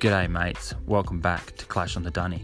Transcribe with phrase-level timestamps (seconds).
[0.00, 0.72] G'day, mates.
[0.86, 2.42] Welcome back to Clash on the Dunny.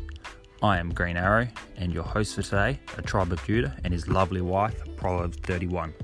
[0.62, 1.48] I am Green Arrow,
[1.78, 5.94] and your host for today, a tribe of Judah and his lovely wife, Proverbs 31.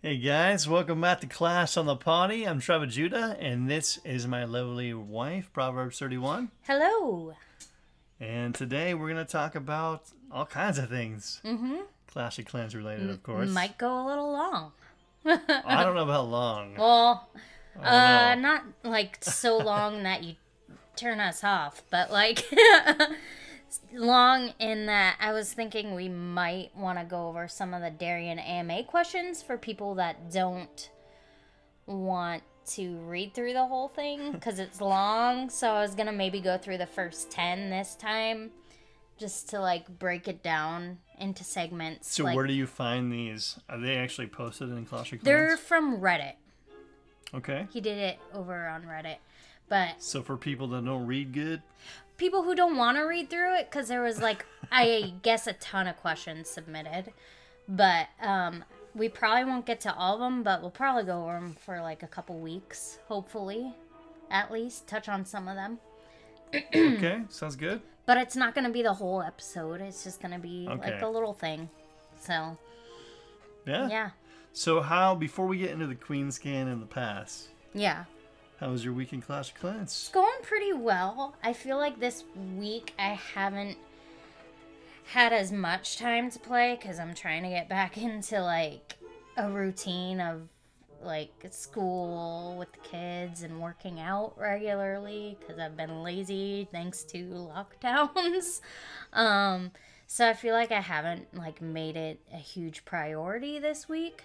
[0.00, 2.46] Hey guys, welcome back to Clash on the Potty.
[2.46, 6.52] I'm Tribe of Judah, and this is my lovely wife, Proverbs 31.
[6.68, 7.34] Hello.
[8.20, 11.40] And today we're going to talk about all kinds of things.
[11.44, 11.78] Mm-hmm.
[12.06, 13.50] Clash of Clans related, of course.
[13.50, 14.70] Might go a little long.
[15.24, 16.74] I don't know about long.
[16.76, 17.28] Well,
[17.80, 20.34] uh, not like so long that you
[20.96, 22.44] turn us off, but like
[23.92, 27.90] long in that I was thinking we might want to go over some of the
[27.90, 30.90] Darian AMA questions for people that don't
[31.86, 35.50] want to read through the whole thing because it's long.
[35.50, 38.50] So I was gonna maybe go through the first ten this time,
[39.18, 42.14] just to like break it down into segments.
[42.14, 43.58] So like, where do you find these?
[43.68, 45.24] Are they actually posted in Clash of Clans?
[45.24, 46.34] They're from Reddit.
[47.34, 47.66] Okay.
[47.72, 49.16] He did it over on Reddit.
[49.68, 51.62] But So for people that don't read good,
[52.16, 55.54] people who don't want to read through it, because there was like, I guess, a
[55.54, 57.12] ton of questions submitted.
[57.68, 61.34] But um, we probably won't get to all of them, but we'll probably go over
[61.34, 63.74] them for like a couple weeks, hopefully,
[64.30, 65.78] at least, touch on some of them.
[66.74, 67.80] okay, sounds good.
[68.06, 69.80] But it's not going to be the whole episode.
[69.80, 70.92] It's just going to be Okay.
[70.92, 71.68] like a little thing.
[72.20, 72.58] So,
[73.66, 73.88] Yeah.
[73.88, 74.10] yeah.
[74.52, 78.04] So how before we get into the Queen scan and the pass, Yeah.
[78.60, 79.90] how was your week in Clash of Clans?
[79.92, 81.34] It's going pretty well.
[81.42, 82.24] I feel like this
[82.56, 83.78] week I haven't
[85.06, 88.96] had as much time to play because I'm trying to get back into like
[89.36, 90.48] a routine of
[91.04, 97.24] like school with the kids and working out regularly because I've been lazy thanks to
[97.24, 98.60] lockdowns.
[99.12, 99.70] um,
[100.06, 104.24] so I feel like I haven't like made it a huge priority this week,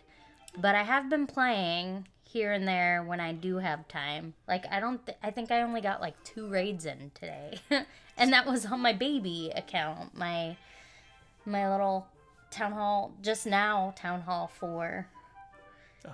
[0.58, 4.33] but I have been playing here and there when I do have time.
[4.48, 7.59] Like I don't th- I think I only got like two raids in today.
[8.17, 10.15] and that was on my baby account.
[10.15, 10.58] My
[11.45, 12.08] my little
[12.52, 15.08] town hall just now town hall 4.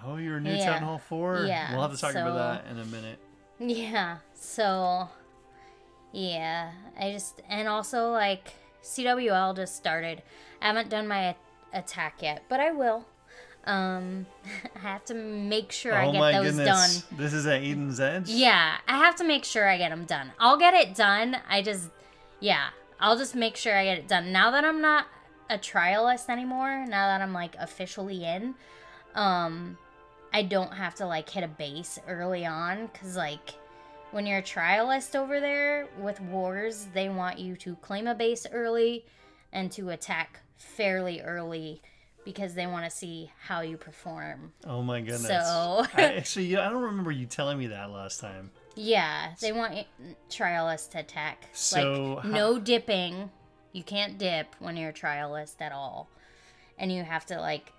[0.05, 0.73] Oh, you're new Yeah.
[0.73, 1.45] Town Hall 4?
[1.47, 3.19] Yeah, We'll have to talk so- about that in a minute.
[3.59, 4.17] Yeah.
[4.33, 5.09] So
[6.11, 8.53] yeah, I just and also like
[8.83, 10.21] CWL just started.
[10.61, 11.35] I haven't done my
[11.73, 13.05] attack yet, but I will.
[13.65, 14.25] Um
[14.75, 17.01] I have to make sure I oh get my those goodness.
[17.01, 17.17] done.
[17.17, 18.29] This is at Eden's Edge?
[18.29, 20.31] Yeah, I have to make sure I get them done.
[20.39, 21.37] I'll get it done.
[21.49, 21.89] I just,
[22.39, 22.69] yeah,
[22.99, 24.31] I'll just make sure I get it done.
[24.31, 25.07] Now that I'm not
[25.49, 28.55] a trialist anymore, now that I'm like officially in,
[29.15, 29.77] um,
[30.33, 33.53] I don't have to like hit a base early on because like
[34.11, 38.45] when you're a trialist over there with wars, they want you to claim a base
[38.51, 39.05] early
[39.51, 41.81] and to attack fairly early
[42.23, 44.51] because they want to see how you perform.
[44.65, 45.27] Oh my goodness.
[45.27, 48.51] So- I, actually, I don't remember you telling me that last time.
[48.75, 49.85] Yeah, they want
[50.29, 51.47] trialists to attack.
[51.53, 53.29] So like how- no dipping.
[53.73, 56.09] You can't dip when you're a trialist at all,
[56.77, 57.71] and you have to like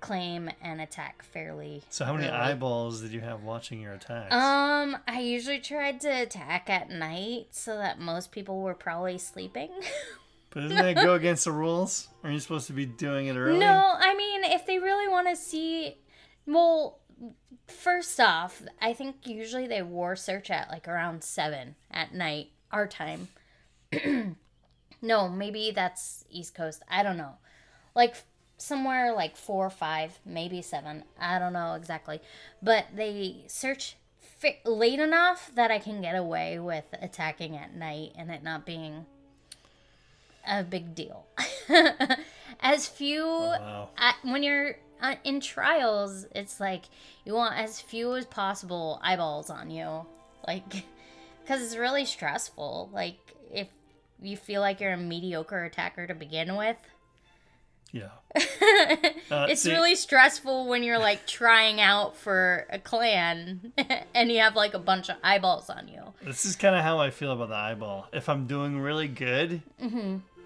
[0.00, 1.82] claim and attack fairly.
[1.90, 2.36] So how many early.
[2.36, 4.32] eyeballs did you have watching your attacks?
[4.34, 9.70] Um, I usually tried to attack at night so that most people were probably sleeping.
[10.50, 12.08] but doesn't that go against the rules?
[12.22, 13.58] Aren't you supposed to be doing it early?
[13.58, 15.96] No, I mean, if they really want to see,
[16.46, 17.00] well,
[17.66, 22.86] first off, I think usually they war search at like around seven at night, our
[22.86, 23.28] time.
[25.02, 26.82] no, maybe that's East Coast.
[26.88, 27.34] I don't know.
[27.94, 28.16] Like
[28.56, 31.04] somewhere like four or five, maybe seven.
[31.20, 32.20] I don't know exactly.
[32.62, 38.12] But they search fi- late enough that I can get away with attacking at night
[38.16, 39.06] and it not being
[40.46, 41.26] a big deal.
[42.60, 43.90] as few Wow.
[43.98, 46.84] I, when you're uh, in trials, it's like
[47.24, 50.06] you want as few as possible eyeballs on you,
[50.46, 50.68] like
[51.42, 52.90] because it's really stressful.
[52.92, 53.18] Like
[53.52, 53.68] if
[54.20, 56.76] you feel like you're a mediocre attacker to begin with,
[57.92, 58.10] Yeah.
[59.28, 63.72] Uh, it's see- really stressful when you're like trying out for a clan
[64.14, 66.00] and you have like a bunch of eyeballs on you.
[66.22, 68.06] This is kind of how I feel about the eyeball.
[68.12, 69.62] If I'm doing really good,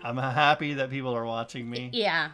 [0.02, 1.90] I'm happy that people are watching me.
[1.92, 2.30] Yeah,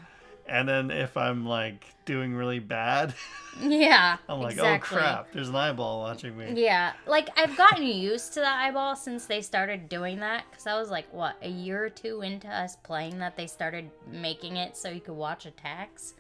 [0.49, 3.15] And then if I'm like doing really bad,
[3.61, 4.19] yeah.
[4.29, 4.97] I'm like, exactly.
[4.97, 6.53] oh crap, there's an eyeball watching me.
[6.55, 10.45] Yeah, like I've gotten used to the eyeball since they started doing that.
[10.51, 13.91] Because I was like, what, a year or two into us playing that, they started
[14.11, 16.15] making it so you could watch attacks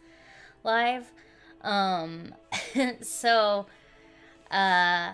[0.64, 1.12] live.
[1.62, 2.34] Um,
[3.00, 3.67] so,
[4.50, 5.12] uh,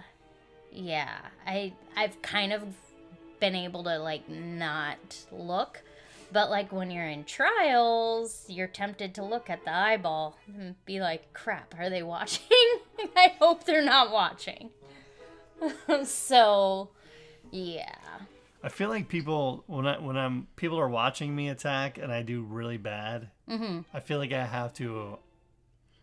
[0.71, 2.63] yeah, I I've kind of
[3.41, 5.83] been able to like not look,
[6.33, 11.01] But like when you're in trials, you're tempted to look at the eyeball and be
[11.01, 12.47] like, crap, are they watching?
[13.17, 14.71] I hope they're not watching.
[16.05, 16.89] so,
[17.51, 17.95] yeah.
[18.65, 22.23] I feel like people when I when I'm people are watching me attack and I
[22.23, 23.29] do really bad.
[23.51, 23.81] Mm-hmm.
[23.93, 25.19] I feel like I have to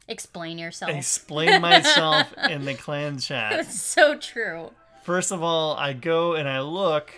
[0.07, 0.91] Explain yourself.
[0.91, 3.59] explain myself in the clan chat.
[3.61, 4.71] It's so true.
[5.03, 7.13] First of all, I go and I look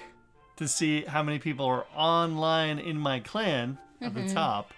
[0.61, 4.27] to see how many people are online in my clan at Mm-hmm.
[4.27, 4.71] the top.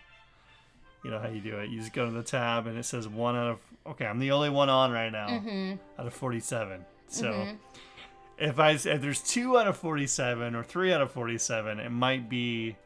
[1.03, 1.69] You know how you do it.
[1.69, 3.59] You just go to the tab and it says one out of.
[3.85, 5.73] Okay, I'm the only one on right now Mm-hmm.
[5.99, 6.85] out of 47.
[7.09, 7.47] So
[8.37, 12.29] if I if there's two out of 47 or three out of 47, it might
[12.29, 12.77] be.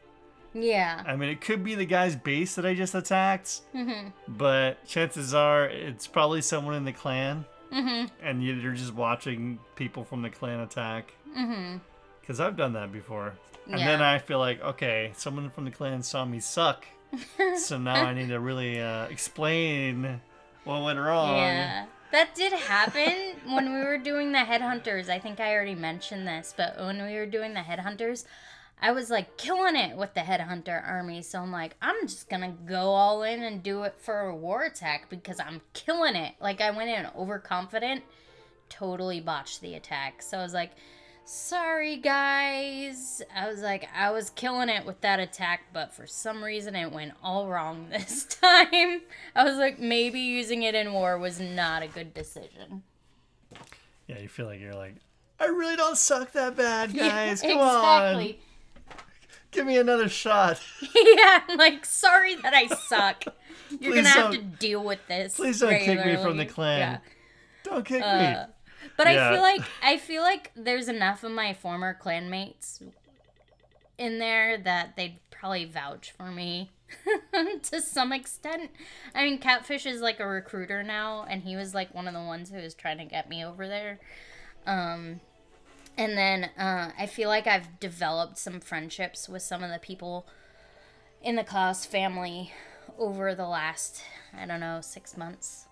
[0.54, 1.02] Yeah.
[1.06, 4.08] I mean, it could be the guy's base that I just attacked, Mm-hmm.
[4.26, 8.06] but chances are it's probably someone in the clan, Mm-hmm.
[8.26, 11.12] and you- you're just watching people from the clan attack.
[12.28, 13.32] Because I've done that before.
[13.70, 13.86] And Yeah.
[13.86, 16.84] then I feel like, okay, someone from the clan saw me suck.
[17.56, 20.20] so now I need to really uh, explain
[20.64, 21.38] what went wrong.
[21.38, 21.86] Yeah.
[22.12, 23.14] That did happen
[23.46, 25.08] when we were doing the headhunters.
[25.08, 28.26] I think I already mentioned this, but when we were doing the headhunters,
[28.78, 31.22] I was like killing it with the headhunter army.
[31.22, 34.64] So I'm like, I'm just gonna go all in and do it for a war
[34.64, 36.34] attack because I'm killing it.
[36.42, 38.02] Like I went in overconfident,
[38.68, 40.20] totally botched the attack.
[40.20, 40.72] So I was like,
[41.30, 43.20] sorry guys.
[43.34, 46.90] I was like, I was killing it with that attack, but for some reason it
[46.90, 49.02] went all wrong this time.
[49.34, 52.82] I was like, maybe using it in war was not a good decision.
[54.06, 54.94] Yeah, you feel like you're like,
[55.38, 57.42] I really don't suck that bad, guys.
[57.44, 58.34] Yeah, Come on.
[59.50, 60.60] Give me another shot.
[60.94, 63.24] yeah, I'm like, sorry that I suck.
[63.80, 65.36] You're gonna have to deal with this.
[65.36, 66.78] please don't kick me from the clan.
[66.78, 66.98] Yeah.
[67.64, 68.52] Don't kick Uh, me.
[68.98, 69.28] But Yeah.
[69.28, 72.82] I feel like I feel like there's enough of my former clanmates
[73.96, 76.72] in there that they'd probably vouch for me
[77.62, 78.72] to some extent.
[79.14, 82.20] I mean, Catfish is like a recruiter now, and he was like one of the
[82.20, 84.00] ones who was trying to get me over there.
[84.66, 85.20] Um,
[85.96, 90.26] and then uh, I feel like I've developed some friendships with some of the people
[91.22, 92.52] in the Cos family
[92.98, 94.02] over the last
[94.36, 95.66] I don't know six months.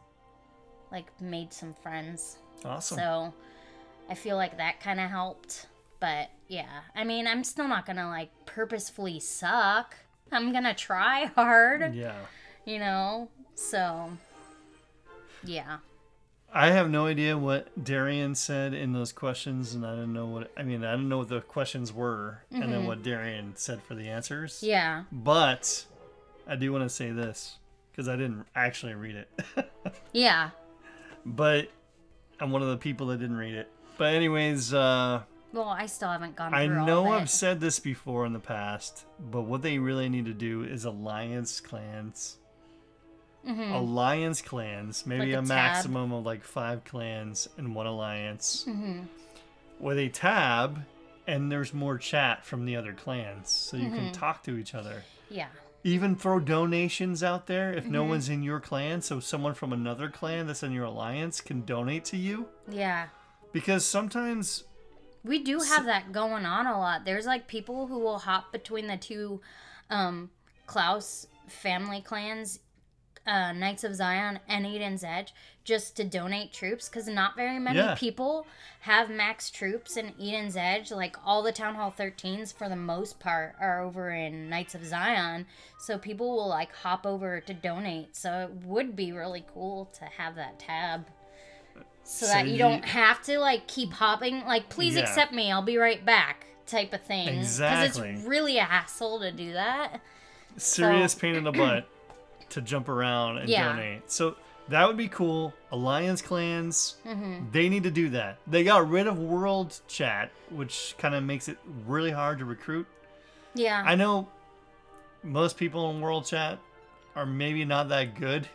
[0.93, 2.39] Like made some friends.
[2.65, 2.99] Awesome.
[2.99, 3.35] So
[4.09, 5.67] I feel like that kind of helped.
[6.01, 9.97] But yeah, I mean, I'm still not gonna like purposefully suck.
[10.33, 12.17] I'm gonna try hard, yeah.
[12.65, 13.29] you know?
[13.55, 14.11] So
[15.45, 15.79] yeah.
[16.53, 20.51] I have no idea what Darian said in those questions, and I don't know what
[20.57, 20.85] I mean.
[20.85, 24.55] I don't know what the questions were, and then what Darian said for the answers.
[24.57, 24.67] Mm-hmm.
[24.67, 25.03] Yeah.
[25.13, 25.85] But
[26.47, 27.59] I do want to say this
[27.91, 29.71] because I didn't actually read it,
[30.13, 30.51] Yeah.
[31.27, 31.69] but
[32.41, 33.71] I'm one of the people that didn't read it.
[33.99, 35.23] But anyways, uh,
[35.53, 39.43] Well, I still haven't gone I know I've said this before in the past, but
[39.43, 42.37] what they really need to do is alliance clans.
[43.49, 45.35] Alliance clans, maybe Mm-hmm.
[45.35, 49.03] Like a, a maximum of like five clans in one alliance, Mm-hmm.
[49.79, 50.81] with a tab,
[51.29, 53.97] and there's more chat from the other clans, so you Mm-hmm.
[53.97, 55.05] can talk to each other.
[55.31, 55.47] Yeah.
[55.87, 57.93] Even throw donations out there if Mm-hmm.
[57.93, 61.65] no one's in your clan, so someone from another clan that's in your alliance can
[61.65, 62.49] donate to you.
[62.69, 63.07] Yeah.
[63.53, 64.65] Because sometimes
[65.25, 67.05] We do have that going on a lot.
[67.05, 69.41] There's like people who will hop between the two
[69.89, 70.31] um
[70.67, 72.59] Klaus family clans,
[73.27, 77.79] uh Knights of Zion and Eden's Edge, just to donate troops because not very many
[77.79, 77.95] Yeah.
[77.97, 78.47] people
[78.81, 80.91] have max troops in Eden's Edge.
[80.93, 84.85] Like all the Town Hall 13s for the most part are over in Knights of
[84.85, 85.47] Zion.
[85.79, 88.15] So people will like hop over to donate.
[88.17, 91.07] So it would be really cool to have that tab.
[92.05, 95.01] So, So that you, you- don't have to like keep hopping like please Yeah.
[95.03, 98.03] accept me i'll be right back type of thing Exactly.
[98.13, 100.01] Because it's really a hassle to do that
[100.57, 101.89] serious So- pain in the butt
[102.57, 103.69] to jump around and Yeah.
[103.73, 104.11] donate.
[104.11, 104.35] So
[104.69, 105.53] that would be cool.
[105.71, 107.51] Alliance clans, Mm-hmm.
[107.53, 108.39] they need to do that.
[108.47, 112.87] They got rid of world chat, which kind of makes it really hard to recruit.
[113.55, 114.29] yeah I know
[115.23, 116.59] most people in world chat
[117.15, 118.49] are maybe not that good.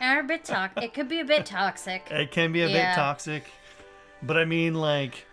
[0.00, 2.88] are a bit toxic it could be a bit toxic It can be a Yeah.
[2.90, 3.44] bit toxic,
[4.22, 5.26] but I mean, like,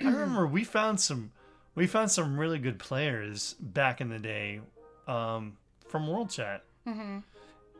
[0.00, 1.32] I remember we found some,
[1.74, 4.60] we found some really good players back in the day,
[5.06, 5.56] um,
[5.88, 6.64] from World Chat.
[6.86, 7.22] Mhm.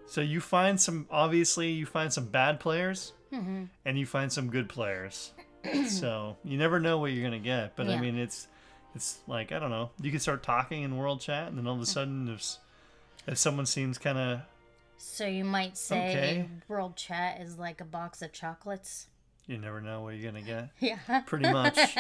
[0.08, 3.64] So you find some, obviously, you find some bad players, Mm-hmm.
[3.84, 5.32] and you find some good players.
[5.86, 7.76] so you never know what you're gonna get.
[7.76, 8.48] But I mean, it's,
[8.94, 9.90] it's like I don't know.
[10.00, 12.58] You can start talking in World Chat, and then all of a sudden, there's,
[13.26, 14.40] if someone seems kind of
[14.96, 16.48] so you might say Okay.
[16.68, 19.06] world chat is like a box of chocolates
[19.46, 20.70] you never know what you're gonna get.
[20.80, 21.78] yeah Pretty much.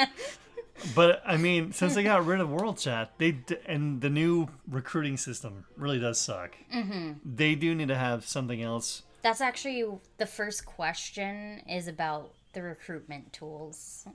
[0.94, 4.48] But I mean, since they got rid of World Chat, they d- and the new
[4.68, 6.56] recruiting system really does suck.
[6.74, 7.12] Mm-hmm.
[7.24, 9.02] They do need to have something else.
[9.22, 9.84] That's actually
[10.18, 14.06] the first question is about the recruitment tools.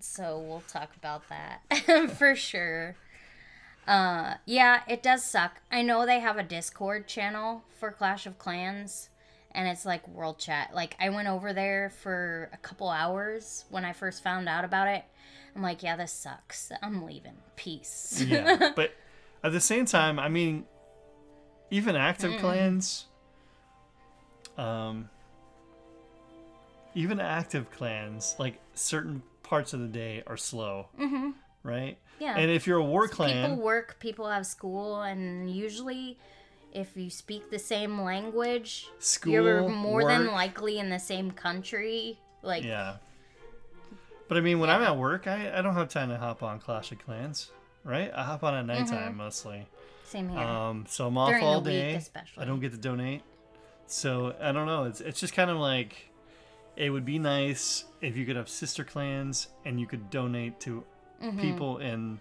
[0.00, 2.96] So we'll talk about that for sure.
[3.86, 5.60] Uh, yeah, it does suck.
[5.70, 9.10] I know they have a Discord channel for Clash of Clans,
[9.52, 10.74] and it's like world chat.
[10.74, 14.88] Like I went over there for a couple hours when I first found out about
[14.88, 15.04] it.
[15.54, 16.72] I'm like, yeah, this sucks.
[16.82, 17.36] I'm leaving.
[17.56, 18.24] Peace.
[18.26, 18.92] Yeah, but
[19.42, 20.64] at the same time, I mean,
[21.70, 23.06] even active clans,
[24.58, 25.08] um,
[26.94, 31.30] even active clans, like certain parts of the day are slow, mm-hmm.
[31.62, 31.98] right?
[32.18, 32.36] Yeah.
[32.36, 36.18] And if you're a war clan, people work, people have school, and usually,
[36.72, 42.18] if you speak the same language, School, you're more than likely in the same country.
[42.42, 42.96] Like, yeah.
[44.34, 46.58] But I mean, when I'm at work, I, I don't have time to hop on
[46.58, 47.52] Clash of Clans,
[47.84, 48.10] right?
[48.12, 49.64] I hop on at nighttime mostly.
[50.04, 50.40] same here.
[50.40, 52.00] Um, so I'm off During the all day.
[52.36, 53.22] I don't get to donate.
[53.86, 54.84] So I don't know.
[54.86, 56.10] It's it's just kind of like
[56.74, 60.82] it would be nice if you could have sister clans and you could donate to
[61.22, 61.40] Mm-hmm.
[61.40, 62.18] people in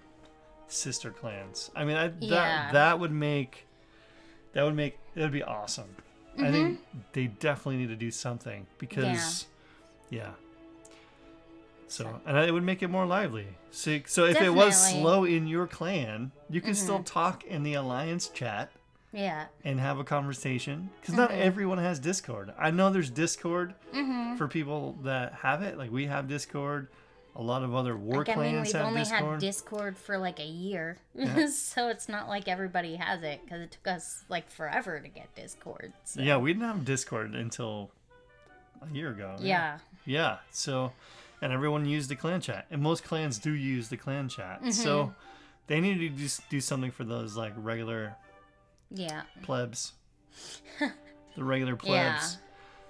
[0.67, 1.71] sister clans.
[1.75, 2.69] I mean, I, that Yeah.
[2.73, 3.65] that would make
[4.53, 5.95] that would make that would be awesome.
[6.37, 6.99] I think Mm-hmm.
[7.13, 9.47] they definitely need to do something because
[10.11, 10.33] yeah.
[11.87, 13.47] So, and it would make it more lively.
[13.71, 17.73] So, so if it was slow in your clan, you can still talk in the
[17.75, 18.71] alliance chat
[19.11, 19.45] yeah.
[19.63, 21.41] and have a conversation because not Mm-hmm.
[21.41, 23.73] everyone has discord i know there's discord
[24.37, 26.87] for people that have it like we have discord
[27.35, 29.97] a lot of other war Like, I mean, clans we've have only discord had Discord
[29.97, 30.97] for like a year,
[31.51, 35.33] so it's not like everybody has it because it took us like forever to get
[35.35, 35.93] Discord.
[36.03, 36.21] So.
[36.21, 37.89] yeah we didn't have discord until
[38.81, 39.79] a year ago Yeah.
[40.05, 40.91] yeah so
[41.43, 44.71] and everyone used the clan chat and most clans do use the clan chat Mm-hmm.
[44.71, 45.13] so
[45.67, 48.15] they need to just do something for those like regular
[48.89, 49.23] Yeah.
[49.43, 49.93] plebs
[50.79, 52.13] the regular Yeah.
[52.13, 52.37] plebs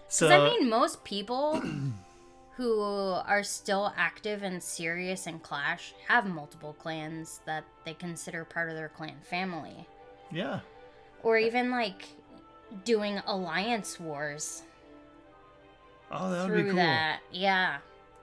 [0.07, 1.61] so I mean, most people
[2.57, 8.69] who are still active and serious in Clash have multiple clans that they consider part
[8.69, 9.87] of their clan family.
[10.31, 10.59] yeah
[11.23, 12.05] Or even like
[12.85, 14.61] doing alliance wars
[16.11, 17.21] oh that would be through cool that.
[17.31, 17.77] Yeah.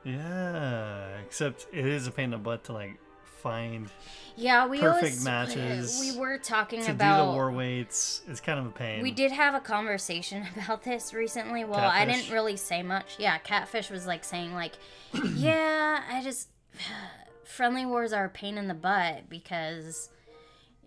[0.04, 2.98] Yeah, except it is a pain in the butt to like
[3.40, 3.88] find
[4.36, 8.22] Yeah, we Perfect always, matches We were talking about to about do the war weights.
[8.28, 9.02] It's kind of a pain.
[9.02, 11.64] We did have a conversation about this recently.
[11.64, 13.16] Well, I didn't really say much.
[13.18, 14.74] Yeah, Catfish was like saying like,
[15.34, 16.48] "Yeah, I just
[17.44, 20.10] friendly wars are a pain in the butt because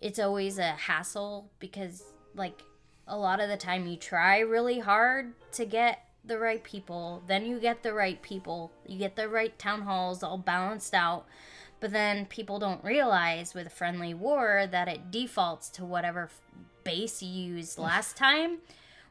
[0.00, 2.02] it's always a hassle because
[2.34, 2.62] like
[3.06, 7.44] a lot of the time you try really hard to get the right people, then
[7.46, 11.26] you get the right people, you get the right town halls all balanced out."
[11.80, 16.30] But then people don't realize with a friendly war that it defaults to whatever
[16.82, 18.58] base you used last time,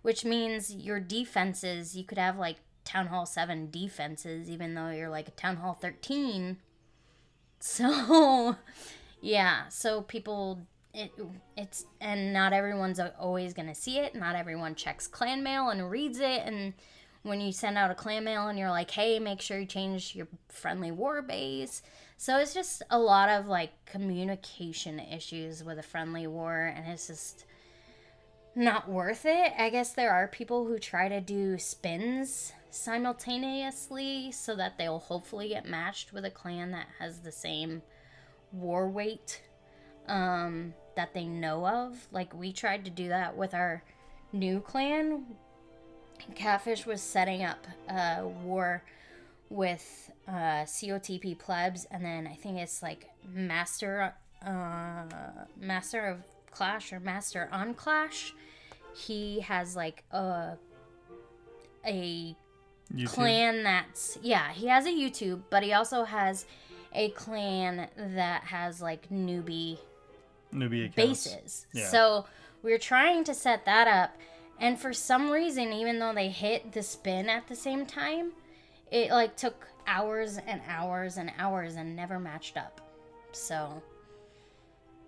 [0.01, 5.09] which means your defenses, you could have like Town Hall 7 defenses, even though you're
[5.09, 6.57] like a Town Hall 13.
[7.65, 8.57] So,
[9.21, 10.67] yeah, so people.
[10.93, 11.13] It,
[11.55, 14.15] it's and not everyone's always gonna see it.
[14.15, 16.41] Not everyone checks clan mail and reads it.
[16.43, 16.73] And
[17.23, 20.15] when you send out a clan mail and you're like, "Hey, make sure you change
[20.15, 21.81] your friendly war base,"
[22.17, 27.07] so it's just a lot of like communication issues with a friendly war, and it's
[27.07, 27.45] just
[28.55, 29.53] not worth it.
[29.57, 35.49] I guess there are people who try to do spins simultaneously so that they'll hopefully
[35.49, 37.81] get matched with a clan that has the same
[38.51, 39.41] war weight
[40.07, 42.07] um, that they know of.
[42.11, 43.83] Like we tried to do that with our
[44.31, 45.25] new clan.
[46.35, 48.83] Catfish was setting up a war
[49.49, 54.13] with uh, COTP plebs, and then I think it's like master,
[54.45, 55.03] uh,
[55.59, 58.33] master of Clash or master on Clash.
[58.95, 60.57] He has like a
[61.85, 62.35] a
[62.93, 63.07] YouTube.
[63.09, 66.45] clan that's yeah he has a youtube but he also has
[66.93, 69.79] a clan that has like newbie
[70.53, 70.95] newbie accounts.
[71.25, 71.87] bases Yeah.
[71.87, 72.25] so
[72.61, 74.11] we're trying to set that up
[74.59, 78.31] and for some reason even though they hit the spin at the same time
[78.91, 82.81] it like took hours and hours and hours and never matched up
[83.31, 83.81] so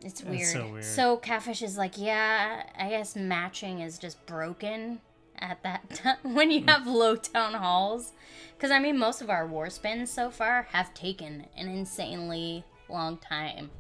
[0.06, 0.48] it's weird.
[0.48, 0.84] so weird.
[0.84, 5.02] So Catfish is like, yeah, I guess matching is just broken
[5.40, 6.70] at that time when you hmm.
[6.70, 8.14] have low town halls.
[8.56, 13.18] Because I mean, most of our war spins so far have taken an insanely long
[13.18, 13.72] time.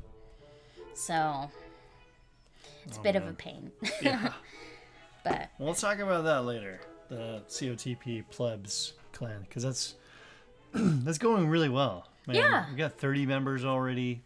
[0.95, 1.51] So
[2.85, 3.71] it's oh, a bit of a pain.
[3.83, 4.33] Oh, Yeah.
[5.25, 6.79] but Well, let's talk about that later.
[7.09, 9.95] The COTP plebs clan, because that's
[10.73, 12.07] that's going really well.
[12.27, 12.65] Man, Yeah.
[12.71, 14.23] We got 30 members already.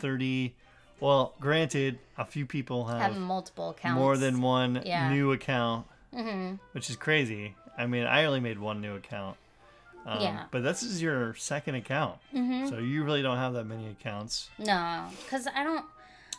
[0.00, 0.54] 30.
[1.00, 3.98] Well, granted, a few people have Having multiple accounts.
[3.98, 5.10] more than one Yeah.
[5.10, 5.86] new account,
[6.72, 7.56] which is crazy.
[7.76, 9.36] I mean, I only made one new account.
[10.06, 10.44] Um, Yeah.
[10.50, 12.18] But this is your second account.
[12.32, 14.50] So you really don't have that many accounts.
[14.58, 15.84] No, because I don't.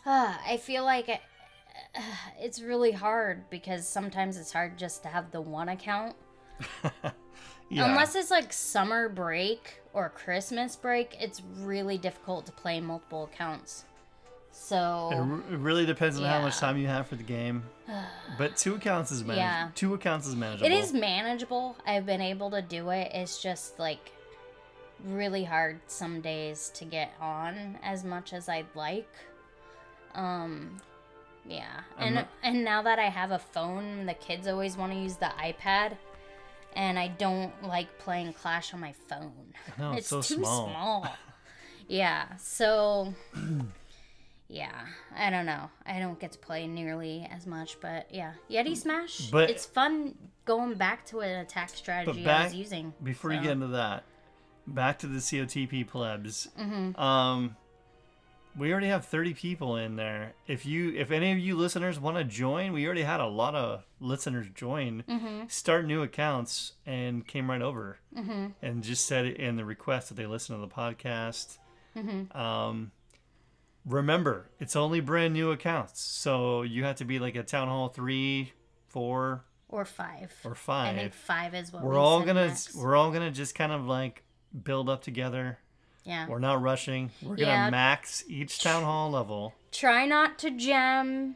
[0.05, 1.09] Uh, I feel like
[2.39, 6.15] it's really hard because sometimes it's hard just to have the one account.
[7.69, 7.89] Yeah.
[7.89, 13.85] Unless it's like summer break or Christmas break, it's really difficult to play multiple accounts.
[14.51, 14.75] It, So
[15.11, 17.63] r- it really depends on how much time you have for the game.
[18.37, 19.43] But two accounts is manageable.
[19.43, 19.69] Yeah.
[19.73, 20.67] Two accounts is manageable.
[20.67, 21.75] it is manageable.
[21.87, 23.11] I've been able to do it.
[23.11, 24.11] It's just like
[25.03, 29.09] really hard some days to get on as much as I'd like.
[30.13, 30.79] Um
[31.45, 31.81] yeah.
[31.97, 35.15] And not- and now that I have a phone, the kids always want to use
[35.15, 35.97] the iPad
[36.75, 39.53] and I don't like playing Clash on my phone.
[39.77, 40.69] know, it's so too small.
[40.69, 41.07] small.
[41.87, 42.35] yeah.
[42.37, 43.13] So
[44.47, 44.85] yeah,
[45.15, 45.69] I don't know.
[45.85, 49.29] I don't get to play nearly as much, but yeah, Yeti Smash.
[49.31, 52.93] But- it's fun going back to an attack strategy I was using.
[53.01, 54.03] Before you get into that,
[54.67, 56.49] back to the COTP plebs.
[56.59, 56.99] Mm-hmm.
[56.99, 57.55] Um,
[58.57, 60.33] we already have 30 people in there.
[60.47, 63.55] If you, if any of you listeners want to join, we already had a lot
[63.55, 65.43] of listeners join, Mm-hmm.
[65.47, 67.97] start new accounts, and came right over
[68.61, 71.57] and just said it in the request that they listen to the podcast.
[71.97, 72.35] Mm-hmm.
[72.37, 72.91] Um,
[73.85, 77.89] remember, it's only brand new accounts, so you have to be like a town hall
[77.89, 78.53] three,
[78.87, 80.33] four, or five.
[80.43, 82.75] or five I think five is what we're we all gonna max.
[82.75, 84.23] we're all gonna just kind of like
[84.63, 85.57] build up together
[86.03, 86.27] yeah.
[86.27, 87.69] we're not rushing we're gonna Yeah.
[87.69, 91.35] max each town hall level Try not to gem,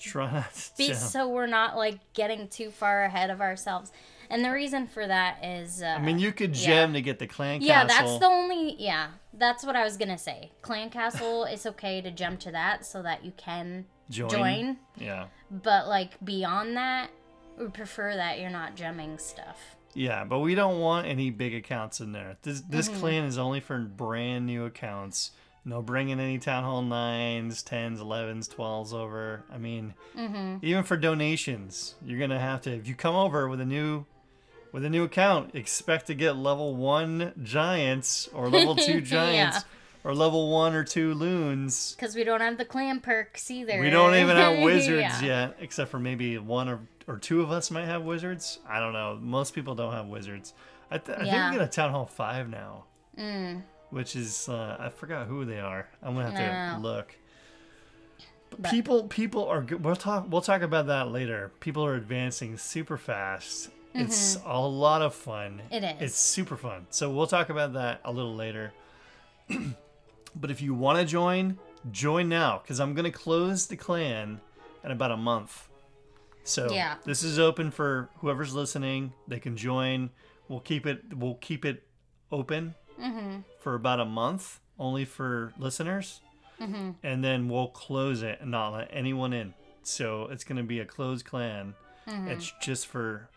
[0.00, 0.98] try not to be, jump.
[0.98, 3.92] so we're not like getting too far ahead of ourselves.
[4.28, 6.66] And the reason for that is, uh, i mean you could yeah.
[6.66, 9.08] gem to get the clan yeah, castle that's the only yeah.
[9.32, 10.50] That's what I was gonna say.
[10.62, 14.28] Clan Castle, it's okay to jump to that so that you can join.
[14.30, 14.76] join.
[14.96, 17.10] yeah But like beyond that,
[17.58, 19.76] we prefer that you're not gemming stuff.
[19.94, 23.00] Yeah but we don't want any big accounts in there this this Mm-hmm.
[23.00, 25.32] clan is only for brand new accounts
[25.64, 30.56] no bringing any town hall 9s 10s 11s 12s over i mean Mm-hmm.
[30.64, 34.04] even for donations you're gonna have to if you come over with a new
[34.72, 39.62] with a new account expect to get level one giants or level two giants Yeah.
[40.04, 43.80] or level one or two loons Because we don't have the clan perks either.
[43.80, 45.22] we don't even have wizards Yeah.
[45.48, 48.58] yet except for maybe one or, or two of us might have wizards.
[48.68, 49.18] I don't know.
[49.20, 50.54] Most people don't have wizards.
[50.90, 51.32] I, th- I Yeah.
[51.32, 52.84] think we get a town hall 5 now.
[53.18, 55.88] Mm, which is uh, i forgot who they are.
[56.02, 57.16] I'm gonna have to look.
[58.50, 61.50] But But- people people are good we'll talk we'll talk about that later.
[61.60, 63.70] People are advancing super fast.
[63.92, 65.60] It's a lot of fun.
[65.64, 65.74] Mm-hmm.
[65.74, 66.02] It is.
[66.02, 66.86] it's super fun.
[66.90, 68.72] So we'll talk about that a little later.
[70.34, 71.58] But if you want to join
[71.90, 74.40] join now because i'm gonna close the clan
[74.84, 75.68] in about a month
[76.44, 76.96] so Yeah.
[77.04, 80.10] this is open for whoever's listening they can join
[80.48, 81.82] we'll keep it we'll keep it
[82.32, 83.38] open mm-hmm.
[83.60, 86.20] for about a month only for listeners
[86.60, 86.90] Mm-hmm.
[87.02, 90.80] and then we'll close it and not let anyone in so it's going to be
[90.80, 91.74] a closed clan
[92.06, 92.28] Mm-hmm.
[92.28, 93.28] it's just for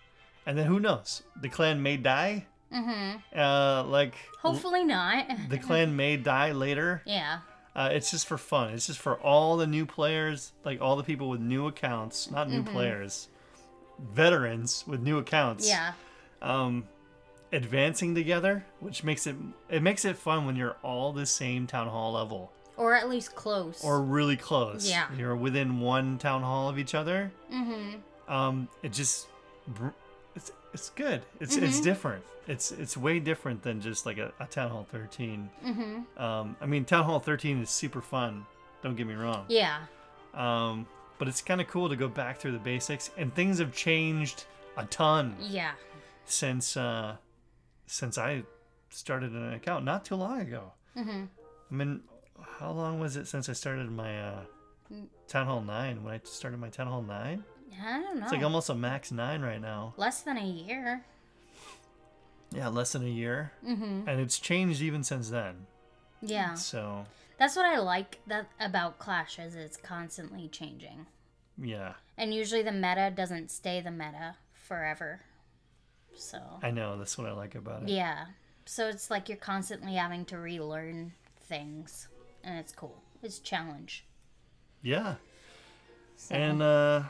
[0.45, 3.37] and then who knows the clan may die Mm-hmm.
[3.39, 5.25] uh like Hopefully not.
[5.49, 7.39] the clan may die later yeah.
[7.75, 11.03] Uh, it's just for fun it's just for all the new players like all the
[11.03, 13.27] people with new accounts not new players
[13.99, 15.93] veterans with new accounts Yeah.
[16.41, 16.85] um
[17.51, 19.35] advancing together which makes it
[19.69, 23.35] it makes it fun when you're all the same town hall level Or at least
[23.35, 23.83] close.
[23.83, 24.89] or really close.
[24.89, 25.05] Yeah.
[25.15, 27.31] You're within one town hall of each other.
[27.53, 27.97] mm-hmm.
[28.33, 29.27] Um, it just,
[29.67, 29.89] br-
[30.73, 31.21] it's it's good.
[31.39, 31.83] It's it's Mm-hmm.
[31.83, 32.23] different.
[32.47, 35.49] It's it's way different than just like a, a town hall 13.
[35.65, 36.21] Mm-hmm.
[36.21, 38.45] Um, I mean, town hall 13 is super fun.
[38.81, 39.45] Don't get me wrong.
[39.47, 39.79] Yeah.
[40.33, 40.85] Um,
[41.19, 44.45] but it's kind of cool to go back through the basics, and things have changed
[44.77, 45.71] a ton Yeah.
[46.25, 47.15] since uh,
[47.85, 48.43] since I
[48.89, 50.71] started an account not too long ago.
[50.97, 51.23] Mm-hmm.
[51.71, 52.01] I mean,
[52.59, 54.39] how long was it since I started my uh,
[55.27, 56.03] Town Hall 9?
[56.03, 57.43] When I started my Town Hall 9?
[57.81, 58.23] I don't know.
[58.23, 59.93] It's like almost a max 9 right now.
[59.97, 61.03] Less than a year.
[62.51, 63.51] Yeah, less than a year.
[63.67, 64.07] Mm-hmm.
[64.07, 65.65] And it's changed even since then.
[66.21, 66.53] Yeah.
[66.53, 67.05] So,
[67.37, 71.07] That's what I like that about Clash is it's constantly changing.
[71.57, 71.93] yeah.
[72.15, 75.21] And usually the meta doesn't stay the meta forever.
[76.15, 76.95] So I know.
[76.99, 77.89] That's what I like about it.
[77.89, 78.25] Yeah.
[78.65, 82.07] So it's like you're constantly having to relearn things.
[82.43, 83.01] And it's cool.
[83.23, 84.05] It's challenge.
[84.83, 85.15] Yeah.
[86.17, 86.35] So.
[86.35, 87.03] And uh,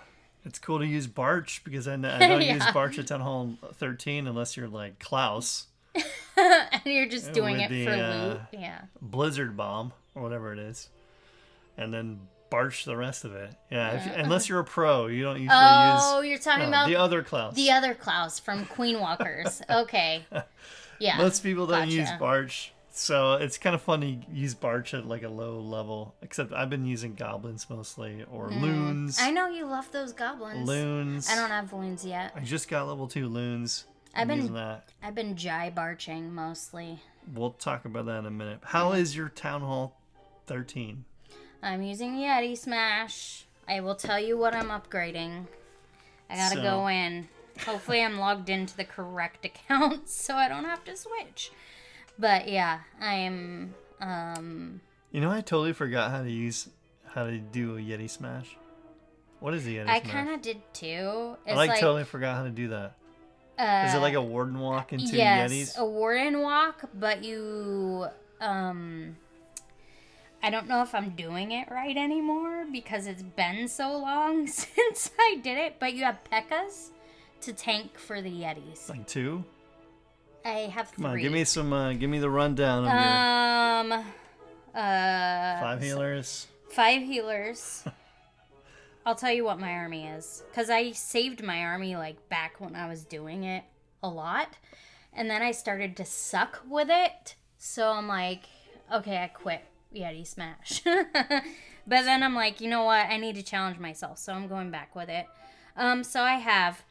[0.45, 4.27] it's cool to use Barch because I, I don't use Barch at Town Hall 13
[4.27, 5.67] unless you're like Klaus.
[6.37, 8.39] and you're just doing it the, for uh, loot.
[8.51, 8.81] Yeah.
[9.01, 10.89] Blizzard bomb or whatever it is,
[11.77, 13.51] and then barch the rest of it.
[13.71, 16.69] Yeah, if, unless you're a pro, you don't usually Oh, use Oh, you're talking no,
[16.69, 17.55] about the other Klaus.
[17.55, 19.61] the other Klaus from Queen Walkers.
[19.69, 20.25] Okay.
[20.99, 21.17] Yeah.
[21.17, 25.23] Most people don't use barch, so it's kind of fun to use barch at like
[25.23, 26.13] a low level.
[26.21, 29.17] Except I've been using goblins mostly or loons.
[29.17, 29.23] Mm.
[29.23, 30.67] I know you love those goblins.
[30.67, 31.29] Loons.
[31.29, 32.33] I don't have loons yet.
[32.35, 33.85] I just got level two loons.
[34.13, 34.89] I've I'm been- using that.
[35.01, 36.99] I've been jai barching mostly.
[37.33, 38.59] We'll talk about that in a minute.
[38.63, 39.97] How is your town hall
[40.47, 41.05] 13?
[41.63, 43.45] I'm using Yeti Smash.
[43.67, 45.47] I will tell you what I'm upgrading.
[46.29, 47.27] I gotta So- go in.
[47.65, 51.51] Hopefully, I'm logged into the correct account so I don't have to switch.
[52.19, 53.73] But yeah, I'm.
[53.99, 56.69] Um, You know, I totally forgot how to use
[57.07, 58.55] how to do a Yeti smash.
[59.39, 60.11] What is the Yeti I smash?
[60.11, 61.35] kind of did too.
[61.47, 62.95] I like, like, totally forgot how to do that.
[63.59, 65.77] uh, Is it like a warden walk into yes, Yetis?
[65.77, 68.07] a warden walk, but you
[68.41, 69.15] um
[70.41, 75.11] I don't know if I'm doing it right anymore because it's been so long since
[75.17, 76.89] I did it, but you have Pekkas
[77.41, 78.89] to tank for the Yetis.
[78.89, 79.43] Like two?
[80.45, 81.11] I have Come three.
[81.11, 81.71] on, give me some.
[81.73, 83.91] Uh, give me the rundown your um
[84.75, 86.47] uh five healers.
[86.69, 87.83] five healers.
[89.05, 92.75] I'll tell you what my army is cuz I saved my army like back when
[92.75, 93.63] I was doing it
[94.01, 94.57] a lot
[95.11, 97.35] and then I started to suck with it.
[97.57, 98.43] So I'm like,
[98.91, 99.61] okay, I quit
[99.95, 100.81] Yeti Smash.
[100.85, 101.43] but
[101.87, 103.07] then I'm like, you know what?
[103.09, 104.17] I need to challenge myself.
[104.19, 105.27] So I'm going back with it.
[105.75, 106.83] Um so I have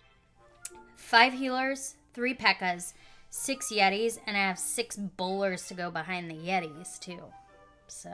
[0.96, 2.92] five healers, three Pekkas,
[3.32, 7.22] six Yetis, and I have six bowlers to go behind the Yetis too.
[7.88, 8.10] So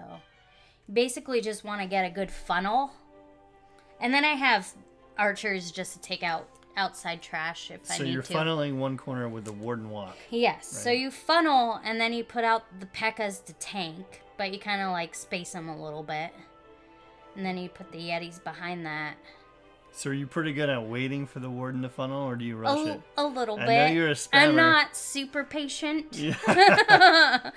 [0.90, 2.92] basically just want to get a good funnel.
[4.00, 4.72] And then I have
[5.18, 8.04] archers just to take out outside trash if I need to.
[8.04, 10.16] So you're funneling one corner with the warden walk.
[10.30, 10.68] Yes.
[10.68, 14.80] So you funnel and then you put out the pekkas to tank, but you kind
[14.80, 16.30] of like space them a little bit.
[17.34, 19.16] And then you put the yetis behind that.
[19.92, 22.56] So are you pretty good at waiting for the warden to funnel, or do you
[22.56, 23.00] rush it?
[23.16, 23.72] a little I bit.
[23.72, 26.06] I know you're a I'm not super patient.
[26.12, 26.36] Yeah.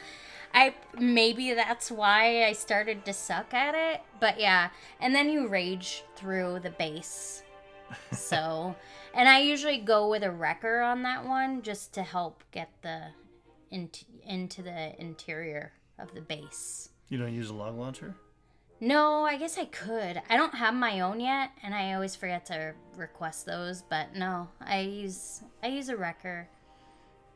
[0.54, 4.02] I maybe that's why I started to suck at it.
[4.20, 7.44] But yeah, and then you rage through the base.
[8.12, 8.76] So,
[9.14, 13.08] and I usually go with a wrecker on that one just to help get the
[13.70, 16.90] into into the interior of the base.
[17.10, 18.16] you don't use a log launcher?
[18.84, 20.20] No, I guess I could.
[20.28, 23.84] I don't have my own yet, and I always forget to request those.
[23.84, 26.48] But no, I use I use a wrecker.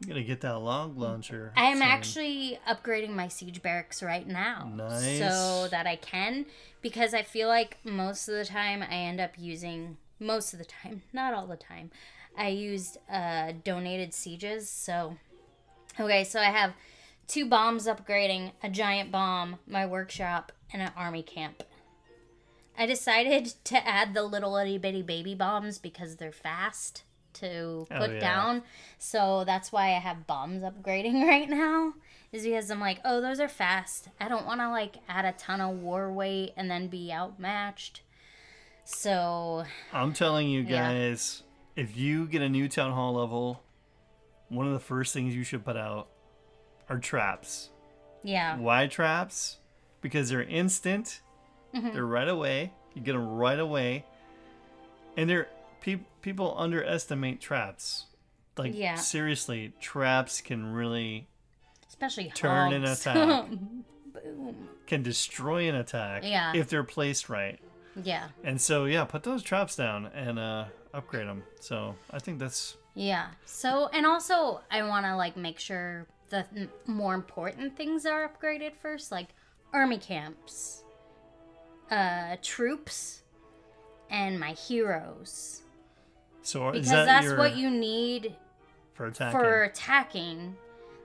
[0.02, 1.54] You gotta get that log launcher.
[1.56, 1.84] I am soon.
[1.88, 4.72] actually upgrading my siege barracks right now.
[4.76, 5.20] Nice.
[5.20, 6.48] So that I can
[6.82, 10.66] because I feel like most of the time I end up using most of the
[10.66, 11.92] time, not all the time.
[12.36, 15.16] I used uh donated sieges, so
[16.00, 16.74] Okay, so I have
[17.28, 21.64] two bombs upgrading, a giant bomb, my workshop, and an army camp.
[22.78, 27.98] I decided to add the little itty bitty baby bombs because they're fast to Oh,
[28.00, 28.20] put yeah.
[28.20, 28.64] down.
[28.98, 31.94] So that's why I have bombs upgrading right now.
[32.32, 34.10] Is because I'm like, oh, those are fast.
[34.20, 38.02] I don't want to like add a ton of war weight and then be outmatched.
[38.84, 40.92] So I'm telling you Yeah.
[40.92, 41.44] guys,
[41.78, 43.64] if you get a new town hall level,
[44.50, 46.10] one of the first things you should put out
[46.90, 47.70] are traps.
[48.24, 49.58] yeah, Why traps?
[50.02, 51.22] Because they're instant.
[51.74, 51.94] Mm-hmm.
[51.94, 52.74] They're right away.
[52.94, 54.06] You get them right away,
[55.18, 55.48] and they're
[55.82, 58.06] pe- people underestimate traps.
[58.58, 58.96] Like Yeah.
[58.96, 61.28] seriously, traps can really
[61.90, 63.02] especially Turn hogs.
[63.02, 63.48] attack.
[63.50, 64.70] Boom.
[64.88, 66.54] can destroy an attack Yeah.
[66.56, 67.60] if they're placed right.
[68.02, 68.28] Yeah.
[68.44, 71.44] And so yeah, put those traps down and uh, upgrade them.
[71.60, 73.28] So I think that's Yeah.
[73.46, 76.46] So, and also, I want to like make sure the
[76.86, 79.28] more important things are upgraded first, like
[79.74, 80.84] army camps,
[81.92, 83.24] uh, troops,
[84.10, 85.62] and my heroes,
[86.42, 86.72] so.
[86.72, 88.36] because that that's your, what you need
[88.94, 89.40] for attacking?
[89.40, 90.56] for attacking.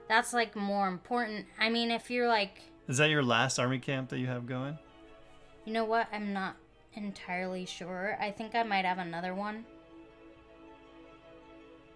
[0.07, 1.45] That's like more important.
[1.59, 4.77] I mean, if you're like, Is that your last army camp that you have going?
[5.65, 6.55] you know what, I'm not
[6.93, 8.17] entirely sure.
[8.19, 9.65] I think I might have another one.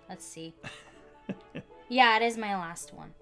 [0.08, 0.54] Let's see.
[1.90, 3.14] yeah, it is my last one.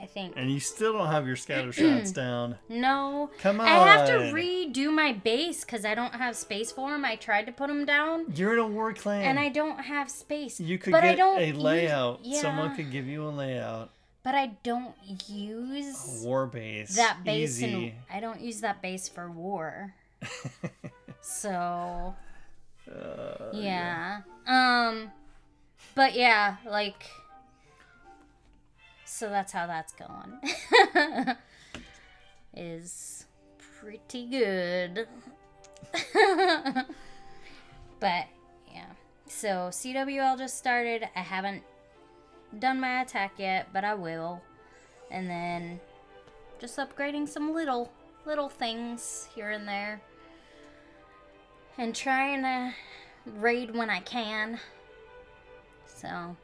[0.00, 0.34] I think.
[0.36, 2.56] And you still don't have your scatter shots down.
[2.68, 3.30] No.
[3.40, 3.66] Come on.
[3.66, 7.04] I have to redo my base because I don't have space for them.
[7.04, 9.22] I tried to put them down, You're in a war clan.
[9.22, 10.60] and I don't have space.
[10.60, 12.20] You could but I get don't a use- layout.
[12.22, 13.90] yeah, Someone could give you a layout.
[14.22, 14.94] But I don't
[15.28, 16.94] use War base.
[16.94, 17.74] that base, Easy.
[17.74, 19.94] and I don't use that base for war.
[21.20, 22.14] so
[22.90, 24.20] Uh, yeah.
[24.46, 25.10] Um.
[25.94, 27.02] But yeah, like.
[29.18, 30.38] So that's how that's going.
[32.54, 33.26] is
[33.80, 35.08] pretty good.
[37.98, 38.26] but
[38.72, 38.86] yeah.
[39.26, 41.08] So CWL just started.
[41.16, 41.64] I haven't
[42.60, 44.40] done my attack yet, but I will.
[45.10, 45.80] And then
[46.60, 47.90] just upgrading some little
[48.24, 50.00] little things here and there.
[51.76, 52.72] And trying to
[53.26, 54.60] raid when I can.
[55.86, 56.36] So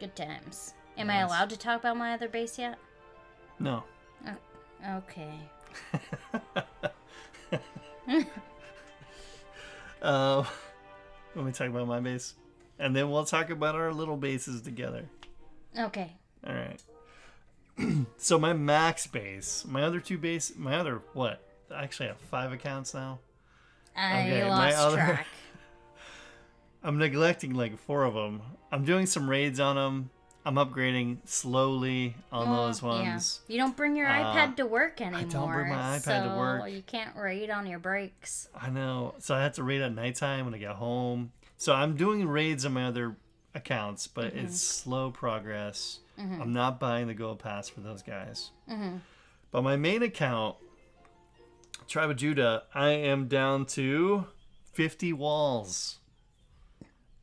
[0.00, 0.74] good times.
[0.98, 2.78] Am I allowed to talk about my other base yet?
[3.58, 3.82] No.
[4.88, 5.38] Okay.
[10.02, 10.44] Uh,
[11.34, 12.34] let me talk about my base,
[12.78, 15.04] and then we'll talk about our little bases together.
[15.78, 16.12] Okay.
[16.46, 16.82] All right.
[18.16, 21.42] so my max base, my other two base, my other what?
[21.74, 23.18] I actually have five accounts now.
[23.96, 25.26] I Okay, my lost other- track.
[26.84, 28.42] I'm neglecting like four of them.
[28.70, 30.10] I'm doing some raids on them.
[30.46, 33.40] I'm upgrading slowly on Well, those ones.
[33.48, 33.52] Yeah.
[33.54, 35.20] You don't bring your Uh, iPad to work anymore.
[35.20, 36.70] I don't bring my iPad to so work.
[36.70, 38.48] You can't raid on your breaks.
[38.58, 39.16] I know.
[39.18, 41.32] So I had to raid at nighttime when I get home.
[41.56, 43.16] So I'm doing raids on my other
[43.56, 44.46] accounts, but Mm-hmm.
[44.46, 45.98] it's slow progress.
[46.18, 48.50] I'm not buying the gold pass for those guys.
[48.70, 48.98] Mm-hmm.
[49.50, 50.56] But my main account,
[51.88, 54.26] Tribe of Judah, I am down to
[54.72, 55.98] 50 walls.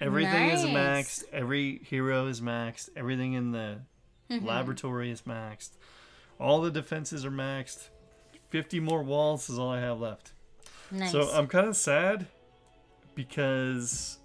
[0.06, 1.24] Everything is maxed.
[1.32, 2.90] Every hero is maxed.
[2.96, 3.80] Everything in the
[4.32, 4.48] Mm-hmm.
[4.48, 5.72] laboratory is maxed.
[6.40, 7.90] All the defenses are maxed.
[8.50, 10.32] 50 more walls is all I have left.
[10.92, 11.12] Nice.
[11.12, 12.28] So I'm kind of sad
[13.16, 14.18] because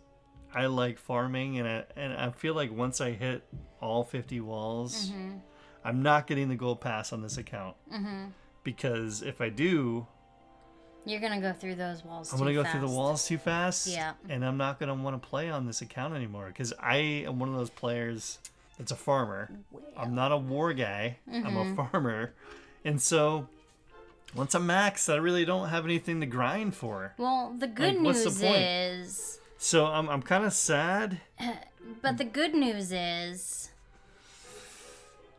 [0.55, 3.43] I like farming and I, and I feel like once I hit
[3.81, 5.39] all 50 walls, Mm-hmm.
[5.85, 7.77] I'm not getting the gold pass on this account.
[7.93, 8.27] Mm-hmm.
[8.65, 10.07] Because if I do,
[11.05, 12.33] You're gonna go through those walls.
[12.33, 13.87] I'm going to too go through the walls too fast.
[13.87, 14.13] Yeah.
[14.29, 17.39] And I'm not going to want to play on this account anymore because I am
[17.39, 18.39] one of those players
[18.77, 19.51] that's a farmer.
[19.97, 21.81] I'm not a war guy, I'm Mm-hmm.
[21.81, 22.35] a farmer.
[22.85, 23.49] And so
[24.35, 27.15] once I'm maxed, I really don't have anything to grind for.
[27.17, 28.63] Well, the good Like, what's the news point?
[28.63, 31.21] is, So I'm, I'm kind of sad.
[32.03, 33.71] but the good news is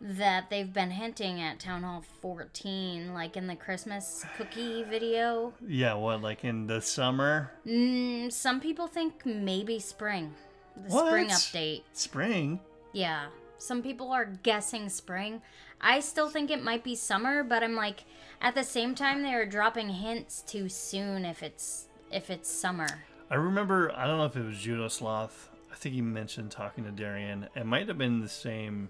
[0.01, 5.53] that they've been hinting at Town Hall 14, like in the Christmas cookie video.
[5.67, 7.51] Yeah, what, like in the summer?
[7.65, 10.33] Mm, some people think maybe spring,
[10.75, 11.07] the What?
[11.07, 11.81] spring update.
[11.93, 12.59] Spring?
[12.93, 13.27] Yeah.
[13.57, 15.41] Some people are guessing spring.
[15.81, 18.05] I still think it might be summer, but I'm like
[18.41, 22.87] at the same time they are dropping hints too soon if it's if it's summer.
[23.29, 25.49] I remember, I don't know if it was Judo Sloth.
[25.71, 27.47] I think he mentioned talking to Darian.
[27.55, 28.89] It might have been the same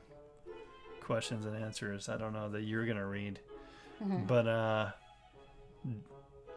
[1.10, 2.08] questions and answers.
[2.08, 3.40] I don't know that you're going to read.
[4.04, 4.26] Mm-hmm.
[4.28, 4.92] But uh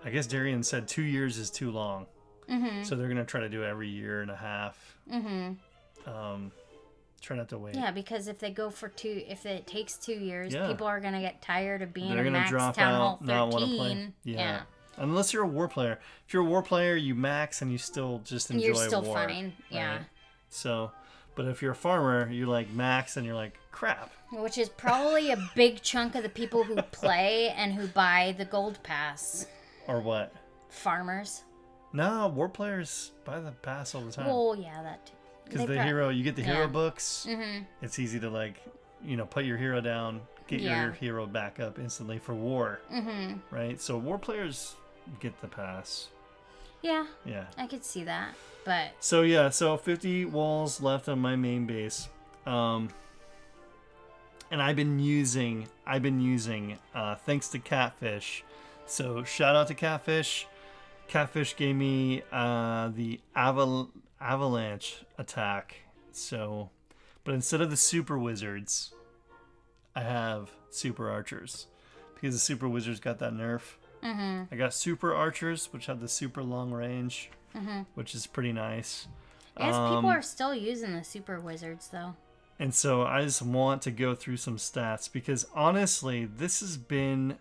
[0.05, 2.07] I guess Darian said two years is too long.
[2.51, 2.85] Mhm.
[2.85, 4.97] So they're going to try to do it every year and a half.
[5.11, 5.57] Mhm.
[6.07, 6.51] Um,
[7.23, 7.77] try not to wait.
[7.77, 10.67] Yeah, because if they go for two if it takes 2 years, Yeah.
[10.67, 13.01] people are going to get tired of being They're a going to max drop town
[13.01, 13.27] out, 13.
[13.35, 14.13] not want to play.
[14.25, 14.63] yeah.
[14.99, 15.99] Unless you're a war player.
[16.27, 19.15] If you're a war player, you max and you still just enjoy You're still war,
[19.15, 19.55] fine.
[19.71, 19.93] Yeah.
[19.99, 20.07] right?
[20.51, 20.91] So,
[21.35, 24.11] but if you're a farmer, you like max and you're like, crap.
[24.33, 28.45] Which is probably a big chunk of the people who play and who buy the
[28.45, 29.47] gold pass.
[29.87, 30.33] Or what?
[30.69, 31.43] Farmers.
[31.93, 34.27] No, war players buy the pass all the time.
[34.27, 35.13] Well, yeah, that too.
[35.45, 36.67] Because the hero, you get the hero yeah.
[36.67, 37.27] books.
[37.29, 37.67] Mhm.
[37.83, 38.57] It's easy to like,
[39.05, 40.83] you know, put your hero down, get Yeah.
[40.85, 43.35] your hero back up instantly for war, Mm-hmm.
[43.55, 43.79] right?
[43.79, 44.77] So war players
[45.21, 46.09] get the pass.
[46.83, 47.47] Yeah, Yeah.
[47.57, 48.35] I could see that.
[48.65, 52.09] But So yeah, so 50 walls left on my main base.
[52.47, 52.89] Um
[54.51, 58.45] and I've been using I've been using uh thanks to Catfish.
[58.87, 60.47] So shout out to Catfish.
[61.09, 63.91] Catfish gave me uh the aval-
[64.21, 65.77] avalanche attack.
[66.13, 66.71] So
[67.25, 68.93] but instead of the super wizards,
[69.95, 71.67] I have super archers.
[72.15, 73.63] Because the super wizards got that nerf.
[74.03, 74.49] Mhm.
[74.51, 77.87] I got super archers, which have the super long range, Mhm.
[77.95, 79.07] which is pretty nice.
[79.57, 82.15] I guess Um, people are still using the super wizards though.
[82.59, 87.39] And so I just want to go through some stats because honestly, this has been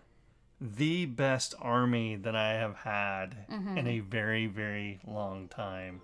[0.60, 6.00] the best army that I have had in a very, very long time.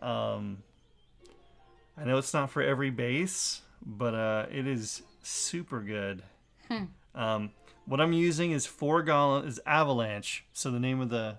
[0.00, 0.62] Um,
[1.96, 6.22] I know it's not for every base, but uh, it is super good.
[7.14, 7.50] Um,
[7.88, 10.44] what I'm using is four golem is avalanche.
[10.52, 11.38] So the name of the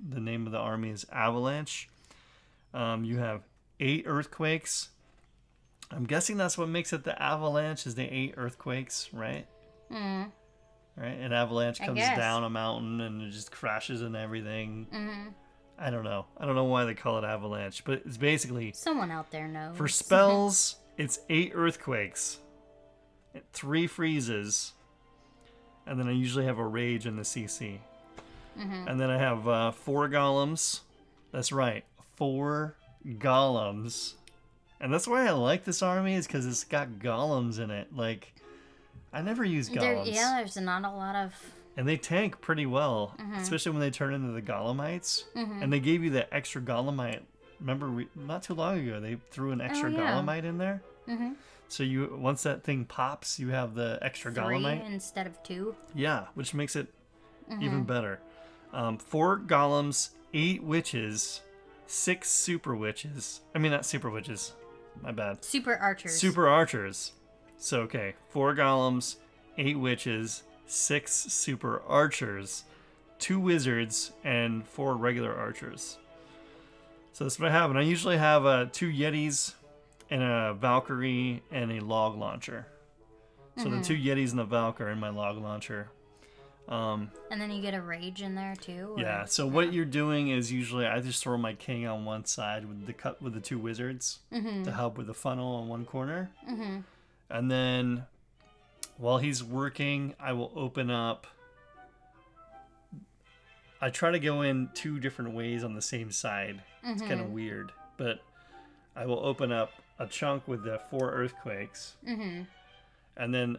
[0.00, 1.88] the name of the army is avalanche.
[2.74, 3.42] Um, you have
[3.80, 4.90] eight earthquakes.
[5.90, 9.46] I'm guessing that's what makes it the avalanche is the eight earthquakes, right?
[9.90, 10.30] Mm.
[10.96, 14.86] Right, an avalanche comes down a mountain and it just crashes and everything.
[14.92, 15.32] Mhm.
[15.78, 16.26] I don't know.
[16.36, 19.76] I don't know why they call it avalanche, but it's basically Someone out there knows.
[19.76, 20.76] for spells.
[20.96, 22.38] it's eight earthquakes.
[23.52, 24.72] three freezes,
[25.88, 27.78] and then I usually have a rage in the CC.
[28.60, 30.80] And then I have uh, four golems.
[31.30, 31.84] That's right,
[32.16, 32.74] four
[33.06, 34.14] golems.
[34.80, 37.94] And that's why I like this army is because it's got golems in it.
[37.94, 38.32] Like,
[39.12, 41.34] I never use There, golems, yeah, there's not a lot of.
[41.76, 43.34] and they tank pretty well, Mm-hmm.
[43.34, 45.24] especially when they turn into the golemites.
[45.34, 47.20] And they gave you that extra golemite.
[47.60, 50.12] Remember, we, not too long ago, they threw an extra Oh, yeah.
[50.20, 50.80] golemite in there.
[51.08, 51.34] Mhm.
[51.68, 54.86] So you once that thing pops, you have the extra Three golemite.
[54.90, 55.74] instead of two.
[55.94, 56.88] Yeah, which makes it
[57.50, 57.62] Mm-hmm.
[57.62, 58.20] even better.
[58.74, 61.40] Um, four golems, eight witches,
[61.86, 63.40] six super witches.
[63.54, 64.52] I mean, not super witches.
[65.02, 65.42] My bad.
[65.42, 66.12] Super archers.
[66.18, 67.12] Super archers.
[67.56, 69.16] So, okay, four golems,
[69.56, 72.64] eight witches, six super archers,
[73.18, 75.96] two wizards, and four regular archers.
[77.14, 77.70] So that's what I have.
[77.70, 79.54] And I usually have uh, two Yetis
[80.10, 82.66] and a Valkyrie and a log launcher.
[83.56, 85.88] So the two Yetis and the Valk are in my log launcher.
[86.68, 88.94] Um, And then you get a rage in there too.
[88.96, 89.24] or- yeah.
[89.24, 92.86] So what you're doing is usually I just throw my king on one side with
[92.86, 96.84] the cut with the two wizards to help with the funnel on one corner, Mhm.
[97.30, 98.04] and then
[98.98, 101.26] while he's working, I will open up.
[103.80, 106.62] I try to go in two different ways on the same side.
[106.82, 108.20] It's kind of weird, but
[108.96, 112.46] I will open up a chunk with the four earthquakes, Mhm.
[113.16, 113.58] and then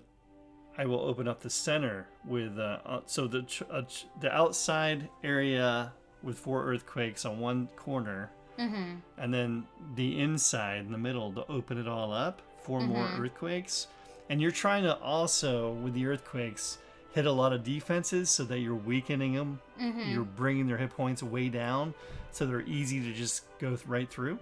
[0.78, 4.32] I will open up the center with uh, uh, so the ch- uh, ch- the
[4.34, 5.92] outside area
[6.24, 9.02] with four earthquakes on one corner, Mhm.
[9.18, 12.42] and then the inside in the middle to open it all up.
[12.62, 13.22] 4 more Mm-hmm.
[13.24, 13.88] earthquakes,
[14.30, 16.78] and you're trying to also with the earthquakes
[17.14, 19.60] hit a lot of defenses so that you're weakening them.
[19.80, 20.12] Mm-hmm.
[20.12, 21.94] You're bringing their hit points way down,
[22.32, 24.38] so they're easy to just go th- right through.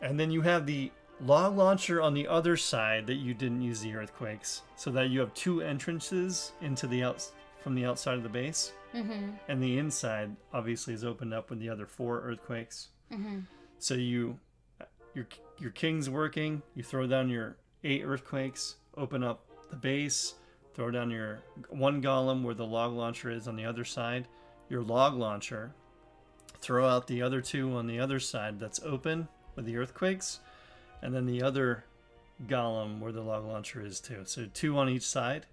[0.00, 3.80] And then you have the log launcher on the other side that you didn't use
[3.80, 8.22] the earthquakes, so that you have two entrances into the outs from the outside of
[8.22, 9.36] the base, Mhm.
[9.48, 12.88] and the inside obviously is opened up with the other four earthquakes.
[13.10, 13.46] Mhm.
[13.78, 14.38] So you,
[15.14, 15.26] your
[15.58, 16.62] your king's working.
[16.76, 20.34] You throw down your eight earthquakes, open up the base,
[20.74, 24.28] throw down your one golem where the log launcher is on the other side.
[24.68, 25.74] Your log launcher,
[26.60, 29.26] throw out the other two on the other side that's open
[29.58, 30.38] with the earthquakes,
[31.02, 31.84] and then the other
[32.46, 34.22] golem where the log launcher is too.
[34.24, 35.46] So two on each side,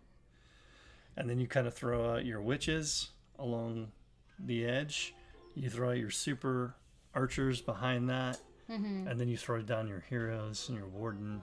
[1.17, 3.91] and then you kind of throw out your witches along
[4.37, 5.15] the edge.
[5.55, 6.75] You throw out your super
[7.15, 8.39] archers behind that,
[8.69, 9.09] Mhm.
[9.09, 11.41] and then you throw down your heroes and your warden.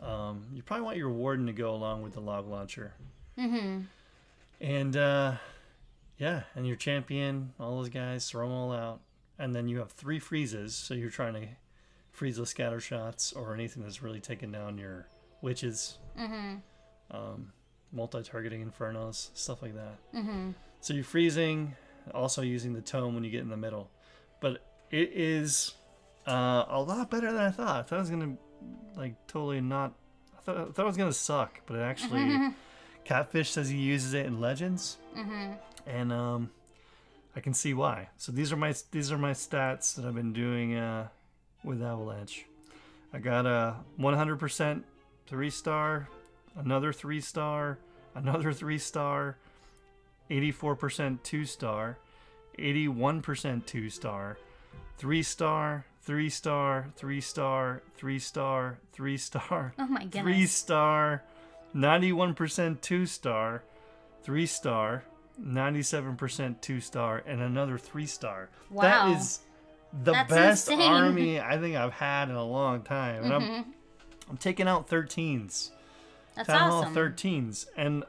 [0.00, 2.94] Um, you probably want your warden to go along with the log launcher,
[3.36, 3.82] Mm-hmm.
[4.60, 5.36] and uh,
[6.18, 9.00] yeah, and your champion, all those guys, throw them all out,
[9.38, 10.74] and then you have three freezes.
[10.74, 11.48] So you're trying to
[12.16, 15.06] freeze those scatter shots or anything that's really taking down your
[15.42, 16.62] witches, Mhm.
[17.10, 17.52] um,
[17.92, 19.98] multi-targeting infernos, stuff like that.
[20.14, 20.54] Mhm.
[20.80, 21.76] So you're freezing,
[22.14, 23.90] also using the tome when you get in the middle.
[24.40, 25.74] But it is
[26.26, 27.76] uh, a lot better than I thought.
[27.76, 28.36] I thought it was gonna
[28.96, 29.92] like totally not.
[30.36, 32.52] I thought, I thought it was gonna suck, but it actually.
[33.04, 35.56] Catfish says he uses it in Legends, Mhm.
[35.86, 36.50] and um,
[37.36, 38.08] I can see why.
[38.16, 41.08] So these are my these are my stats that I've been doing uh,
[41.66, 42.46] with Avalanche.
[43.12, 44.82] I got a 100%
[45.26, 46.08] three star,
[46.56, 47.78] another three star,
[48.14, 49.36] another three star,
[50.30, 51.98] 84% two star,
[52.58, 54.38] 81% two star,
[54.96, 61.22] three star, three star, three star, three star, three star, Oh my three star,
[61.74, 63.62] 91% two star,
[64.22, 65.04] three star,
[65.40, 68.48] 97% two star, and another three star.
[68.70, 68.82] Wow.
[68.82, 69.40] That is
[69.92, 70.90] the That's best insane.
[70.92, 73.24] army I think I've had in a long time.
[73.24, 73.64] And I'm, Mhm.
[74.30, 75.70] I'm taking out 13s.
[76.34, 77.66] That's Town Hall 13s.
[77.76, 78.04] And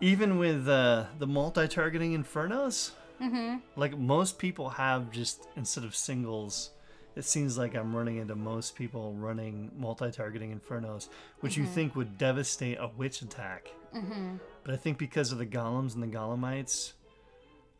[0.00, 3.62] even with uh, the multi targeting infernos, Mhm.
[3.76, 6.70] like most people have just instead of singles
[7.16, 11.08] it seems like i'm running into most people running multi-targeting infernos
[11.40, 14.38] which you think would devastate a witch attack Mhm.
[14.62, 16.92] but i think because of the golems and the golemites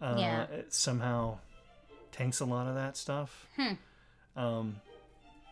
[0.01, 0.43] uh, Yeah.
[0.47, 1.39] it somehow
[2.13, 3.75] tanks a lot of that stuff Hmm.
[4.37, 4.77] um,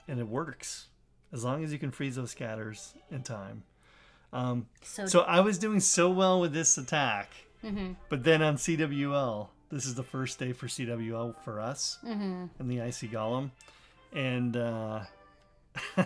[0.09, 0.87] and it works
[1.33, 3.63] as long as you can freeze those scatters in time
[4.33, 7.31] um, So, so i was doing so well with this attack
[7.65, 7.97] Mhm.
[8.09, 12.51] but then on CWL, this is the first day for CWL for us Mhm.
[12.61, 13.51] in the Icy Golem,
[14.13, 15.01] and uh,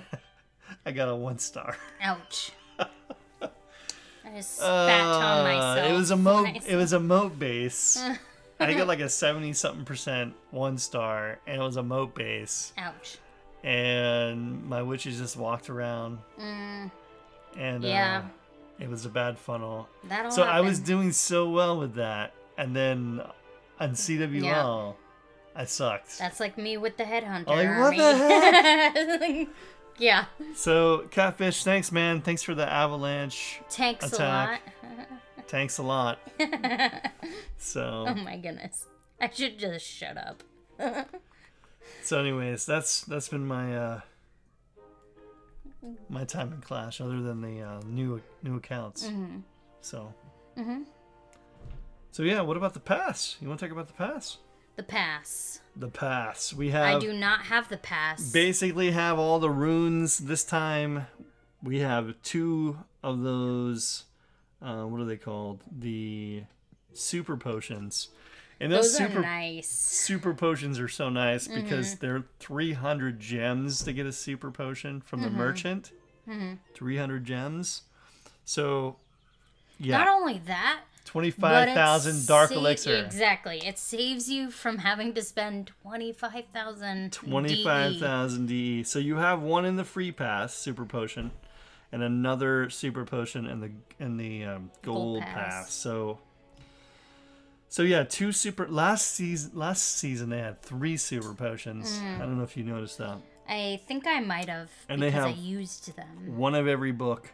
[0.86, 1.76] I got a one star.
[2.00, 2.52] ouch.
[2.78, 2.88] I
[4.36, 5.90] just spat on Uh, myself.
[5.90, 6.48] it was a moat.
[6.66, 8.00] It was a moat base.
[8.60, 12.72] I got like a seventy something percent one star, and it was a moat base.
[12.78, 13.18] Ouch.
[13.64, 16.90] And my witches just walked around, Mm.
[17.58, 18.22] and Yeah.
[18.24, 19.88] uh, it was a bad funnel.
[20.04, 23.20] That'll so I was doing so well with that, and then
[23.78, 24.94] on CWL,
[25.54, 26.18] I sucked.
[26.18, 27.46] That's like me with the headhunter.
[27.48, 27.98] Like, what army.
[27.98, 29.48] the
[29.98, 30.24] yeah.
[30.54, 33.60] So catfish, thanks man, thanks for the avalanche.
[33.68, 34.62] Tanks Attack.
[34.82, 35.06] a lot.
[35.50, 36.20] Thanks a lot.
[37.58, 38.86] so Oh my goodness.
[39.20, 40.44] I should just shut up.
[42.04, 44.00] so anyways, that's that's been my uh
[46.08, 49.06] my time in Clash, other than the uh, new new accounts.
[49.06, 49.38] Mm-hmm.
[49.80, 50.14] So.
[52.12, 53.36] So yeah, what about the pass?
[53.40, 54.38] You want to talk about the pass?
[54.76, 55.60] The pass.
[55.74, 56.52] The pass.
[56.52, 58.30] We have I do not have the pass.
[58.30, 61.06] basically have all the runes this time.
[61.62, 64.04] We have two of those.
[64.62, 65.60] Uh, what are they called?
[65.76, 66.42] The
[66.92, 68.08] super potions.
[68.62, 69.68] And those, Those super nice.
[69.70, 71.62] super potions are so nice Mm-hmm.
[71.62, 75.30] because they're 300 gems to get a super potion from Mm-hmm.
[75.30, 75.92] the merchant.
[76.74, 77.82] 300 gems.
[78.44, 78.96] So
[79.78, 82.94] yeah, Not only that, 25,000 dark sa- elixir.
[82.96, 83.58] Exactly.
[83.66, 87.16] It saves you from having to spend 25,000 DE.
[87.18, 88.82] 25,000 DE.
[88.84, 91.30] So you have one in the free pass, super potion,
[91.92, 95.34] and another super potion in the in the um, gold, Gold pass.
[95.64, 95.72] pass.
[95.72, 96.18] So
[97.68, 101.98] So yeah, two super last season last season they had 3 super potions.
[102.00, 102.16] Mm.
[102.16, 103.18] I don't know if you noticed that.
[103.48, 106.36] I think I might have And they because I have- used them.
[106.36, 107.32] One of every book.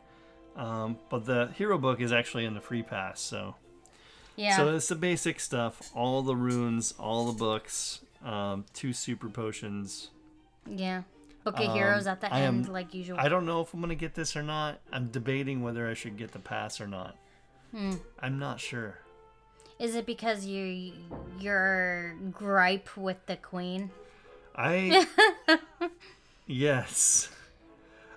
[0.56, 3.56] Um, but the hero book is actually in the free pass, so
[4.36, 4.56] Yeah.
[4.56, 10.08] so it's the basic stuff, all the runes, all the books, um, two super potions,
[10.66, 11.02] yeah.
[11.46, 13.18] Book of Um, Heroes at the I am- end, like usual.
[13.20, 14.80] I don't know if I'm gonna get this or not.
[14.92, 17.16] I'm debating whether I should get the pass or not.
[17.70, 17.92] Hmm.
[18.20, 18.98] I'm not sure.
[19.78, 20.92] Is it because you
[21.38, 23.90] your gripe with the queen?
[24.56, 25.06] I
[26.46, 27.28] yes,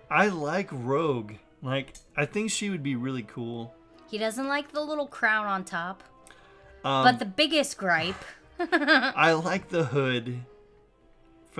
[0.10, 1.34] I like Rogue.
[1.62, 3.76] Like I think she would be really cool.
[4.10, 6.04] He doesn't like the little crown on top.
[6.84, 8.24] Um, But the biggest gripe,
[8.60, 10.40] I like the hood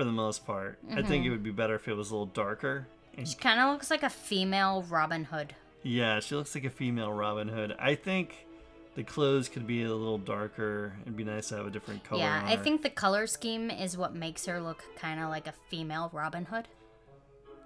[0.00, 0.78] for the most part.
[0.90, 1.08] I Mm-hmm.
[1.08, 2.86] think it would be better if it was a little darker.
[3.18, 5.54] And she kind of looks like a female Robin Hood.
[5.82, 7.76] yeah, she looks like a female Robin Hood.
[7.78, 8.46] I think
[8.94, 10.94] the clothes could be a little darker.
[11.02, 12.20] It'd be nice to have a different color.
[12.22, 15.52] yeah, I think the color scheme is what makes her look kind of like a
[15.68, 16.66] female Robin Hood.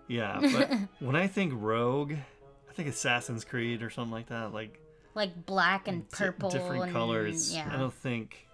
[0.09, 2.15] Yeah, but when I think Rogue,
[2.69, 4.53] I think Assassin's Creed or something like that.
[4.53, 4.81] Like
[5.15, 7.55] Like black and purple different and colors.
[7.57, 8.49] I don't think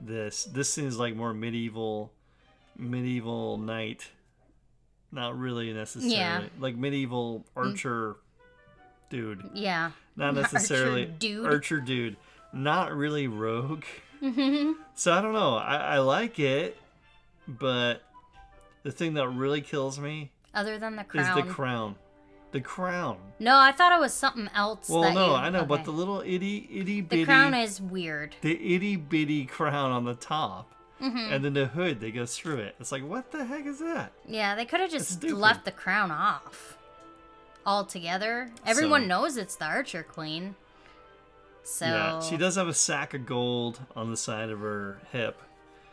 [0.00, 0.44] this.
[0.44, 2.12] This seems like more medieval,
[2.76, 4.08] medieval knight.
[5.10, 6.16] Not really necessarily.
[6.16, 6.42] Yeah.
[6.58, 8.16] Like medieval archer
[9.10, 9.50] dude.
[9.54, 9.90] Yeah.
[10.16, 11.46] Not necessarily Archer dude.
[11.46, 12.16] Archer dude.
[12.52, 13.84] Not really rogue.
[14.22, 14.72] Mm-hmm.
[14.94, 15.56] So I don't know.
[15.56, 16.78] I, I like it,
[17.48, 18.02] but
[18.84, 21.94] the thing that really kills me Other than the crown, is the crown.
[22.52, 23.16] The crown.
[23.38, 24.88] no, I thought it was something else.
[24.88, 27.22] Well, no, you- I know, but the little itty itty bitty.
[27.22, 28.36] the crown is weird.
[28.42, 31.32] the itty bitty crown on the top, Mm-hmm.
[31.32, 32.76] and then the hood that goes through it.
[32.78, 34.12] It's like, what the heck is that?
[34.26, 36.78] Yeah, they could have just left the crown off
[37.66, 38.50] altogether.
[38.66, 40.54] Everyone So- knows it's the Archer Queen.
[41.64, 45.40] So Yeah, she does have a sack of gold on the side of her hip.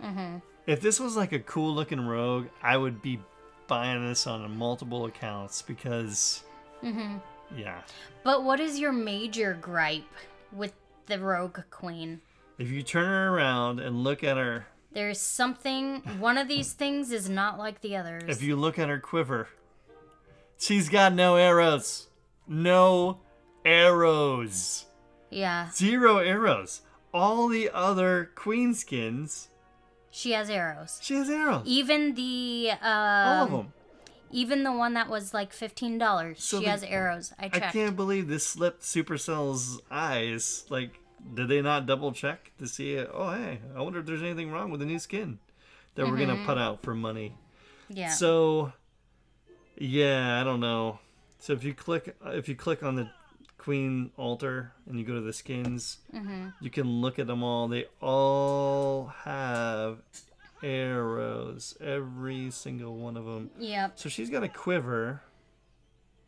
[0.03, 0.38] Mm-hmm.
[0.66, 3.20] If this was like a cool looking rogue, I would be
[3.68, 6.43] buying this on multiple accounts because,
[6.84, 7.18] Mm-hmm.
[7.57, 7.82] yeah,
[8.24, 10.03] But what is your major gripe
[10.51, 10.74] with
[11.07, 12.22] the Rogue Queen?
[12.57, 15.98] if you turn her around and look at her, There's something.
[16.20, 18.24] One of these things is not like the others.
[18.28, 19.48] if you look at her quiver,
[20.58, 22.08] she's got no arrows,
[22.48, 23.20] no
[23.66, 24.86] arrows.
[25.30, 26.82] yeah, Zero arrows.
[27.14, 29.50] All the other queen skins,
[30.12, 31.00] she has arrows.
[31.02, 31.64] she has arrows.
[31.66, 33.74] Even the um, All of them.
[34.32, 36.44] Even the one that was like fifteen dollars.
[36.44, 37.34] So she the- has arrows.
[37.40, 40.66] I I can't believe this slipped Supercell's eyes.
[40.70, 40.99] Like,
[41.34, 42.97] did they not double check to see?
[42.99, 45.39] Oh, hey, I wonder if there's anything wrong with the new skin
[45.95, 47.36] that we're gonna put out for money.
[47.89, 48.09] Yeah.
[48.11, 48.72] So,
[49.78, 50.99] yeah, I don't know.
[51.39, 53.09] So if you click, if you click on the
[53.57, 56.49] Queen altar and you go to the skins, Mm-hmm.
[56.61, 57.67] you can look at them all.
[57.67, 59.99] They all have
[60.63, 63.49] arrows, every single one of them.
[63.59, 63.93] yep.
[63.99, 65.22] So she's got a quiver.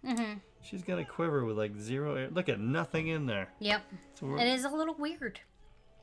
[0.06, 0.34] Mm-hmm.
[0.64, 2.16] She's got a quiver with like zero.
[2.16, 2.30] Air.
[2.32, 3.50] Look at nothing in there.
[3.60, 3.82] Yep.
[4.20, 5.40] So It is a little weird.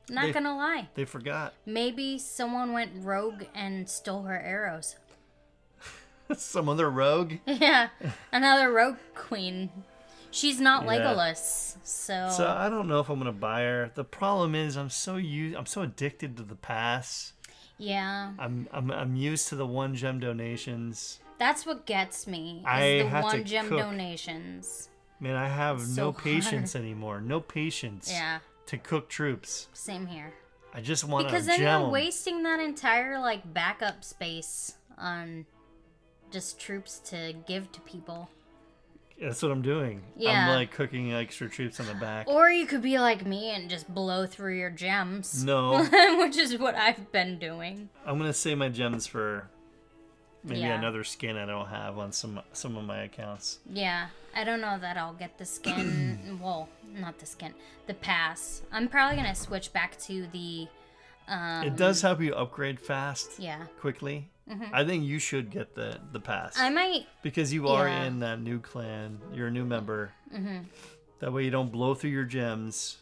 [0.09, 0.89] Not They- gonna lie.
[0.95, 1.53] they forgot.
[1.65, 4.95] Maybe someone went rogue and stole her arrows.
[6.35, 7.33] Some other rogue.
[7.45, 7.89] yeah,
[8.31, 9.69] another rogue queen.
[10.31, 10.89] She's not Yeah.
[10.99, 13.91] Legolas, so, So I don't know if I'm gonna buy her.
[13.95, 15.55] The problem is I'm so used.
[15.57, 17.33] I'm so addicted to the pass.
[17.79, 21.19] yeah, I'm I'm I'm used to the one gem donations.
[21.39, 22.57] That's what gets me.
[22.59, 23.79] Is I the to one gem cook.
[23.79, 24.89] donations.
[25.19, 27.19] Man, I have So no patience anymore.
[27.21, 29.67] No patience Yeah, to cook troops.
[29.73, 30.33] same here.
[30.73, 31.91] I just want Because then gem you're 'em.
[31.91, 35.45] wasting that entire like backup space on
[36.31, 38.29] just troops to give to people.
[39.19, 40.01] That's what I'm doing.
[40.15, 40.47] Yeah.
[40.47, 42.27] I'm like cooking extra troops on the back.
[42.29, 45.43] Or you could be like me and just blow through your gems.
[45.43, 45.83] No,
[46.19, 47.89] Which is what I've been doing.
[48.05, 49.49] I'm gonna save my gems for
[50.43, 50.77] maybe Yeah.
[50.77, 53.59] another skin I don't have on some some of my accounts.
[53.71, 56.39] Yeah, I don't know that I'll get the skin.
[56.41, 57.53] well, not the skin,
[57.87, 58.61] the pass.
[58.71, 60.67] I'm probably gonna switch back to the.
[61.27, 64.29] Um, it does help you upgrade fast, Yeah, quickly.
[64.73, 67.05] I think you should get the the pass I might.
[67.21, 68.05] because you are Yeah.
[68.05, 69.19] in that new clan.
[69.31, 70.13] You're a new member.
[70.33, 70.65] Mhm.
[71.19, 72.97] That way you don't blow through your gems,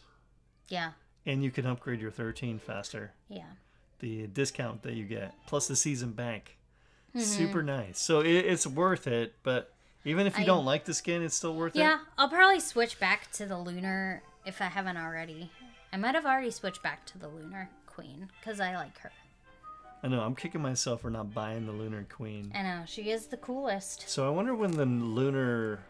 [0.68, 0.92] Yeah,
[1.24, 3.14] and you can upgrade your 13 faster.
[3.30, 3.52] yeah,
[4.00, 6.57] the discount that you get plus the season bank
[7.16, 7.20] Mm-hmm.
[7.20, 9.72] super nice so it, it's worth it but
[10.04, 11.78] even if you I- don't like the skin it's still worth it.
[11.80, 12.00] yeah.
[12.18, 15.50] I'll probably switch back to the lunar if I haven't already.
[15.92, 19.10] I might have already switched back to the lunar queen because I like her.
[20.02, 23.26] i know i'm kicking myself for not buying the lunar queen I know she is
[23.26, 24.08] the coolest.
[24.08, 25.80] so i wonder when the lunar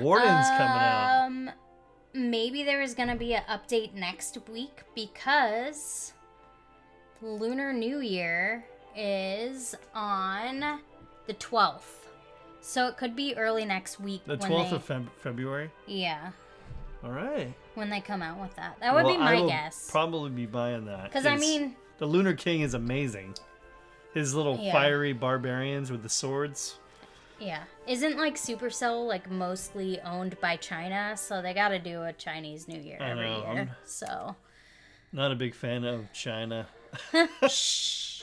[0.00, 1.50] warden's coming out Um,
[2.14, 6.12] maybe there is gonna be an update next week because
[7.22, 8.64] Lunar New Year
[8.96, 10.80] is on
[11.26, 12.08] the twelfth,
[12.60, 14.22] so it could be early next week.
[14.26, 16.30] the 12th they, of Feb- february yeah,
[17.04, 18.76] all right when they come out with that.
[18.80, 19.90] That would Well, be my guess.
[19.90, 23.34] probably be buying that Because I mean, the lunar king is amazing
[24.14, 24.72] his little Yeah.
[24.72, 26.78] fiery barbarians with the swords
[27.38, 32.12] yeah, isn't like Supercell like mostly owned by China, so they got to do a
[32.14, 33.44] Chinese New Year every year.
[33.46, 34.34] I'm- So
[35.12, 36.66] not a big fan of china
[37.48, 38.15] shh.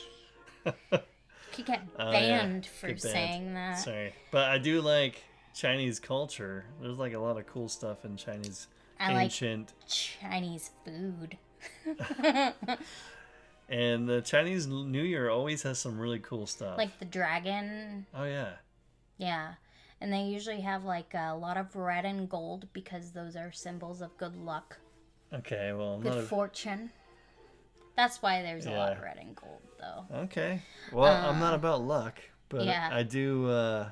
[0.63, 2.39] Could get Oh, yeah.
[2.39, 3.13] banned for Get banned.
[3.13, 3.79] saying that.
[3.79, 5.23] Sorry, but I do like
[5.55, 6.65] Chinese culture.
[6.81, 8.67] There's like a lot of cool stuff in Chinese
[8.99, 11.37] I like ancient, Chinese food.
[13.69, 16.77] and the Chinese New Year always has some really cool stuff.
[16.77, 18.05] Like the dragon.
[18.13, 18.53] oh yeah,
[19.17, 19.53] Yeah.
[20.01, 24.01] And they usually have like a lot of red and gold because those are symbols
[24.01, 24.77] of good luck,
[25.33, 25.71] okay.
[25.73, 26.91] Well, good fortune.
[27.95, 29.03] That's why there's a lot of Yeah.
[29.03, 30.05] red and gold, though.
[30.23, 30.61] okay.
[30.91, 32.19] Well, I'm not about luck,
[32.49, 32.89] but Uh, yeah.
[32.91, 33.49] I do.
[33.49, 33.91] uh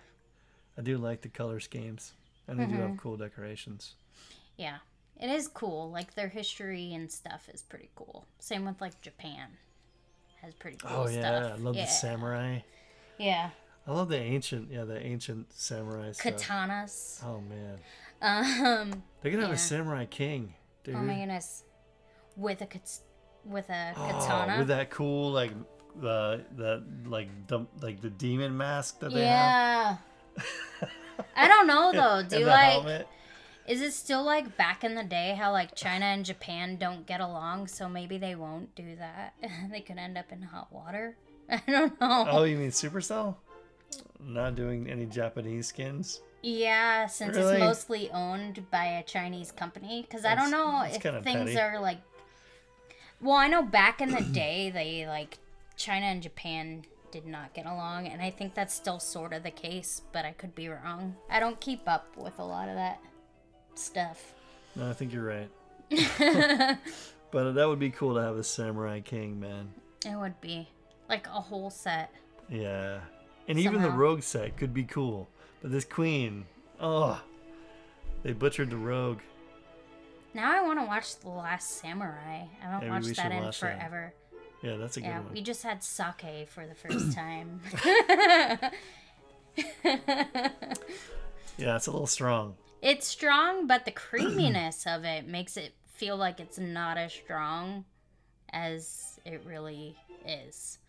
[0.77, 2.13] I do like the color schemes,
[2.47, 2.87] and they do Mm-hmm.
[2.89, 3.95] have cool decorations.
[4.57, 4.77] Yeah.
[5.19, 5.91] It is cool.
[5.91, 8.25] Like their history and stuff is pretty cool.
[8.39, 9.49] Same with like Japan.
[10.41, 11.05] Has pretty cool stuff.
[11.05, 11.51] Oh yeah, stuff.
[11.53, 11.85] I love yeah.
[11.85, 12.59] the samurai.
[13.19, 13.49] Yeah.
[13.85, 16.33] I love the ancient, yeah, the ancient samurai stuff.
[16.33, 17.23] Katanas.
[17.23, 17.79] Oh man,
[18.21, 19.55] Um they could have Yeah.
[19.55, 20.95] a samurai king, dude.
[20.95, 21.63] Oh my goodness.
[22.35, 22.99] With a kat-
[23.45, 24.57] with a Oh, katana.
[24.59, 25.51] with that cool like
[25.99, 29.99] the the like the like the demon mask that they have.
[30.39, 30.87] yeah.
[31.35, 32.23] I don't know though.
[32.27, 33.07] Do you like helmet.
[33.67, 37.19] is it still like back in the day how like China and Japan don't get
[37.21, 39.33] along, so maybe they won't do that.
[39.71, 41.15] they could end up in hot water.
[41.49, 42.25] I don't know.
[42.29, 43.35] Oh, you mean Supercell?
[44.23, 46.21] Not doing any Japanese skins?
[46.43, 47.55] Yeah, since Really?
[47.55, 50.01] it's mostly owned by a Chinese company.
[50.01, 51.59] Because I don't know if things petty.
[51.59, 51.97] are like.
[53.21, 55.37] Well, I know back in the day, they like
[55.77, 59.51] China and Japan did not get along, and I think that's still sort of the
[59.51, 61.15] case, but I could be wrong.
[61.29, 62.99] I don't keep up with a lot of that
[63.75, 64.33] stuff.
[64.75, 65.49] No, I think you're right.
[67.31, 69.69] but that would be cool to have a samurai king, man.
[70.05, 70.69] It would be
[71.09, 72.11] like a whole set.
[72.49, 72.99] Yeah.
[73.47, 75.27] And even the rogue set could be cool.
[75.61, 76.45] But this queen,
[76.79, 77.21] oh,
[78.23, 79.19] they butchered the rogue.
[80.33, 82.45] Now I want to watch The Last Samurai.
[82.61, 83.77] I haven't Maybe watched that in watch that.
[83.77, 84.13] forever.
[84.63, 85.33] Yeah, that's a good Yeah, one.
[85.33, 87.59] we just had sake for the first time.
[91.57, 92.55] Yeah, it's a little strong.
[92.81, 97.85] It's strong, but the creaminess of it makes it feel like it's not as strong
[98.51, 100.79] as it really is.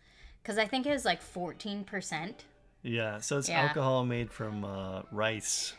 [0.41, 2.33] Because I think it was like 14%.
[2.81, 3.61] Yeah, so it's Yeah.
[3.61, 5.73] alcohol made from uh, rice.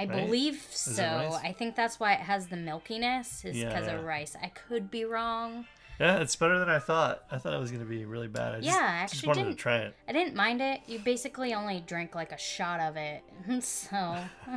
[0.00, 0.26] I, Right?
[0.26, 1.38] believe so.
[1.42, 3.94] I think that's why it has the milkiness, is because yeah.
[3.96, 4.36] of rice.
[4.42, 5.66] I could be wrong.
[5.98, 7.24] Yeah, it's better than I thought.
[7.30, 8.54] I thought it was gonna be really bad.
[8.54, 9.94] I just, Yeah, I just actually wanted didn't- to try it.
[10.08, 10.80] I didn't mind it.
[10.86, 13.22] You basically only drink like a shot of it.
[13.62, 14.16] So,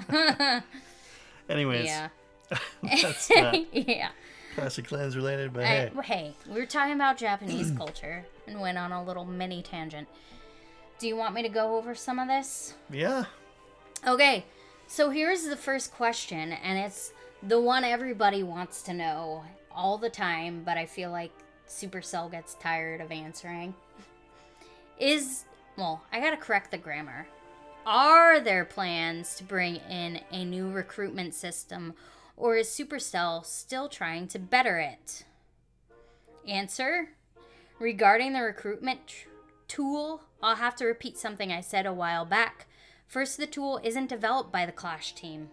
[1.49, 2.09] Anyways, yeah.
[2.83, 4.09] that's not yeah.
[4.55, 8.61] Clash of Clans related, but I, hey, hey, we were talking about Japanese culture and
[8.61, 10.07] went on a little mini tangent.
[10.99, 12.75] Do you want me to go over some of this?
[12.89, 13.25] yeah,
[14.07, 14.45] Okay,
[14.93, 20.07] so here's the first question, and it's the one everybody wants to know all the
[20.07, 21.31] time, but I feel like
[21.67, 23.73] Supercell gets tired of answering.
[24.99, 25.45] Is,
[25.79, 27.25] well, I gotta correct the grammar.
[27.87, 31.95] are there plans to bring in a new recruitment system,
[32.37, 35.25] or is Supercell still trying to better it?
[36.47, 37.09] Answer
[37.79, 39.25] Regarding the recruitment t-
[39.67, 42.67] tool, I'll have to repeat something I said a while back.
[43.07, 45.49] First, the tool isn't developed by the Clash team.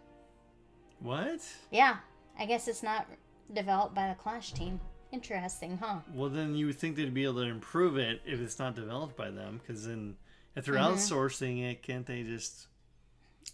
[1.01, 1.41] What?
[1.71, 1.97] Yeah,
[2.39, 3.07] I guess it's not
[3.53, 4.81] developed by the Clash team.
[5.13, 6.01] Interesting, huh?
[6.15, 9.17] Well, then you would think they'd be able to improve it if it's not developed
[9.17, 9.61] by them.
[9.61, 10.17] Because then,
[10.55, 10.95] if they're Mm-hmm.
[10.95, 12.69] outsourcing it, can't they just?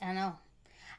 [0.03, 0.37] I know.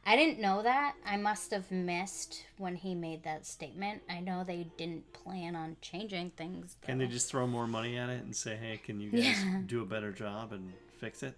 [0.06, 0.96] I didn't know that.
[1.06, 4.02] I must have missed when he made that statement.
[4.10, 6.78] I know they didn't plan on changing things.
[6.82, 9.62] Can they just throw more money at it and say, "Hey, can you guys Yeah.
[9.66, 11.36] do a better job and fix it?"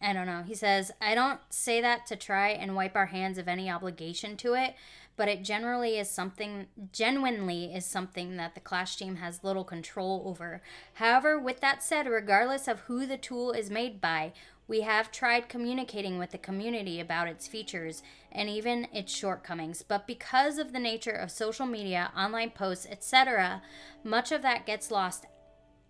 [0.00, 0.42] I don't know.
[0.42, 4.36] He says, I don't say that to try and wipe our hands of any obligation
[4.38, 4.74] to it,
[5.16, 10.22] but it generally is something, genuinely is something that the Clash team has little control
[10.26, 10.60] over.
[10.94, 14.32] However, with that said, regardless of who the tool is made by,
[14.68, 20.06] we have tried communicating with the community about its features and even its shortcomings, but
[20.06, 23.62] because of the nature of social media, online posts, etc.,
[24.04, 25.26] much of that gets lost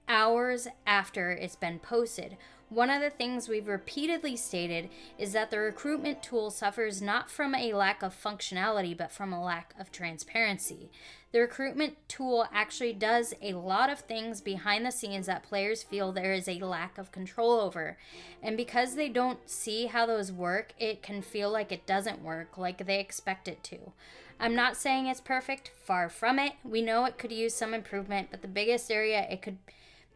[0.09, 2.37] hours after it's been posted.
[2.69, 7.55] One of the things we've repeatedly stated is that the recruitment tool suffers not from
[7.55, 10.91] a lack of functionality, but from a lack of transparency.
[11.31, 16.11] The recruitment tool actually does a lot of things behind the scenes that players feel
[16.11, 17.99] there is a lack of control over.
[18.43, 22.59] And because they don't see how those work, it can feel like it doesn't work
[22.59, 23.93] like they expect it to.
[24.41, 26.55] I'm not saying it's perfect, far from it.
[26.65, 29.59] We know it could use some improvement, but the biggest area it could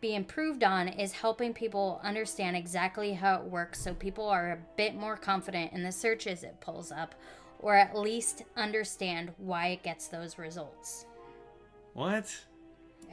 [0.01, 4.59] be improved on is helping people understand exactly how it works so people are a
[4.77, 7.15] bit more confident in the searches it pulls up
[7.63, 11.07] or at least understand why it gets those results.
[11.93, 12.35] What?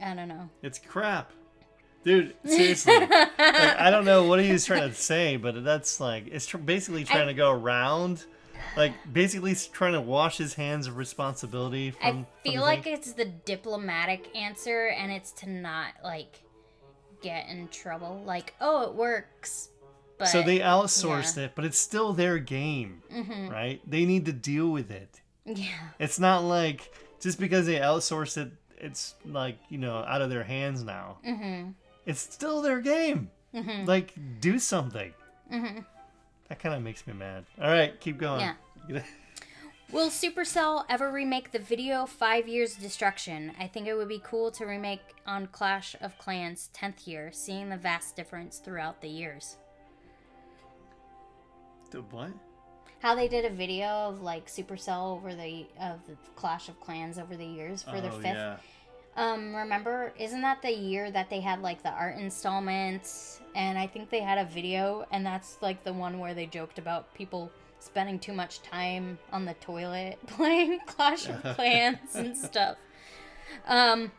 [0.02, 0.48] I don't know.
[0.62, 1.32] It's crap,
[2.04, 2.34] dude.
[2.44, 6.46] Seriously, like, I don't know what he was trying to say, but that's like it's
[6.46, 8.24] tr- basically trying to go around,
[8.76, 12.26] like basically trying to wash his hands of responsibility from.
[12.44, 16.40] I feel the like it's the diplomatic answer and it's to not like
[17.22, 18.22] get in trouble.
[18.24, 19.70] Like, oh, it works.
[20.18, 21.44] But so they outsourced yeah.
[21.44, 23.50] it, but it's still their game, Mhm.
[23.50, 23.80] right?
[23.88, 25.20] They need to deal with it.
[25.44, 25.90] Yeah.
[26.00, 30.42] It's not like just because they outsourced it, it's like you know out of their
[30.44, 31.18] hands now.
[31.26, 31.74] Mhm.
[32.04, 33.30] It's still their game.
[33.54, 33.86] Mhm.
[33.86, 35.14] Like do something.
[35.52, 35.84] Mhm.
[36.48, 37.44] That kind of makes me mad.
[37.60, 38.40] All right, keep going.
[38.40, 38.54] Yeah.
[39.90, 43.52] Will Supercell ever remake the video Five Years Destruction?
[43.58, 47.70] I think it would be cool to remake on Clash of Clans 10th year, seeing
[47.70, 49.56] the vast difference throughout the years.
[51.90, 52.32] The what?
[53.00, 57.18] How they did a video of like Supercell over the of the Clash of Clans
[57.18, 58.34] over the years for their oh fifth.
[58.34, 58.56] yeah.
[59.16, 63.40] Um, remember, isn't that the year that they had like the art installments?
[63.56, 66.78] And I think they had a video, and that's like the one where they joked
[66.78, 67.50] about people
[67.88, 72.76] spending too much time on the toilet playing Clash of Clans and stuff.
[73.66, 74.12] Um,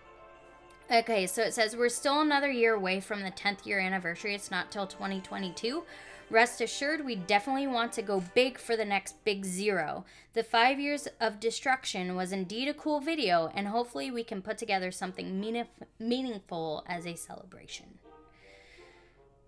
[0.91, 4.33] okay, so it says we're still another year away from the 10th year anniversary.
[4.33, 5.83] It's not till 2022.
[6.31, 10.05] Rest assured, we definitely want to go big for the next big zero.
[10.33, 14.59] The five years of destruction was indeed a cool video, and hopefully, we can put
[14.59, 17.97] together something meanif- meaningful as a celebration.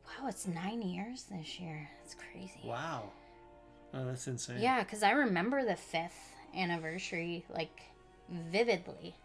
[0.07, 1.87] Wow, it's nine years this year.
[2.03, 2.61] It's crazy.
[2.65, 3.11] Wow.
[3.93, 4.61] Oh, that's insane.
[4.61, 7.81] Yeah, because I remember the fifth anniversary like
[8.29, 9.15] vividly.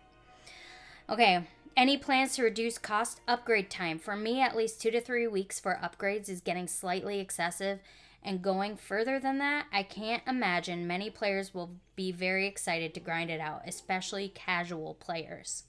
[1.08, 1.44] Okay,
[1.76, 3.98] any plans to reduce cost upgrade time?
[3.98, 7.80] For me, at least two to three weeks for upgrades is getting slightly excessive.
[8.22, 13.00] And going further than that, I can't imagine many players will be very excited to
[13.00, 15.62] grind it out, especially casual players.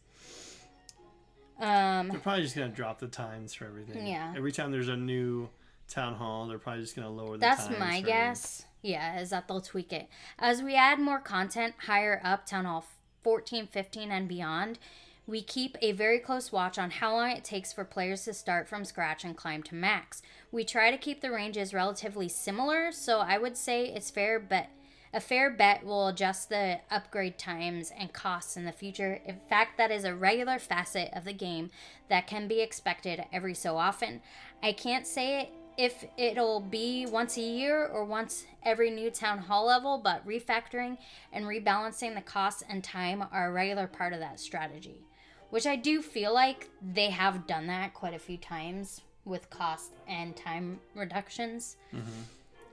[1.60, 4.08] Um, They're probably just gonna drop the times for everything.
[4.08, 4.34] Yeah.
[4.36, 5.50] Every time there's a new
[5.88, 8.66] town hall, they're probably just gonna lower the That's my guess.
[8.82, 10.08] Yeah, is that they'll tweak it.
[10.38, 12.86] As we add more content higher up, Town Hall
[13.24, 14.80] 14, 15, and beyond,
[15.26, 18.70] we keep a very close watch on how long it takes for players to start
[18.70, 20.22] from scratch and climb to max.
[20.52, 24.68] We try to keep the ranges relatively similar, so I would say it's fair but
[25.14, 29.20] a fair bet will adjust the upgrade times and costs in the future.
[29.26, 31.72] In fact, that is a regular facet of the game
[32.10, 34.22] that can be expected every so often.
[34.62, 39.38] I can't say it if it'll be once a year or once every new town
[39.38, 40.98] hall level, but refactoring
[41.32, 45.06] and rebalancing the costs and time are a regular part of that strategy.
[45.52, 49.94] Which I do feel like they have done that quite a few times with cost
[50.08, 51.78] and time reductions.
[51.94, 52.24] Mm-hmm.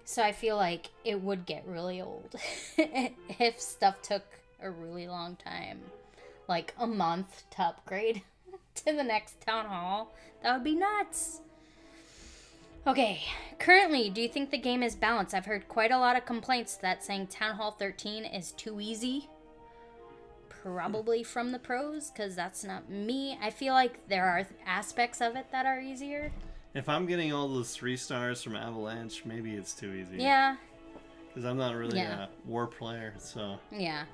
[0.06, 2.34] So I feel like it would get really old
[2.78, 4.24] if stuff took
[4.62, 5.80] a really long time,
[6.48, 8.22] like a month to upgrade
[8.76, 10.14] to the next town hall.
[10.42, 11.40] That would be nuts.
[12.86, 13.22] Okay,
[13.58, 15.32] Currently, do you think the game is balanced?
[15.34, 19.28] I've heard quite a lot of complaints that saying Town Hall 13 is too easy.
[20.50, 23.38] Probably from the pros, because that's not me.
[23.40, 26.30] I feel like there are aspects of it that are easier.
[26.74, 30.16] If I'm getting all those three stars from Avalanche, maybe it's too easy.
[30.18, 30.56] Yeah,
[31.28, 32.24] Because I'm not really Yeah.
[32.26, 33.58] a war player, so.
[33.72, 34.04] Yeah.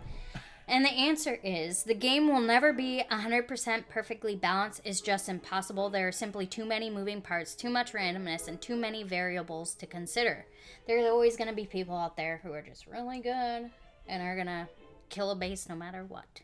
[0.71, 4.83] And the answer is the game will never be 100% perfectly balanced.
[4.85, 5.91] It's just impossible.
[5.91, 9.87] There are simply too many moving parts, too much randomness, and too many variables to
[9.87, 10.47] consider.
[10.87, 13.69] There's always going to be people out there who are just really good
[14.07, 14.69] and are going to
[15.09, 16.43] kill a base no matter what.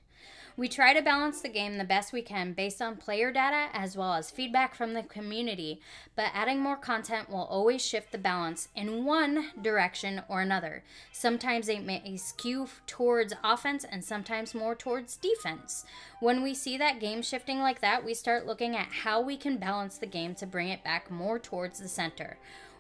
[0.59, 3.95] We try to balance the game the best we can based on player data as
[3.95, 5.83] well as feedback from the community,
[6.15, 10.83] but adding more content will always shift the balance in one direction or another.
[11.13, 15.85] Sometimes it may skew towards offense and sometimes more towards defense.
[16.21, 19.59] When we see that game shifting like that, we start looking at how we can
[19.59, 22.39] balance the game to bring it back more towards the center.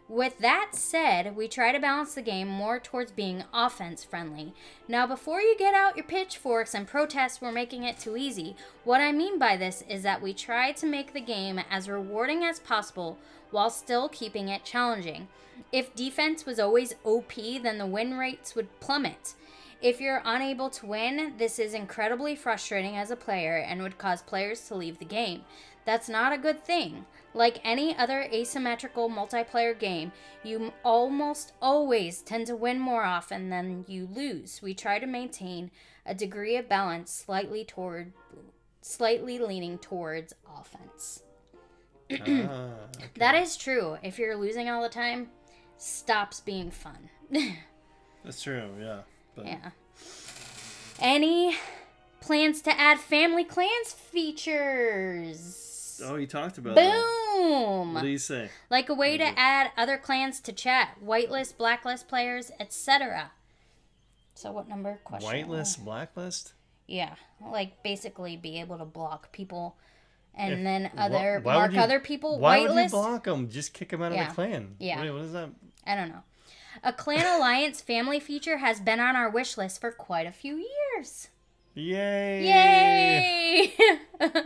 [0.08, 4.54] With that said, we try to balance the game more towards being offense friendly.
[4.86, 8.54] Now, before you get out your pitchforks and protest we're making it too easy,
[8.84, 12.44] what I mean by this is that we try to make the game as rewarding
[12.44, 13.18] as possible
[13.50, 15.26] while still keeping it challenging.
[15.72, 19.34] If defense was always OP, then the win rates would plummet.
[19.82, 24.22] If you're unable to win, this is incredibly frustrating as a player and would cause
[24.22, 25.42] players to leave the game.
[25.86, 27.06] That's not a good thing.
[27.32, 30.12] Like any other asymmetrical multiplayer game,
[30.42, 34.60] you almost always tend to win more often than you lose.
[34.62, 35.70] We try to maintain
[36.04, 38.12] a degree of balance slightly toward
[38.80, 41.22] slightly leaning towards offense.
[42.12, 42.14] ah,
[42.96, 43.08] okay.
[43.18, 43.98] That is true.
[44.02, 45.28] If you're losing all the time,
[45.78, 47.10] stops being fun.
[48.24, 49.00] That's true, yeah.
[49.34, 49.70] But Yeah.
[51.00, 51.56] Any
[52.20, 55.65] plans to add family clans features?
[56.04, 56.92] Oh, you talked about that.
[57.34, 57.94] Boom!
[57.94, 58.50] What do you say?
[58.70, 63.32] like a way to add other clans to chat, whitelist, blacklist players, etc.
[64.34, 65.30] So what number question?
[65.30, 66.52] Whitelist, blacklist?
[66.86, 67.14] Yeah,
[67.50, 69.76] like basically be able to block people,
[70.34, 73.48] and If- then other why mark you- other people Why would you block them?
[73.50, 74.76] Just kick them out of the clan.
[74.78, 75.00] Yeah.
[75.00, 75.50] Wait, what is that?
[75.86, 76.22] I don't know.
[76.84, 80.56] A clan alliance family feature has been on our wish list for quite a few
[80.56, 81.28] years.
[81.74, 82.44] Yay!
[82.46, 83.74] Yay!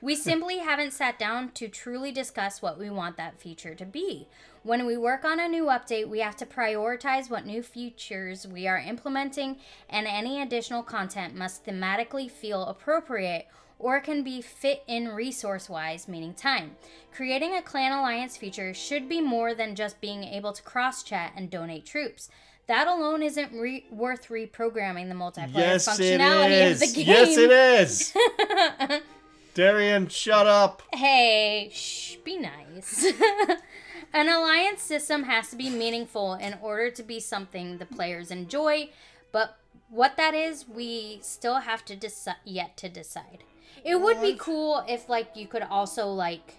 [0.00, 4.28] we simply haven't sat down to truly discuss what we want that feature to be.
[4.62, 8.66] When we work on a new update, we have to prioritize what new features we
[8.68, 9.56] are implementing,
[9.88, 13.46] and any additional content must thematically feel appropriate
[13.78, 16.72] or can be fit in resource wise, meaning time.
[17.12, 21.32] Creating a clan alliance feature should be more than just being able to cross chat
[21.36, 22.28] and donate troops.
[22.66, 26.82] That alone isn't re- worth reprogramming the multiplayer Yes, functionality is.
[26.82, 27.06] of the game.
[27.06, 29.00] Yes, it is.
[29.62, 30.82] Darian, shut up.
[30.94, 33.12] Hey, shh, be nice.
[34.14, 38.90] An alliance system has to be meaningful in order to be something the players enjoy,
[39.32, 39.56] but
[39.90, 43.42] what that is, we still have to decide yet to decide.
[43.84, 46.54] It would be cool if like you could also like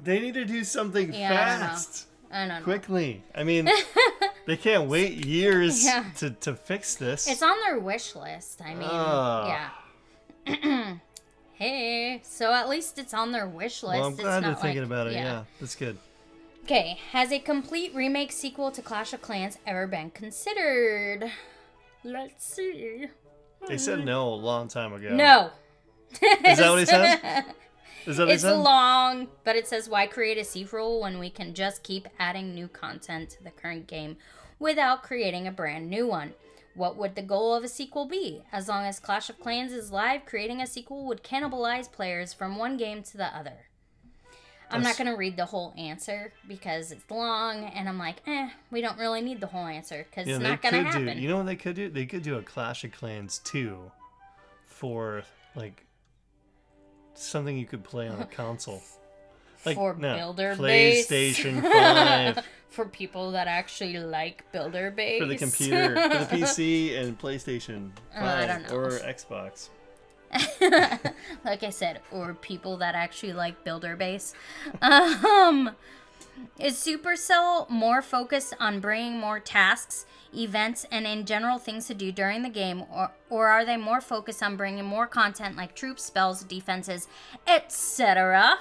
[0.00, 1.66] They need to do something Yeah, I don't know.
[1.66, 2.06] fast.
[2.30, 2.62] I don't know.
[2.62, 3.24] Quickly.
[3.34, 3.68] I mean,
[4.46, 6.04] they can't wait years Yeah.
[6.18, 7.26] to, to fix this.
[7.28, 8.62] It's on their wish list.
[8.64, 9.72] I mean, Ah.
[10.46, 10.94] yeah.
[11.54, 13.94] hey, so at least it's on their wish list.
[13.98, 15.14] well, I'm It's glad they're thinking like- about it.
[15.14, 15.44] Yeah.
[15.60, 15.98] that's good.
[16.64, 21.30] Okay, has a complete remake sequel to Clash of Clans ever been considered?
[22.02, 23.06] Let's see.
[23.68, 25.14] They said no a long time ago.
[25.14, 25.50] No.
[26.44, 27.18] Is that what he says?
[28.06, 28.52] Is that what he It's said?
[28.56, 32.68] long, but it says why create a sequel when we can just keep adding new
[32.68, 34.16] content to the current game
[34.58, 36.32] without creating a brand new one.
[36.74, 38.42] What would the goal of a sequel be?
[38.52, 42.56] As long as Clash of Clans is live, creating a sequel would cannibalize players from
[42.56, 43.66] one game to the other.
[44.70, 48.48] I'm not going to read the whole answer because it's long, and I'm like, eh,
[48.72, 51.16] we don't really need the whole answer because Yeah, it's not going to happen.
[51.16, 51.22] do.
[51.22, 51.88] You know what they could do?
[51.88, 53.78] They could do a Clash of Clans 2
[54.66, 55.22] for
[55.54, 55.84] like
[57.14, 58.82] something you could play on a console.
[59.64, 61.06] Like For no, builder base.
[61.08, 65.20] PlayStation 5 for people that actually like builder base.
[65.20, 68.76] for the computer, for the PC and PlayStation 5 Uh, don't know.
[68.76, 69.68] or Xbox.
[71.44, 74.34] like I said, or people that actually like builder base.
[74.82, 75.70] Um,
[76.58, 80.04] is Supercell more focused on bringing more tasks,
[80.36, 84.00] events, and in general things to do during the game, or, or are they more
[84.00, 87.06] focused on bringing more content like troops, spells, defenses,
[87.46, 88.58] etc.?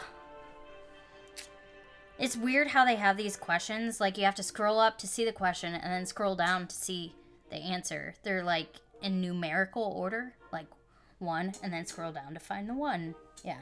[2.19, 3.99] It's weird how they have these questions.
[3.99, 6.75] Like you have to scroll up to see the question and then scroll down to
[6.75, 7.15] see
[7.49, 8.15] the answer.
[8.23, 10.67] They're like in numerical order, like
[11.19, 13.15] one, and then scroll down to find the one.
[13.43, 13.59] Yeah.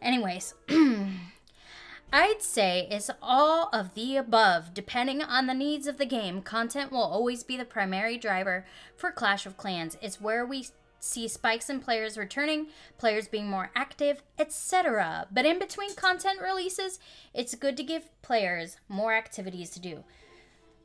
[0.00, 0.54] Anyways,
[2.12, 4.74] I'd say it's all of the above.
[4.74, 8.66] Depending on the needs of the game, content will always be the primary driver
[8.96, 9.96] for Clash of Clans.
[10.02, 10.66] It's where we
[11.04, 15.26] see spikes in players returning, players being more active, etc.
[15.32, 17.00] But in between content releases,
[17.34, 20.04] it's good to give players more activities to do.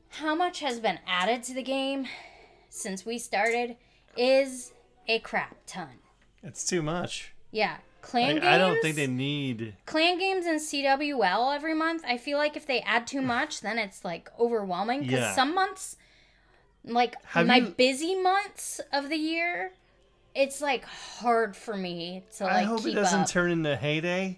[0.10, 2.08] How much has been added to the game
[2.70, 3.76] since we started
[4.18, 4.74] is
[5.08, 6.00] a crap ton.
[6.42, 7.34] It's too much.
[7.52, 8.46] Yeah, clan Like, games.
[8.48, 9.76] I don't think they need.
[9.86, 12.04] clan games and CWL every month.
[12.08, 15.02] I feel like if they add too much, then it's like overwhelming.
[15.02, 15.36] Because Yeah.
[15.36, 15.96] some months,
[16.84, 19.74] like Have my you- busy months of the year,
[20.38, 23.28] it's like hard for me to like I hope it doesn't up.
[23.28, 24.38] turn into Hay Day.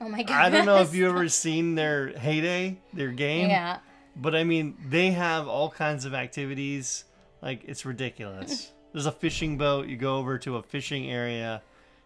[0.00, 0.36] oh my god!
[0.36, 3.50] I don't know if you ever seen their Hay Day, their game.
[3.50, 3.78] Yeah,
[4.16, 7.04] But I mean, they have all kinds of activities.
[7.42, 8.72] Like it's ridiculous.
[8.92, 9.88] There's a fishing boat.
[9.88, 11.62] You go over to a fishing area,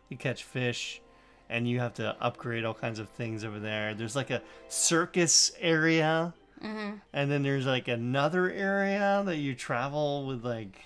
[0.09, 1.01] you catch fish,
[1.49, 3.95] and you have to upgrade all kinds of things over there.
[3.95, 6.97] There's like a circus area, mm-hmm.
[7.13, 10.45] and then there's like another area that you travel with.
[10.45, 10.81] Like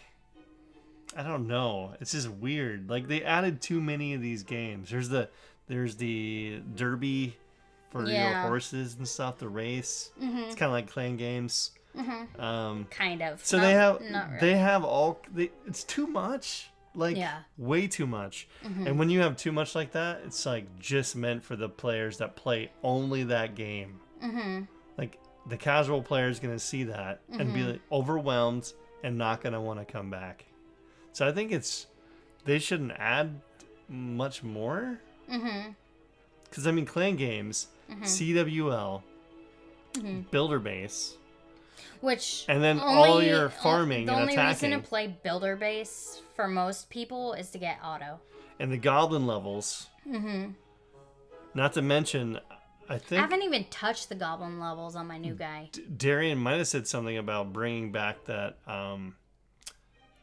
[1.17, 1.95] I don't know.
[2.01, 2.89] It's just weird.
[2.91, 4.91] Like they added too many of these games.
[4.91, 5.29] There's the
[5.69, 7.37] there's the derby
[7.91, 9.39] for your horses and stuff.
[9.39, 10.11] The race.
[10.21, 11.71] It's kind of like clan games.
[12.39, 13.45] Um, kind of.
[13.45, 14.39] so Not- they have really.
[14.41, 15.21] they have all.
[15.33, 16.71] They, it's too much.
[16.97, 17.39] Like Yeah.
[17.59, 18.47] way too much.
[18.62, 22.19] And when you have too much like that, it's like just meant for the players
[22.19, 23.99] that play only that game.
[24.23, 24.62] Mm-hmm.
[24.97, 29.61] Like the casual player is gonna see that and be like, overwhelmed and not gonna
[29.61, 30.45] want to come back.
[31.15, 31.87] So I think it's
[32.45, 33.41] they shouldn't add
[33.89, 34.99] much more.
[35.31, 35.71] Mm-hmm.
[36.45, 37.69] Because I mean, clan games,
[38.03, 39.03] CWL,
[40.31, 41.17] builder base.
[42.01, 45.57] Which And then all only- your o- farming The and only reason to play builder
[45.57, 48.21] base for most people is to get auto.
[48.61, 49.89] and the goblin levels.
[50.07, 50.51] Mm-hmm.
[51.55, 52.39] Not to mention,
[52.89, 55.71] I think I haven't even touched the goblin levels on my new guy.
[55.97, 59.15] Darian might have said something about bringing back that um,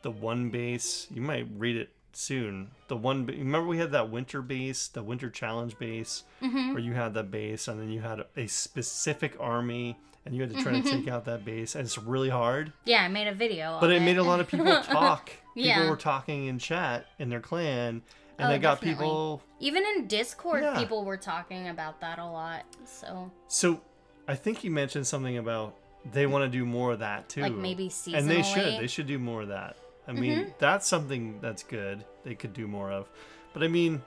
[0.02, 1.08] the one base.
[1.14, 2.72] You might read it soon.
[2.88, 3.26] The one.
[3.26, 6.70] Remember we had that winter base, the winter challenge base, Mm-hmm.
[6.74, 10.54] where you had that base, and then you had a specific army, and you had
[10.56, 10.88] to try Mm-hmm.
[10.88, 12.74] to take out that base, and it's really hard.
[12.86, 13.78] Yeah, I made a video.
[13.80, 15.32] But of it made a lot of people talk.
[15.56, 15.76] yeah.
[15.76, 18.02] People were talking in chat in their clan,
[18.38, 18.96] and Oh, they got definitely.
[19.06, 20.80] people Even in Discord, Yeah.
[20.80, 22.64] people were talking about that a lot.
[22.86, 23.82] So, So
[24.28, 25.76] I think you mentioned something about
[26.12, 27.42] they want to do more of that too.
[27.42, 28.18] Like maybe seasonally.
[28.18, 28.82] And they should.
[28.82, 29.76] They should do more of that.
[30.18, 32.06] I mean, that's something that's good.
[32.24, 33.10] They could do more of.
[33.54, 34.02] But I mean,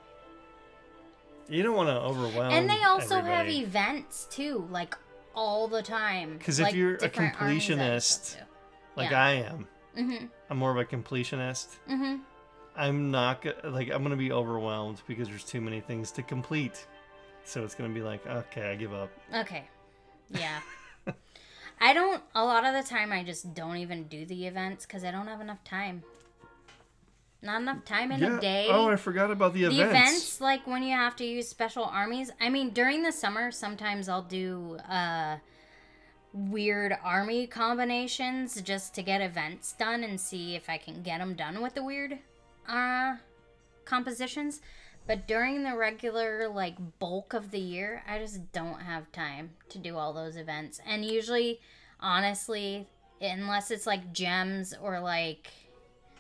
[1.48, 2.52] you don't want to overwhelm.
[2.52, 4.94] and they also have events too, like
[5.34, 6.38] all the time.
[6.38, 8.36] 'Cause if like you're a different armies that completionist,
[8.96, 9.22] like yeah.
[9.24, 9.68] I am.
[9.96, 10.30] Mhm.
[10.50, 11.76] I'm more of a completionist.
[11.88, 12.20] Mhm.
[12.76, 16.86] I'm not go- like I'm gonna be overwhelmed because there's too many things to complete.
[17.44, 19.10] So it's gonna be like, okay, I give up.
[19.34, 19.64] Okay.
[20.30, 20.60] Yeah.
[21.80, 22.22] I don't.
[22.34, 25.26] A lot of the time, I just don't even do the events because I don't
[25.26, 26.02] have enough time.
[27.42, 28.68] Not enough time in a day.
[28.70, 29.80] Oh, I forgot about the, the events.
[29.80, 33.50] The events like when you have to use special armies i mean during the summer
[33.50, 35.36] sometimes i'll do uh
[36.32, 41.34] weird army combinations just to get events done and see if i can get them
[41.34, 42.18] done with the weird
[42.66, 43.16] uh
[43.84, 44.60] compositions
[45.06, 49.78] but during the regular like bulk of the year i just don't have time to
[49.78, 51.60] do all those events and usually
[52.00, 52.86] honestly
[53.20, 55.50] unless it's like gems or like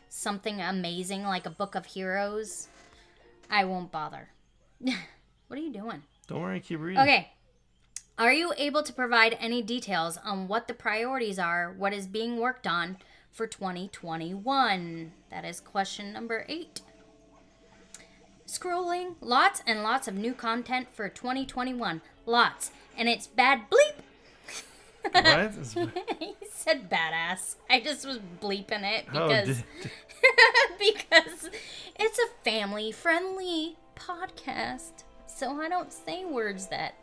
[0.08, 2.68] something amazing like a book of heroes
[3.50, 4.28] I won't bother.
[4.80, 6.02] what are you doing?
[6.26, 7.00] Don't worry, keep reading.
[7.00, 7.30] Okay.
[8.16, 12.38] Are you able to provide any details on what the priorities are, what is being
[12.38, 12.98] worked on
[13.30, 15.12] for 2021?
[15.30, 16.80] That is question number eight.
[18.46, 19.14] Scrolling.
[19.20, 22.00] Lots and lots of new content for 2021.
[22.26, 22.70] Lots.
[22.96, 24.02] And it's bad bleep.
[25.12, 25.88] What?
[26.18, 27.56] He said badass.
[27.68, 29.90] I just was bleeping it Oh, because d-
[30.78, 31.50] because
[31.98, 35.02] it's a family friendly podcast.
[35.26, 36.94] So I don't say words that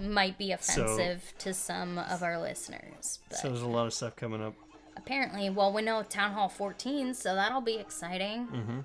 [0.00, 3.18] might be offensive to some of our listeners.
[3.28, 4.54] But so there's a lot of stuff coming up.
[4.96, 8.46] apparently, well, we know Town Hall 14, so that'll be exciting.
[8.48, 8.78] Mm-hmm.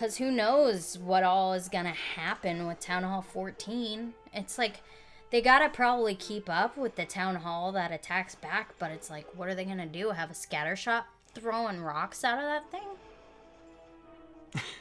[0.00, 4.14] Because who knows what all is to happen with Town Hall 14.
[4.32, 4.80] It's like
[5.30, 9.10] they got to probably keep up with the Town Hall that attacks back, but it's
[9.10, 10.12] like, what are they to do?
[10.12, 12.88] Have a scatter shot throwing rocks out of that thing?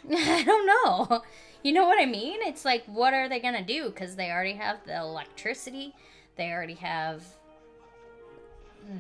[0.17, 1.21] I don't know.
[1.63, 2.39] You know what I mean?
[2.43, 3.89] It's like, what are they to do?
[3.89, 5.93] Because they already have the electricity,
[6.37, 7.25] they already have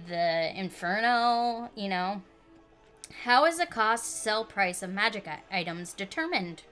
[0.09, 2.21] the Inferno, you know.
[3.23, 6.63] How is the cost sell price of magic items determined?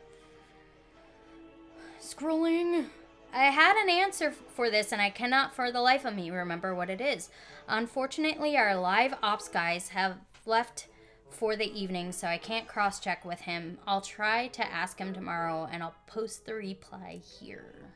[2.02, 2.88] Scrolling.
[3.34, 6.74] I had an answer for this and I cannot for the life of me remember
[6.74, 7.30] what it is.
[7.68, 10.88] Unfortunately, our live ops guys have left
[11.30, 13.78] for the evening, so I can't cross check with him.
[13.86, 17.92] I'll try to ask him tomorrow and I'll post the reply here.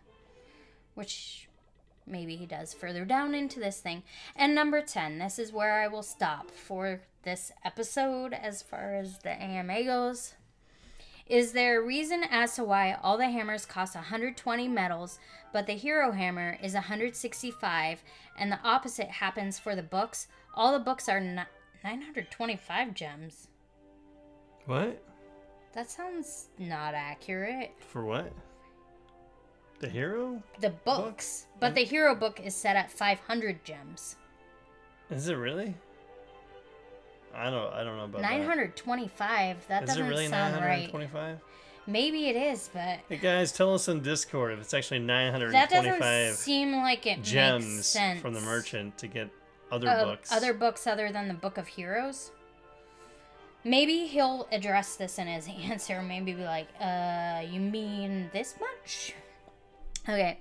[0.94, 1.48] Which
[2.06, 4.04] maybe he does further down into this thing.
[4.36, 9.20] And number 10, this is where I will stop for this episode as far as
[9.20, 10.34] the AMA goes.
[11.28, 15.18] Is there a reason as to why all the hammers cost 120 medals,
[15.54, 18.04] but the hero hammer is 165,
[18.38, 20.28] and the opposite happens for the books?
[20.56, 23.48] All the books are 925 gems.
[24.66, 25.02] What?
[25.74, 27.72] That sounds not accurate.
[27.80, 28.34] For what?
[29.80, 30.44] The hero?
[30.60, 34.18] The books, but the hero book is set at 500 gems.
[35.10, 35.76] Is it really?
[37.36, 37.74] I don't.
[37.74, 39.68] I don't know about 925.
[39.68, 40.92] That doesn't really sound right.
[40.92, 41.40] 925?
[41.88, 46.00] Maybe it is, but Hey guys, tell us in Discord if it's actually that 925
[46.00, 48.22] doesn't seem like it makes gems sense.
[48.22, 49.30] from the merchant to get
[49.72, 50.32] other Uh, books.
[50.32, 52.32] Other books other than the Book of Heroes.
[53.64, 56.02] Maybe he'll address this in his answer.
[56.02, 59.14] Maybe be like, uh, you mean this much?
[60.08, 60.40] Okay.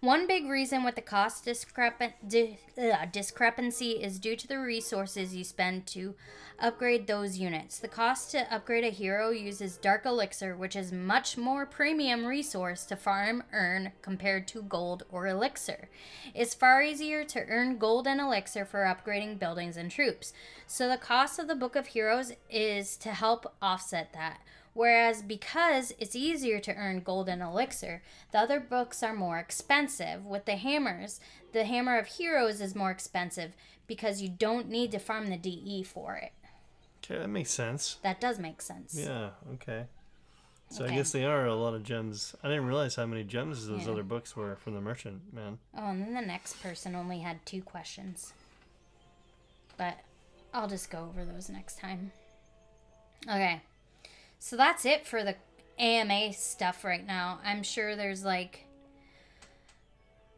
[0.00, 5.34] One big reason with the cost discrepan- di- uh, discrepancy is due to the resources
[5.34, 6.14] you spend to
[6.58, 7.78] upgrade those units.
[7.78, 12.86] The cost to upgrade a hero uses Dark Elixir, which is much more premium resource
[12.86, 15.90] to farm earn compared to gold or elixir.
[16.34, 20.32] It's far easier to earn gold and elixir for upgrading buildings and troops.
[20.66, 24.40] So the cost of the Book of Heroes is to help offset that.
[24.72, 28.02] Whereas because it's easier to earn gold and elixir,
[28.32, 30.24] the other books are more expensive.
[30.24, 31.18] With the hammers,
[31.52, 33.52] the Hammer of Heroes is more expensive
[33.88, 36.32] because you don't need to farm the DE for it.
[37.04, 37.96] okay, that makes sense.
[38.02, 38.94] That does make sense.
[38.96, 39.30] Yeah.
[39.54, 39.86] Okay.
[40.70, 40.92] So Okay.
[40.94, 42.36] I guess they are a lot of gems.
[42.44, 43.90] I didn't realize how many gems those Yeah.
[43.92, 45.58] other books were from the merchant man.
[45.76, 48.32] Oh, and then the next person only had two questions.
[49.76, 49.98] But
[50.54, 52.12] I'll just go over those next time.
[53.26, 53.62] Okay.
[54.40, 55.36] So that's it for the
[55.78, 57.38] AMA stuff right now.
[57.44, 58.66] I'm sure there's like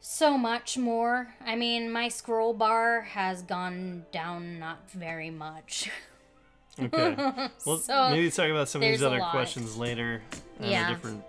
[0.01, 1.35] so much more.
[1.45, 5.89] I mean, my scroll bar has gone down not very much.
[6.81, 7.15] Okay.
[7.67, 10.23] Well, So, maybe talk about some of these other questions later
[10.61, 10.89] on Yeah.
[10.89, 11.25] a different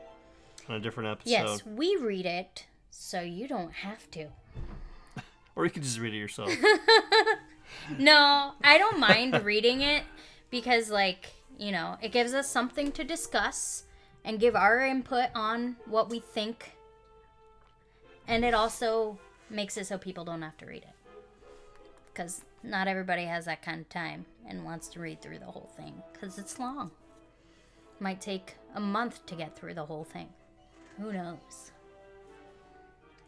[0.69, 1.29] on a different episode.
[1.29, 4.27] yes, we read it, so you don't have to.
[5.55, 6.49] Or you can just read it yourself.
[7.99, 10.03] No, I don't mind reading it
[10.49, 13.83] because, like, you know, it gives us something to discuss
[14.25, 16.75] and give our input on what we think.
[18.27, 20.95] And it also makes it so people don't have to read it.
[22.13, 25.69] Because not everybody has that kind of time and wants to read through the whole
[25.75, 26.91] thing because it's long.
[27.99, 30.29] Might take a month to get through the whole thing.
[30.99, 31.71] Who knows?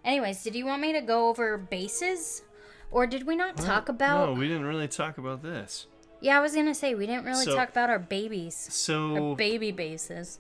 [0.03, 2.43] Anyways, did you want me to go over bases?
[2.91, 5.87] Or did we not talk about No, we didn't really talk about this.
[6.21, 9.35] Yeah, I was gonna say we didn't really So- talk about our babies, So our
[9.35, 10.39] baby bases.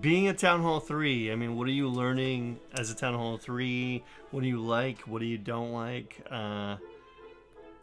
[0.00, 3.36] being at Town Hall 3, I mean, what are you learning as a Town Hall
[3.36, 4.02] 3?
[4.30, 5.00] What do you like?
[5.02, 6.20] What do you don't like?
[6.30, 6.76] Uh,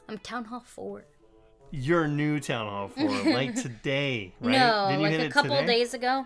[0.09, 1.05] I'm Town Hall Four.
[1.71, 4.51] your new Town Hall 4, like today, right?
[4.51, 6.25] No, like a couple days ago.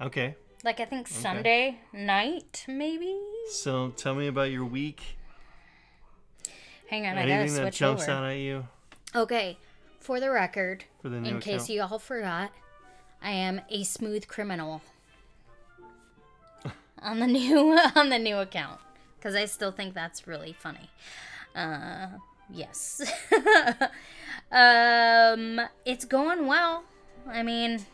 [0.00, 0.34] Okay.
[0.64, 3.16] Like I think Sunday night, maybe.
[3.50, 5.16] So tell me about your week.
[6.88, 8.12] Hang on, I gotta Anything that switch jumps over.
[8.12, 8.66] out at you
[9.14, 9.58] Okay,
[10.06, 12.52] for the record, for the in case you all forgot,
[13.20, 14.80] I am a smooth criminal
[17.02, 18.80] on the new on the new account
[19.18, 20.90] because I still think that's really funny.
[21.56, 22.06] Uh,
[22.48, 23.02] yes.
[24.52, 26.84] um, it's going well.
[27.26, 27.84] I mean,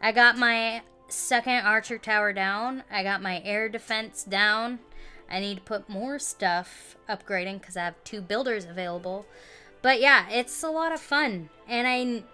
[0.00, 2.82] I got my second archer tower down.
[2.90, 4.78] I got my air defense down.
[5.30, 9.26] I need to put more stuff upgrading because I have two builders available.
[9.86, 11.48] But yeah, it's a lot of fun.
[11.68, 12.24] And I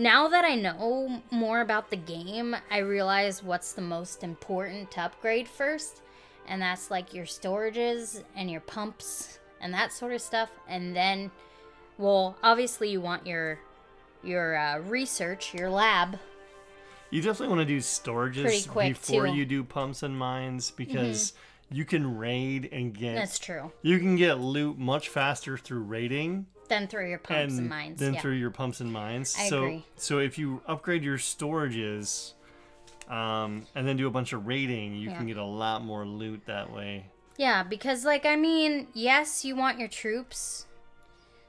[0.00, 5.02] now that I know more about the game, I realize what's the most important to
[5.02, 6.00] upgrade first.
[6.48, 10.48] And that's like your storages and your pumps and that sort of stuff.
[10.68, 11.30] And then,
[11.98, 13.58] well, obviously you want your
[14.22, 16.18] your uh, research, your lab.
[17.10, 19.28] You definitely want to do storages before too.
[19.28, 19.36] Mm-hmm.
[19.36, 21.34] you do pumps and mines because
[21.70, 23.70] you can raid and get That's true.
[23.82, 27.98] you can get loot much faster through raiding Then through your pumps and, and mines.
[27.98, 28.20] than yeah.
[28.20, 29.36] through your pumps and mines.
[29.38, 29.84] I so agree.
[29.96, 32.32] so if you upgrade your storages
[33.08, 35.16] um, and then do a bunch of raiding, you Yeah.
[35.16, 37.06] can get a lot more loot that way.
[37.36, 40.66] Yeah, because like I mean, yes, you want your troops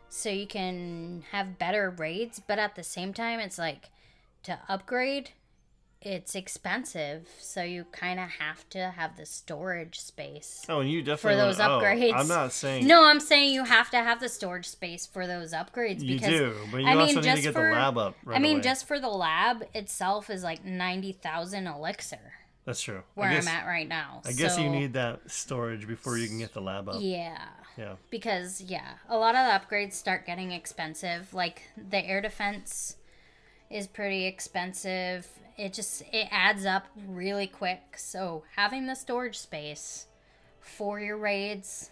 [0.10, 3.92] so you can have better raids, but at the same time it's like
[4.44, 5.30] to upgrade,
[6.02, 10.66] it's expensive, so you kind of have to have the storage space.
[10.68, 12.14] Oh, and you definitely for those wanna- oh, upgrades.
[12.16, 15.54] I'm not saying No, I'm saying you have to have the storage space for those
[15.54, 17.76] upgrades you because do, but you I also mean, need to just get for- the
[17.76, 18.16] lab up.
[18.24, 18.62] Right I mean, away.
[18.64, 22.34] just for the lab itself is like ninety thousand elixir
[22.66, 23.04] that's true.
[23.16, 24.22] where guess, I'm at right now.
[24.26, 26.96] I guess you need that storage before you can get the lab up.
[27.00, 27.38] Yeah,
[27.78, 27.96] Yeah.
[28.10, 31.34] because yeah, a lot of the upgrades start getting expensive.
[31.34, 32.98] Like the air defense
[33.72, 35.28] is pretty expensive.
[35.58, 37.82] It just it adds up really quick.
[37.98, 40.08] So having the storage space
[40.60, 41.90] for your raids,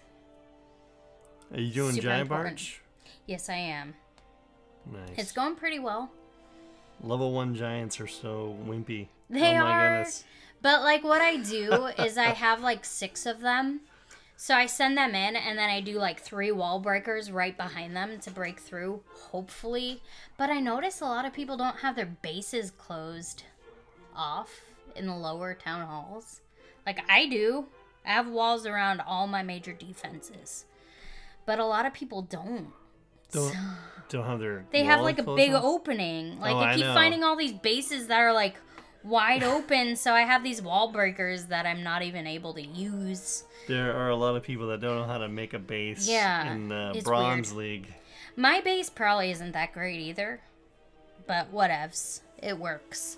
[1.54, 2.58] Are you doing giant important.
[2.58, 2.82] barge?
[3.26, 3.94] yes, I am.
[4.92, 5.10] Nice.
[5.18, 6.12] It's going pretty well.
[7.02, 9.08] Level one giants are so wimpy.
[9.30, 9.98] They oh my are.
[10.00, 10.24] goodness.
[10.62, 13.82] But like what I do is I have like six of them.
[14.42, 17.94] So I send them in and then I do like three wall breakers right behind
[17.94, 20.02] them to break through, hopefully.
[20.38, 23.44] But I notice a lot of people don't have their bases closed
[24.16, 24.62] off
[24.96, 26.40] in the lower town halls.
[26.86, 27.66] Like I do.
[28.06, 30.64] I have walls around all my major defenses.
[31.46, 32.70] But a lot of people don't.
[33.34, 33.54] Don't
[34.08, 34.66] don't have their.
[34.72, 35.66] They have like a big off?
[35.66, 36.40] opening.
[36.40, 36.94] Like Oh, I I keep know.
[36.94, 38.56] finding all these bases that are like
[39.04, 43.43] wide open, so I have these wall breakers that I'm not even able to use.
[43.68, 46.08] There are a lot of people that don't know how to make a base.
[46.08, 47.93] Yeah, In the bronze league.
[48.36, 50.41] My base probably isn't that great either,
[51.28, 52.22] but whatevs.
[52.41, 53.18] It works.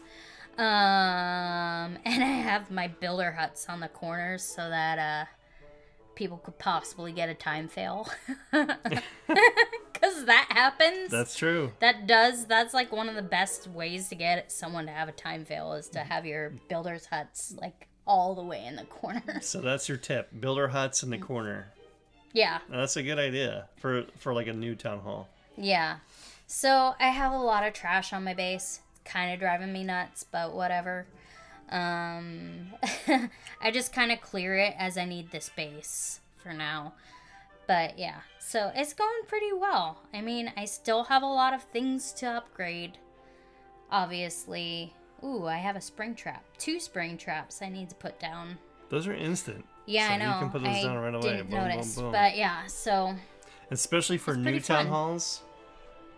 [0.58, 0.64] Um,
[2.06, 5.26] and I have my builder huts on the corners so that uh
[6.16, 8.08] people could possibly get a time fail.
[10.02, 11.12] Cuz that happens.
[11.12, 11.74] That's true.
[11.80, 12.46] That does.
[12.46, 15.74] That's like one of the best ways to get someone to have a time fail
[15.74, 19.22] is to have your builder's huts like all the way in the corner.
[19.42, 20.30] So that's your tip.
[20.40, 21.72] Builder huts in the corner.
[22.34, 25.28] yeah, that's a good idea for for like a new town hall.
[25.58, 25.98] yeah.
[26.48, 28.82] So I have a lot of trash on my base.
[29.06, 31.06] Kind of driving me nuts, but whatever.
[31.70, 32.68] Um,
[33.62, 36.94] I just kind of clear it as I need the space for now.
[37.68, 40.02] But yeah, so it's going pretty well.
[40.14, 42.98] I mean, I still have a lot of things to upgrade.
[43.92, 44.94] Obviously.
[45.24, 46.44] Ooh, I have a spring trap.
[46.58, 48.58] Two spring traps I need to put down.
[48.90, 49.66] Those are instant.
[49.86, 50.34] Yeah, So I know.
[50.34, 51.22] You can put those I down right away.
[51.22, 52.12] didn't Boom, boom, notice, boom.
[52.12, 52.66] but yeah.
[52.68, 53.16] So
[53.70, 54.86] Especially for new town fun.
[54.86, 54.94] Mm-hmm.
[54.94, 55.42] halls.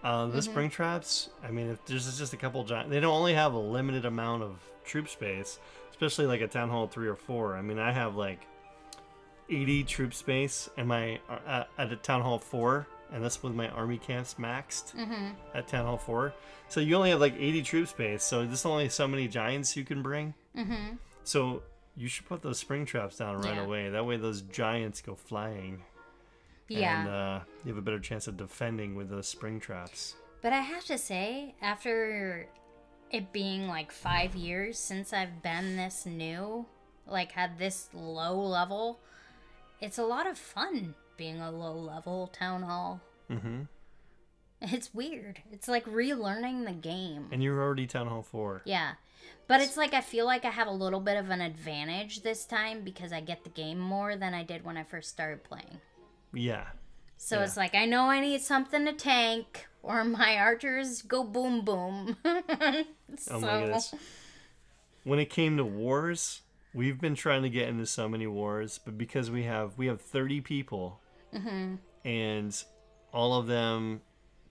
[0.03, 1.29] Uh, the spring traps.
[1.43, 4.43] I mean, if there's just a couple giant, they don't only have a limited amount
[4.43, 5.59] of troop space.
[5.91, 7.55] Especially like a town hall three or four.
[7.55, 8.45] I mean, I have like
[9.49, 13.67] 80 troop space, and my uh, at a town hall four, and that's with my
[13.69, 15.27] army camps maxed Mm-hmm.
[15.53, 16.33] at town hall four.
[16.69, 18.23] So you only have like 80 troop space.
[18.23, 20.33] So there's only so many giants you can bring.
[20.57, 20.95] mm-hmm.
[21.23, 21.61] So
[21.95, 23.63] you should put those spring traps down right Yeah.
[23.65, 23.89] away.
[23.89, 25.83] That way those giants go flying.
[26.67, 27.01] yeah.
[27.01, 30.15] And uh, you have a better chance of defending with those spring traps.
[30.41, 32.47] But I have to say, after
[33.11, 36.65] it being like five years since I've been this new,
[37.07, 38.99] like had this low level,
[39.83, 43.01] it's a lot of fun being a low level town hall.
[43.29, 43.61] Mm-hmm.
[44.61, 45.39] It's weird.
[45.51, 47.27] It's like relearning the game.
[47.31, 48.61] And you're already Town Hall 4.
[48.63, 48.93] Yeah.
[49.47, 52.45] But it's like I feel like I have a little bit of an advantage this
[52.45, 55.81] time because I get the game more than I did when I first started playing.
[56.33, 56.63] Yeah.
[57.17, 57.43] So Yeah.
[57.43, 62.15] it's like I know I need something to tank or my archers go boom boom.
[63.29, 63.93] Oh my goodness.
[65.03, 66.41] When it came to wars,
[66.73, 70.01] we've been trying to get into so many wars, but because we have we have
[70.01, 70.99] 30 people,
[71.33, 71.75] Mm-hmm.
[72.07, 72.63] and
[73.11, 74.01] all of them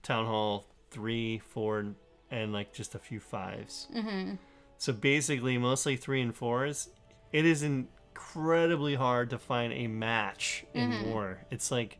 [0.01, 1.85] Town Hall 3, 4,
[2.29, 4.35] and like just a few 5s Mm-hmm.
[4.77, 6.89] So basically, mostly 3 and 4s,
[7.31, 11.09] it is incredibly hard to find a match in Mm-hmm.
[11.09, 11.39] war.
[11.51, 11.99] It's like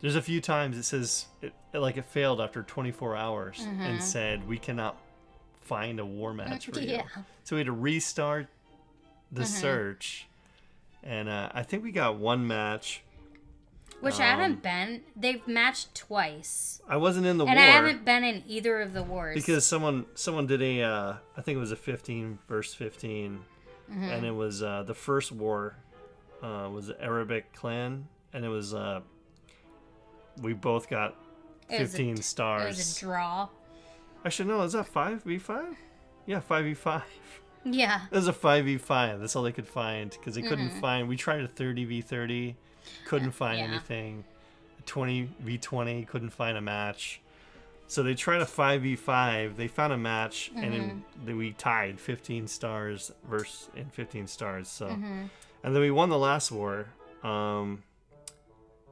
[0.00, 4.46] there's a few times it says it, like it failed after 24 hours and said
[4.48, 4.98] we cannot
[5.60, 6.88] find a war match for you.
[6.98, 7.08] Mm-hmm.
[7.16, 7.22] Yeah.
[7.44, 8.48] So we had to restart
[9.32, 10.26] the search,
[11.02, 13.02] and uh, I think we got one match.
[14.00, 15.02] Which I Um, haven't been.
[15.14, 16.82] They've matched twice.
[16.88, 17.52] I wasn't in the war.
[17.52, 19.34] And war I haven't been in either of the wars.
[19.36, 23.40] because someone someone did a uh, I think it was a 15 verse 15,
[23.90, 24.04] Mm-hmm.
[24.04, 25.76] and it was uh, the first war
[26.42, 29.00] uh, was the Arabic clan, and it was uh,
[30.40, 31.14] we both got
[31.68, 32.76] It 15 it stars.
[32.76, 33.48] was a draw.
[34.24, 35.76] Actually, no, is that five v five?
[36.26, 37.02] Yeah, five v five.
[37.64, 38.02] Yeah.
[38.10, 39.20] It was a five v five.
[39.20, 40.80] That's all they could find because they couldn't Mm-hmm.
[40.80, 41.08] find.
[41.08, 42.56] We tried a thirty v thirty,
[43.06, 43.66] couldn't find yeah.
[43.66, 44.24] anything.
[44.78, 47.20] A twenty v twenty, couldn't find a match.
[47.86, 49.56] So they tried a five v five.
[49.56, 51.26] They found a match, and Mm-hmm.
[51.26, 54.68] then we tied fifteen stars versus in fifteen stars.
[54.68, 55.22] So, Mm-hmm.
[55.62, 56.86] and then we won the last war.
[57.22, 57.82] Um,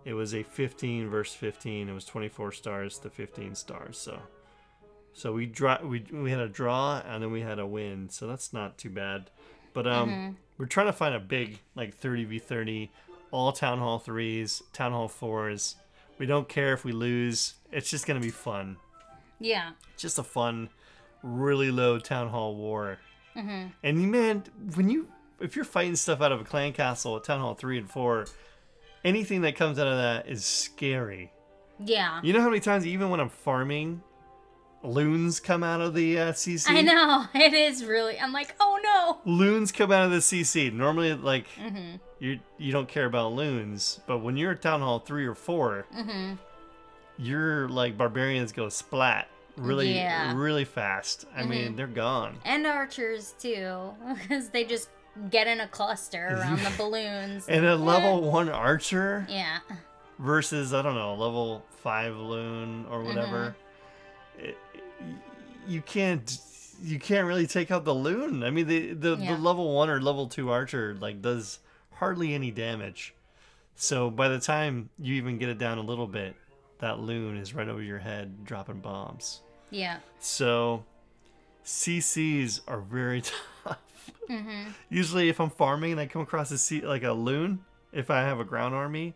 [0.05, 1.89] it was a fifteen versus fifteen.
[1.89, 3.99] It was twenty four stars to fifteen stars.
[3.99, 4.21] So.
[5.21, 8.09] So we draw we we had a draw and then we had a win.
[8.09, 9.31] So that's not too bad.
[9.75, 12.91] But um we're trying to find a big like 30 v 30
[13.31, 15.75] all town hall 3s, town hall 4s.
[16.19, 17.55] We don't care if we lose.
[17.71, 18.77] It's just going to be fun.
[19.39, 19.71] Yeah.
[19.97, 20.69] Just a fun
[21.23, 22.99] really low town hall war.
[23.37, 23.73] Mhm.
[23.83, 24.45] And man,
[24.75, 27.77] when you if you're fighting stuff out of a clan castle at town hall 3
[27.79, 28.27] and 4,
[29.05, 31.31] anything that comes out of that is scary.
[31.79, 32.21] Yeah.
[32.23, 34.03] You know how many times, even when I'm farming,
[34.83, 36.67] loons come out of the uh, CC?
[36.69, 37.27] I know.
[37.35, 38.19] It is really.
[38.19, 39.19] I'm like, oh no.
[39.31, 40.73] Loons come out of the CC.
[40.73, 41.97] Normally, like, Mm-hmm.
[42.19, 45.87] you you don't care about loons, but when you're at Town Hall 3 or 4,
[45.97, 46.33] Mm-hmm.
[47.19, 50.35] you're like, barbarians go splat really, Yeah.
[50.35, 51.27] really fast.
[51.37, 52.39] I mean, they're gone.
[52.45, 53.93] And archers too,
[54.23, 54.89] because they just
[55.31, 57.47] get in a cluster around the balloons.
[57.49, 59.59] And a level 1 archer yeah.
[60.19, 63.60] versus, I don't know, level 5 loon or whatever, Mm-hmm.
[64.41, 64.59] It-
[65.67, 66.39] you can't.
[66.83, 68.43] You can't really take out the loon.
[68.43, 69.35] I mean, the the, Yeah.
[69.35, 71.59] the level one or level two archer like does
[71.95, 73.15] hardly any damage.
[73.75, 76.35] So by the time you even get it down a little bit,
[76.79, 79.41] that loon is right over your head dropping bombs.
[79.71, 79.99] Yeah.
[80.19, 80.85] So
[81.65, 83.23] CCs are very
[83.65, 83.79] tough.
[84.29, 84.71] Mm-hmm.
[84.89, 88.21] Usually, if I'm farming and I come across a C, like a loon, if I
[88.21, 89.15] have a ground army,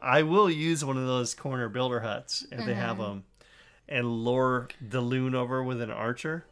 [0.00, 3.02] I will use one of those corner builder huts if they have mm-hmm.
[3.02, 3.24] them,
[3.88, 6.44] and lure the loon over with an archer.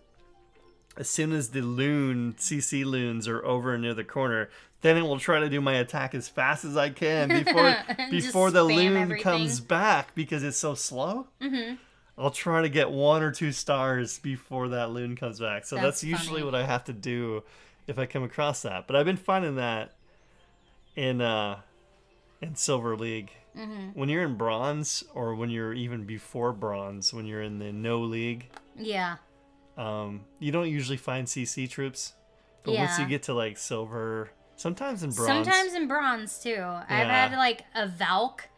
[0.96, 4.50] As soon as the loon CC loons are over near the corner,
[4.82, 7.76] then it will try to do my attack as fast as I can before
[8.10, 9.22] before the loon everything.
[9.22, 11.28] comes back because it's so slow.
[12.18, 15.64] I'll try to get one or two stars before that loon comes back.
[15.64, 17.42] So that's, That's usually what I have to do
[17.86, 18.86] if I come across that.
[18.86, 19.92] But I've been finding that
[20.94, 21.60] in uh
[22.42, 23.30] in Silver League.
[23.56, 23.98] Mm-hmm.
[23.98, 28.00] When you're in bronze or when you're even before bronze, when you're in the no
[28.00, 29.16] league, Yeah.
[29.76, 32.14] um, you don't usually find CC troops.
[32.64, 35.26] But once you get to like silver, sometimes in bronze.
[35.46, 36.62] Sometimes in bronze too.
[36.64, 38.48] I've had like a Valk.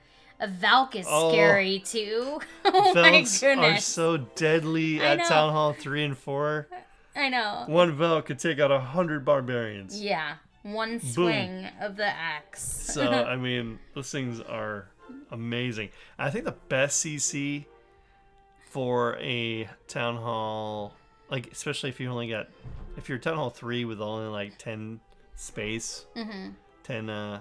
[0.41, 1.31] A Valk is Oh.
[1.33, 2.41] scary too.
[2.67, 5.25] oh my Valks are so deadly I at know.
[5.25, 6.69] Town Hall 3 and 4.
[7.17, 7.65] I know.
[7.67, 9.99] One Valk could take out a hundred barbarians.
[10.01, 10.35] Yeah.
[10.65, 12.63] One swing of the axe.
[12.63, 14.89] So I mean, those things are
[15.31, 15.91] amazing.
[16.19, 17.67] I think the best CC
[18.71, 20.95] for a town hall,
[21.31, 22.49] like especially if you only got,
[22.97, 25.01] if you're town hall three with only like ten
[25.37, 26.51] space, Mm-hmm.
[26.85, 27.41] 10 uh,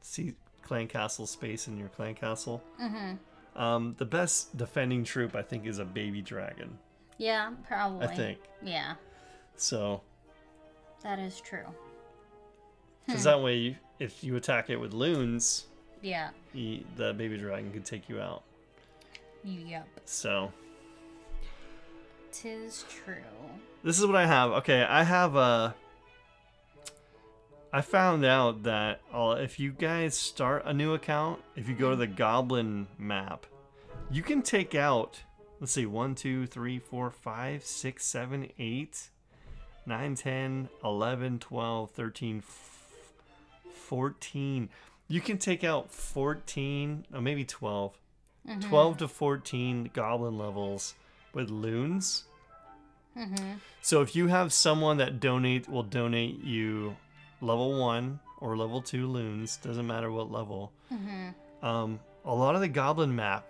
[0.00, 2.62] C- clan castle space in your clan castle.
[2.80, 3.60] Mm-hmm.
[3.60, 6.78] Um, the best defending troop I think is a baby dragon.
[7.18, 8.06] yeah, probably.
[8.06, 8.94] I think Yeah,
[9.56, 10.02] so.
[11.02, 11.66] that is true.
[13.08, 13.30] Because hmm.
[13.30, 15.64] that way, if you attack it with loons,
[16.02, 16.28] Yeah.
[16.52, 18.42] you, the baby dragon could take you out.
[19.44, 19.88] Yep.
[20.04, 20.52] So
[22.30, 23.16] Tis true.
[23.82, 24.50] this is what I have.
[24.52, 25.74] Okay, I have a.
[27.72, 31.90] I found out that uh, if you guys start a new account, if you go
[31.90, 32.14] to the hmm.
[32.14, 33.46] Goblin map,
[34.10, 35.22] you can take out.
[35.60, 39.10] Let's see, 1, 2, 3, 4, 5, 6, 7, 8,
[39.86, 42.77] 9, 10, 11, 12, 13, f-
[43.88, 44.68] 14.
[45.08, 47.98] You can take out 14, or maybe 12.
[48.46, 48.68] Mm-hmm.
[48.68, 50.94] 12 to 14 goblin levels
[51.32, 52.24] with loons.
[53.16, 53.54] Mm-hmm.
[53.80, 56.96] So if you have someone that donate will donate you
[57.40, 60.72] level one or level two loons, doesn't matter what level.
[60.92, 61.66] Mm-hmm.
[61.66, 63.46] Um, a lot of the goblin map,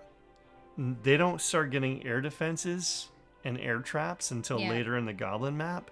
[0.76, 3.08] they don't start getting air defenses
[3.44, 4.70] and air traps until Yeah.
[4.70, 5.90] later in the goblin map.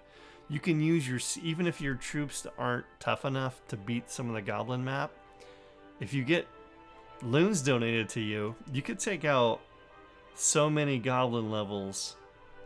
[0.49, 4.35] You can use your even if your troops aren't tough enough to beat some of
[4.35, 5.11] the goblin map.
[5.99, 6.47] If you get
[7.21, 9.59] loons donated to you, you could take out
[10.35, 12.15] so many goblin levels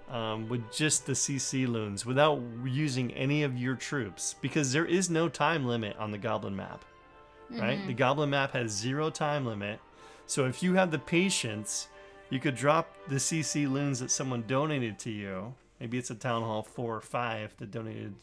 [0.09, 5.09] um, with just the CC loons without using any of your troops because there is
[5.09, 6.83] no time limit on the goblin map.
[7.49, 7.85] Right?
[7.85, 9.79] The goblin map has zero time limit.
[10.25, 11.87] So if you have the patience,
[12.29, 15.53] you could drop the CC loons that someone donated to you.
[15.81, 18.13] Maybe it's a town hall four or five that donated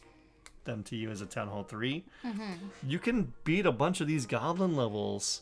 [0.63, 2.53] them to you as a town hall 3 mm-hmm.
[2.87, 5.41] You can beat a bunch of these goblin levels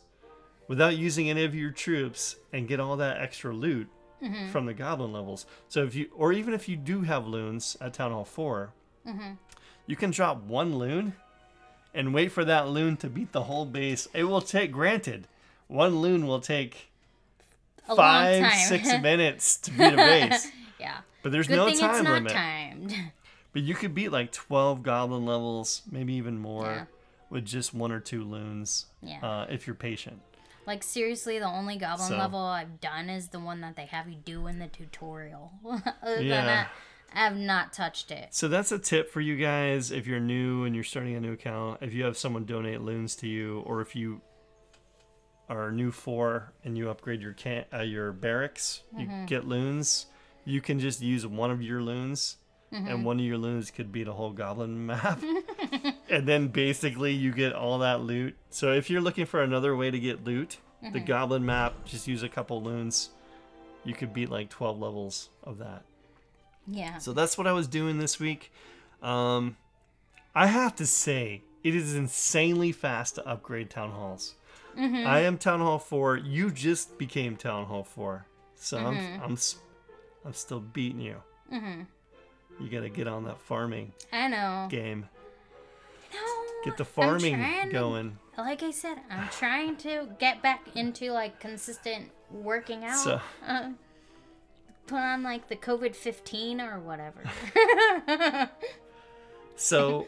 [0.68, 3.88] without using any of your troops and get all that extra loot
[4.22, 4.50] mm-hmm.
[4.50, 5.46] from the goblin levels.
[5.68, 8.72] So if you, or even if you do have loons at Town Hall 4,
[9.08, 9.34] mm-hmm.
[9.86, 11.14] you can drop one loon
[11.94, 14.08] and wait for that loon to beat the whole base.
[14.14, 15.28] It will take, granted,
[15.68, 16.90] one loon will take
[17.88, 20.48] A five, six minutes to beat a base.
[20.80, 20.98] yeah.
[21.28, 22.32] But there's Good no thing time it's not limit.
[22.32, 22.96] timed.
[23.52, 26.86] But you could beat like 12 goblin levels, maybe even more, Yeah.
[27.30, 29.20] with just one or two loons Yeah.
[29.22, 30.22] uh, if you're patient.
[30.66, 34.08] Like seriously, the only goblin So- level I've done is the one that they have
[34.08, 35.52] you do in the tutorial.
[36.18, 36.68] Yeah.
[37.14, 38.30] I have not touched it.
[38.34, 41.34] So that's a tip for you guys if you're new and you're starting a new
[41.34, 41.80] account.
[41.82, 44.22] If you have someone donate loons to you, or if you
[45.50, 50.06] are new for and you upgrade your can uh, your barracks, you get loons.
[50.48, 52.38] You can just use one of your loons,
[52.72, 53.04] and mm-hmm.
[53.04, 55.22] one of your loons could beat a whole goblin map.
[56.10, 58.36] and then basically you get all that loot.
[58.50, 61.06] So if you're looking for another way to get loot, the mm-hmm.
[61.06, 63.10] goblin map, just use a couple loons.
[63.84, 65.84] You could beat like 12 levels of that.
[66.66, 66.98] Yeah.
[67.00, 68.54] So that's what I was doing this week.
[69.02, 69.58] Um,
[70.34, 74.36] I have to say, it is insanely fast to upgrade town halls.
[74.78, 75.08] Mm-hmm.
[75.08, 76.18] I am Town Hall 4.
[76.18, 78.26] You just became Town Hall 4.
[78.56, 79.58] So I'm, I'm, s-
[80.28, 81.16] I'm still beating you.
[81.52, 84.68] You got to get on that farming I know.
[84.70, 85.08] game.
[86.14, 86.20] No,
[86.66, 88.18] Get the farming trying to- going.
[88.38, 92.98] Like I said, I'm trying to get back into like consistent working out.
[92.98, 93.70] So- uh,
[94.88, 97.22] put on like the COVID 15 or whatever.
[99.56, 100.06] So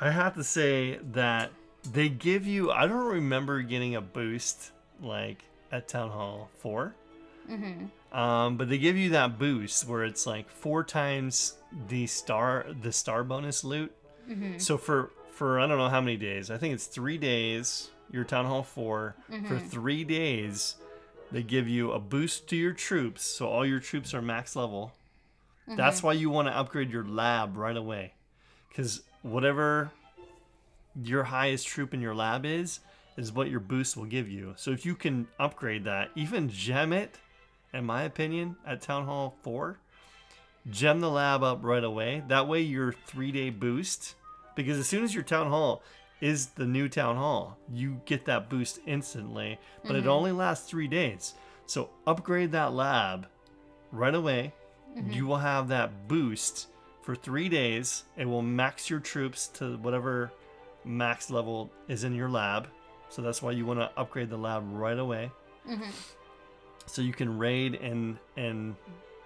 [0.00, 1.52] I have to say that
[1.90, 6.94] they give you I don't remember getting a boost like at Town Hall 4.
[7.50, 8.16] Mm-hmm.
[8.16, 11.54] Um, but they give you that boost where it's like four times
[11.88, 13.92] the star the star bonus loot.
[14.58, 16.50] So for for I don't know how many days.
[16.50, 17.90] I think it's three days.
[18.10, 19.14] Your Town Hall 4
[19.48, 20.74] for three days.
[21.30, 24.92] They give you a boost to your troops, so all your troops are max level.
[25.66, 28.12] That's why you want to upgrade your lab right away
[28.68, 29.90] because whatever
[31.02, 32.80] your highest troop in your lab is
[33.16, 36.92] is what your boost will give you so if you can upgrade that even gem
[36.92, 37.16] it
[37.72, 39.78] in my opinion at town hall 4
[40.70, 44.14] gem the lab up right away that way your three day boost
[44.54, 45.82] because as soon as your town hall
[46.20, 50.10] is the new town hall you get that boost instantly but it mm-hmm.
[50.10, 51.34] only lasts three days
[51.66, 53.26] so upgrade that lab
[53.90, 54.52] right away
[54.96, 55.10] mm-hmm.
[55.10, 56.68] you will have that boost
[57.02, 58.04] for three days.
[58.16, 60.32] It will max your troops to whatever
[60.84, 62.68] max level is in your lab.
[63.08, 65.30] So that's why you want to upgrade the lab right away.
[65.68, 65.90] Mm-hmm.
[66.92, 68.76] So you can raid and and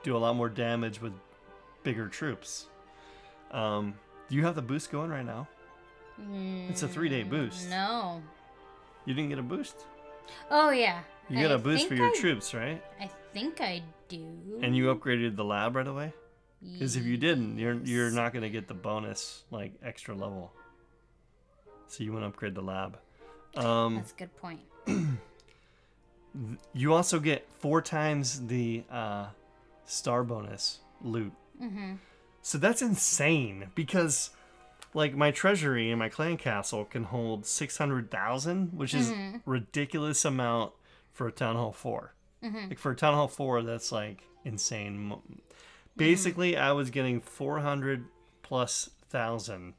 [0.05, 1.13] do a lot more damage with
[1.83, 2.67] bigger troops.
[3.51, 3.95] Um,
[4.29, 5.49] do you have the boost going right now?
[6.71, 7.69] It's a three day boost.
[7.69, 8.23] no.
[9.05, 9.85] You didn't get a boost.
[10.49, 11.01] Oh, yeah.
[11.29, 12.81] You got a a boost for your troops, right?
[13.01, 14.25] I think I do.
[14.63, 16.13] And you upgraded the lab right away.
[16.73, 20.53] Because if you didn't, you're you're not gonna get the bonus like extra level.
[21.89, 22.99] So you want to upgrade the lab.
[23.57, 24.61] Um, That's a good point.
[26.73, 29.27] you also get four times the uh,
[29.85, 31.33] star bonus loot.
[31.63, 31.95] Mm-hmm.
[32.43, 34.31] So that's insane because,
[34.95, 39.39] like, my treasury and my clan castle can hold six hundred thousand, which is mm-hmm.
[39.45, 40.73] ridiculous amount
[41.13, 42.15] for a town hall 4
[42.45, 42.69] mm-hmm.
[42.69, 44.99] Like for a town hall four, that's like insane.
[44.99, 45.23] Mo-
[45.97, 48.05] Basically, I was getting four hundred
[48.43, 49.75] plus thousand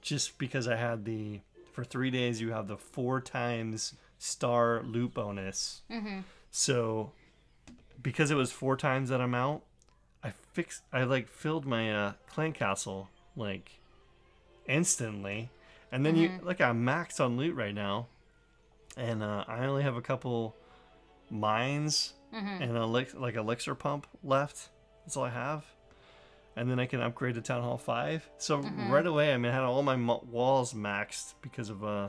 [0.00, 1.40] just because I had the
[1.72, 3.94] for three days you have the four times
[4.24, 5.82] star loot bonus.
[6.52, 7.10] So
[8.02, 9.62] because it was four times that amount,
[10.22, 13.80] I fixed I like filled my uh, clan castle like
[14.68, 15.50] instantly,
[15.90, 18.06] and then you like I'm maxed on loot right now,
[18.96, 20.54] and uh, I only have a couple
[21.30, 22.14] mines
[22.62, 24.68] and a elix- like elixir pump left.
[25.04, 25.64] That's all I have.
[26.54, 28.28] And then I can upgrade to Town Hall 5.
[28.38, 32.08] So right away, I mean, I had all my walls maxed because of uh,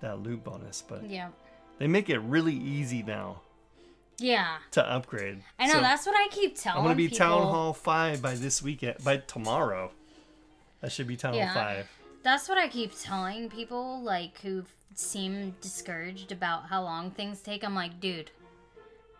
[0.00, 0.82] that loot bonus.
[0.86, 1.30] But Yeah.
[1.78, 3.40] they make it really easy now
[4.18, 4.58] Yeah.
[4.72, 5.42] to upgrade.
[5.58, 7.18] I know, So that's what I keep telling I'm to be people.
[7.18, 9.02] Town Hall 5 by this weekend.
[9.04, 9.92] By tomorrow.
[10.80, 11.48] That should be Town Yeah.
[11.52, 11.88] Hall 5.
[12.22, 14.64] That's what I keep telling people, like, who
[14.94, 17.62] seem discouraged about how long things take.
[17.62, 18.30] I'm like, dude,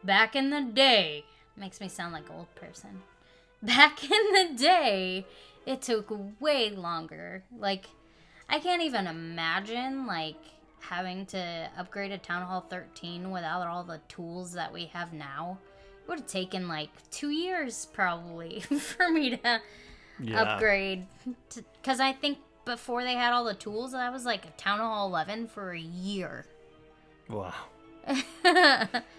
[0.03, 1.25] back in the day,
[1.57, 3.03] makes me sound like old person.
[3.63, 5.25] Back in the day,
[5.65, 7.43] it took way longer.
[7.57, 7.87] Like,
[8.51, 10.37] I can't even imagine, like,
[10.81, 15.59] having to upgrade a Town Hall 13 without all the tools that we have now.
[16.05, 19.61] It would have taken, like, two years, probably, for me to
[20.21, 20.43] Yeah.
[20.43, 21.07] upgrade
[21.83, 25.07] because I think before they had all the tools, that was like a Town Hall
[25.09, 26.47] 11 for a year.
[27.29, 27.53] Wow.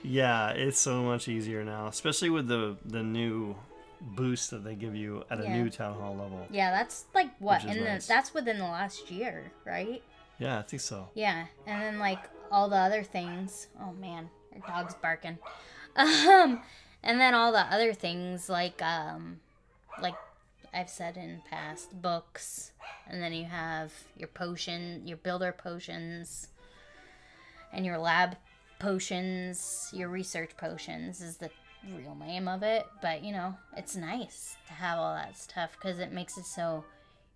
[0.03, 3.55] yeah, it's so much easier now, especially with the the new
[3.99, 5.61] boost that they give you at a Yeah.
[5.61, 6.45] new town hall level.
[6.49, 8.07] Yeah, that's like what the nice.
[8.07, 10.01] that's within the last year, right?
[10.39, 11.09] Yeah, I think so.
[11.13, 12.19] Yeah, and then like
[12.51, 13.67] all the other things.
[13.81, 15.37] Oh man, your dog's barking.
[15.97, 16.61] Um,
[17.01, 19.39] and then all the other things like um,
[19.99, 20.13] like
[20.71, 22.71] I've said in past books,
[23.07, 26.49] and then you have your potion, your builder potions,
[27.73, 28.35] and your lab
[28.77, 31.49] potions, your research potions is the
[31.95, 32.85] real name of it.
[33.01, 36.83] But you know, it's nice to have all that stuff because it makes it so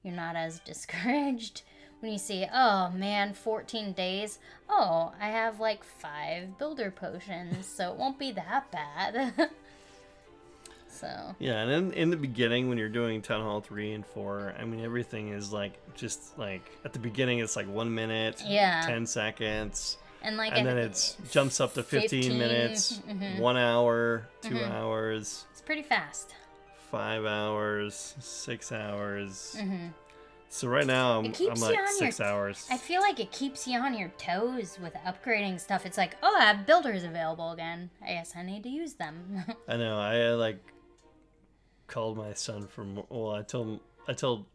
[0.03, 1.63] you're not as discouraged
[2.01, 4.39] when you see, oh man, 14 days.
[4.69, 9.49] Oh, I have like five builder potions, so it won't be that bad.
[10.89, 14.55] so Yeah, and in, in the beginning, when you're doing Town Hall 3 and 4,
[14.59, 18.81] I mean, everything is like just like at the beginning, it's like one minute, Yeah.
[18.85, 23.39] 10 seconds, and like and then it's jumps up to 15, 15, minutes, mhm.
[23.39, 26.33] one hour, 2 hours, it's pretty fast.
[26.91, 29.55] five hours, six hours.
[30.53, 32.67] So right now, I'm, I'm like on six your- hours.
[32.69, 35.85] I feel like it keeps you on your toes with upgrading stuff.
[35.85, 37.89] It's like, oh, I have builders available again.
[38.05, 39.45] I guess I need to use them.
[39.69, 39.97] I know.
[39.97, 40.59] I uh, like
[41.87, 43.01] called my son from.
[43.07, 43.79] Well, I told
[44.09, 44.45] I told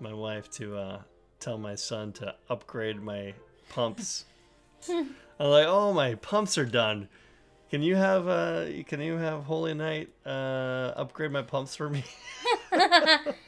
[0.00, 1.02] my wife to uh,
[1.40, 3.34] tell my son to upgrade my
[3.68, 4.24] pumps.
[4.88, 7.06] I'm like, oh, my pumps are done.
[7.68, 12.02] Can you have uh, can you have Holy Night uh, upgrade my pumps for me?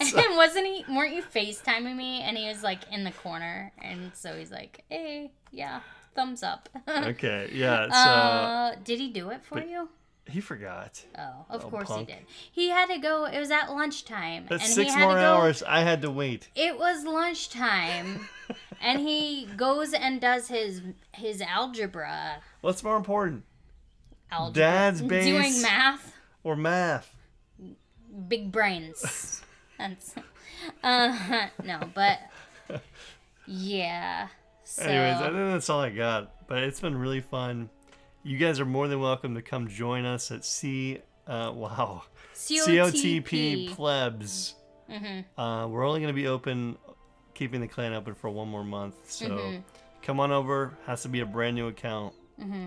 [0.16, 0.84] and wasn't he?
[0.88, 2.22] Weren't you FaceTiming me?
[2.22, 5.80] And he was like in the corner, and so he's like, "Hey, yeah,
[6.14, 7.84] thumbs up." okay, yeah.
[7.88, 9.88] So uh, did he do it for you?
[10.26, 11.02] he forgot.
[11.18, 12.08] Oh, of Oh, course punk.
[12.08, 12.24] he did.
[12.52, 13.24] He had to go.
[13.24, 15.26] It was at lunchtime, That's and six he had more to go.
[15.34, 15.62] hours.
[15.64, 16.48] I had to wait.
[16.54, 18.28] It was lunchtime,
[18.80, 20.82] and he goes and does his
[21.12, 22.42] his algebra.
[22.60, 23.42] What's more important,
[24.30, 24.62] Algebra.
[24.62, 26.14] Dad's Doing math.
[26.44, 27.14] or math?
[28.28, 29.42] big brains.
[29.80, 30.14] That's
[30.84, 32.18] uh no, but
[33.46, 34.28] yeah.
[34.64, 36.46] So Anyways, I think that's all I got.
[36.46, 37.70] But it's been really fun.
[38.22, 40.98] You guys are more than welcome to come join us at C.
[41.26, 42.02] Uh, wow,
[42.34, 44.54] COTP plebs.
[44.90, 45.40] Mm-hmm.
[45.40, 46.76] Uh, we're only going to be open,
[47.34, 48.94] keeping the clan open for one more month.
[49.10, 49.60] So Mm-hmm.
[50.02, 50.76] come on over.
[50.86, 52.12] Has to be a brand new account.
[52.40, 52.66] Mm-hmm.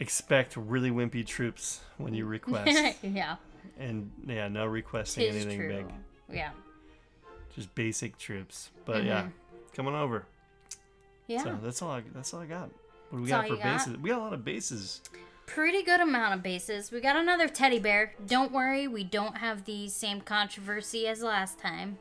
[0.00, 3.36] Expect really wimpy troops when you request, yeah,
[3.78, 5.76] and yeah, no requesting tis anything true.
[5.76, 5.86] big.
[6.32, 6.50] Yeah,
[7.54, 8.70] Just basic troops.
[8.84, 9.28] But yeah,
[9.74, 10.20] come on over.
[10.20, 11.32] Mm-hmm.
[11.32, 11.44] yeah.
[11.44, 11.90] So that's all.
[11.90, 12.70] I, that's all I got.
[13.10, 13.76] What do we That's got for got?
[13.76, 13.96] bases?
[13.98, 15.02] We got a lot of bases.
[15.44, 16.90] Pretty good amount of bases.
[16.90, 18.14] We got another teddy bear.
[18.26, 21.98] Don't worry, we don't have the same controversy as last time.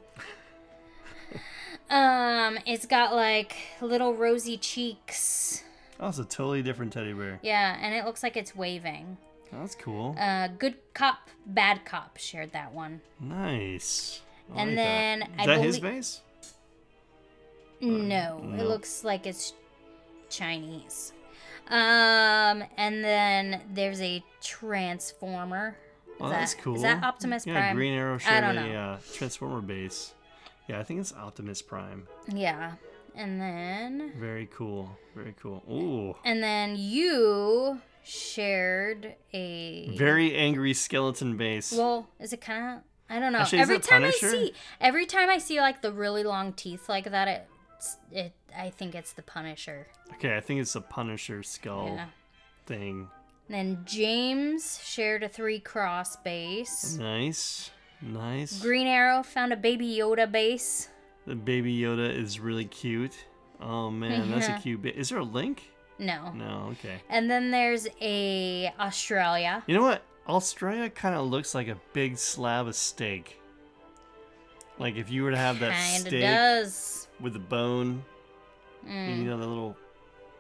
[1.90, 5.64] um, it's got like little rosy cheeks.
[6.00, 7.40] Oh, it's a totally different teddy bear.
[7.44, 9.18] Yeah, and it looks like it's waving.
[9.52, 10.16] That's cool.
[10.20, 13.02] Uh, good cop, bad cop shared that one.
[13.20, 14.22] nice.
[14.54, 15.30] I and like then that.
[15.38, 16.22] I is that his base?
[17.80, 18.62] No, no.
[18.62, 19.54] it looks like it's
[20.30, 21.14] Chinese.
[21.68, 25.78] Um, and then there's a transformer.
[26.20, 26.76] Oh, that- that's cool.
[26.76, 27.56] Is that Optimus Prime?
[27.56, 27.76] yeah, Prime?
[27.76, 30.14] Green Arrow I shared a uh, Transformer base.
[30.68, 32.08] Yeah, I think it's Optimus Prime.
[32.28, 32.74] Yeah.
[33.16, 34.96] And then Very cool.
[35.16, 35.64] Very cool.
[35.70, 36.16] Ooh.
[36.24, 41.72] and then you shared a Very angry skeleton base.
[41.72, 43.40] well, is it kind of I don't know.
[43.40, 44.28] Actually, every time Punisher?
[44.28, 47.48] I see every time I see like the really long teeth like that it
[48.12, 49.88] it I think it's the Punisher.
[50.14, 52.06] okay, I think it's a Punisher skull Yeah.
[52.66, 53.08] thing.
[53.50, 56.96] Then James shared a three cross base.
[56.98, 57.72] Nice.
[58.02, 58.62] Nice.
[58.62, 60.88] Green Arrow found a Baby Yoda base.
[61.28, 63.16] The baby Yoda is really cute.
[63.60, 64.96] Oh man, that's a cute bit.
[64.96, 65.71] Is there a link?
[66.02, 66.32] No.
[66.34, 66.96] No, okay.
[67.10, 69.64] And then there's a Australia.
[69.68, 70.02] You know what?
[70.28, 73.40] Australia kind of looks like a big slab of steak.
[74.80, 77.08] Like if you were to have that Kinda steak does.
[77.20, 78.04] with the bone,
[78.88, 79.18] Mm.
[79.20, 79.78] you know, the little,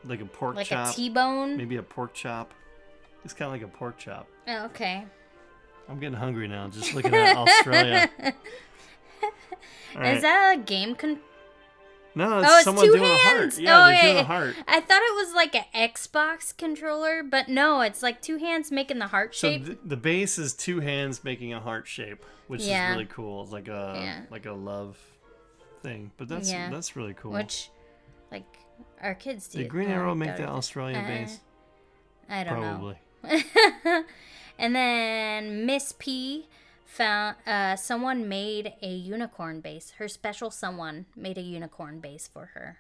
[0.04, 1.58] like a pork Like chop, a T-bone.
[1.58, 2.54] maybe a pork chop.
[3.24, 4.28] It's kind of like a pork chop.
[4.48, 5.06] Oh, okay.
[5.88, 8.10] I'm getting hungry now just looking at Australia.
[9.96, 10.16] Right.
[10.16, 11.20] Is that a game con-
[12.16, 13.38] no, it's Oh, it's someone two doing a heart.
[13.40, 13.60] hands.
[13.60, 14.56] Yeah, oh, they're doing a heart.
[14.68, 19.00] I thought it was like an Xbox controller, but no, it's like two hands making
[19.00, 19.66] the heart So shape.
[19.66, 22.90] th- the base is two hands making a heart shape, which Yeah.
[22.92, 23.44] is really cool.
[23.44, 24.22] It's like a Yeah.
[24.30, 24.98] like a love
[25.84, 26.12] thing.
[26.18, 26.70] But that's Yeah.
[26.70, 27.32] that's really cool.
[27.32, 27.70] which,
[28.32, 28.46] like,
[29.02, 29.60] our kids do.
[29.60, 31.40] Did Green Oh, Arrow make the Australian Uh, base?
[32.30, 32.98] I don't Probably.
[33.24, 33.40] know.
[33.84, 34.06] Probably.
[34.58, 36.48] and then Miss P
[36.96, 39.92] found uh, someone made a unicorn base.
[39.98, 42.78] Her special someone made a unicorn base for her.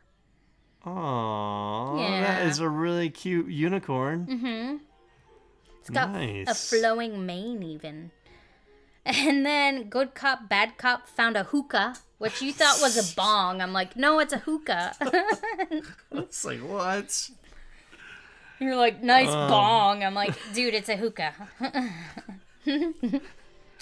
[0.85, 2.47] Aww, that Yeah.
[2.49, 4.25] is a really cute unicorn.
[4.25, 4.77] Mm-hmm.
[5.79, 6.69] It's got f- a Nice.
[6.69, 8.11] flowing mane even.
[9.05, 13.59] And then good cop, bad cop found a hookah, which you thought was a bong.
[13.59, 14.93] I'm like, no, it's a hookah.
[16.11, 17.29] It's like what?
[18.59, 19.49] You're like, nice Um.
[19.49, 20.03] bong.
[20.03, 21.33] I'm like, dude, it's a hookah.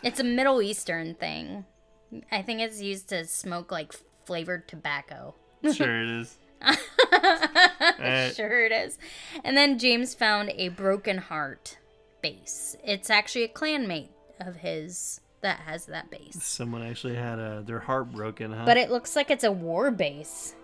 [0.04, 1.66] It's a Middle Eastern thing.
[2.32, 3.94] I think it's used to smoke like
[4.26, 5.36] flavored tobacco.
[5.74, 6.38] Sure it is.
[7.12, 8.98] Uh, sure it is.
[9.44, 11.78] And then James found a broken heart
[12.22, 12.76] base.
[12.84, 14.08] It's actually a clanmate
[14.40, 16.38] of his that has that base.
[16.42, 18.64] Someone actually had a, their heart broken, huh?
[18.66, 20.56] But it looks like it's a war base.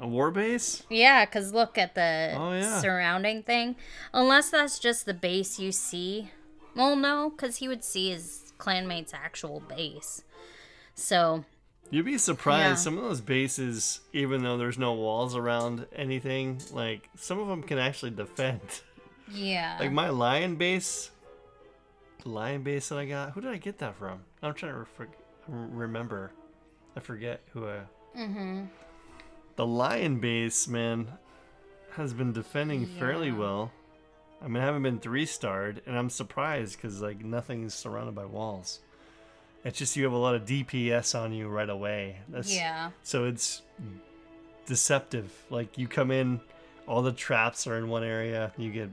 [0.00, 0.82] a war base?
[0.90, 2.80] Yeah, because look at the Oh, yeah.
[2.80, 3.76] surrounding thing.
[4.12, 6.30] Unless that's just the base you see.
[6.74, 10.22] Well, no, because he would see his clanmate's actual base.
[10.94, 11.44] So,
[11.90, 12.62] You'd be surprised.
[12.62, 12.74] Yeah.
[12.76, 17.62] Some of those bases, even though there's no walls around anything, like some of them
[17.62, 18.60] can actually defend.
[19.30, 19.76] yeah.
[19.80, 21.10] Like my lion base,
[22.22, 23.32] the lion base that I got.
[23.32, 24.20] Who did I get that from?
[24.42, 25.06] I'm trying to re-
[25.48, 26.32] remember.
[26.96, 27.80] I forget who I.
[28.16, 28.64] mm-hmm.
[29.56, 31.08] The lion base, man,
[31.96, 33.70] has been defending fairly well.
[34.42, 38.24] I mean, I haven't been three starred, and I'm surprised because like nothing's surrounded by
[38.24, 38.80] walls.
[39.64, 42.18] It's just you have a lot of DPS on you right away.
[42.28, 42.90] That's, Yeah.
[43.04, 43.62] So it's
[44.66, 45.32] deceptive.
[45.50, 46.40] Like you come in,
[46.88, 48.90] all the traps are in one area, you get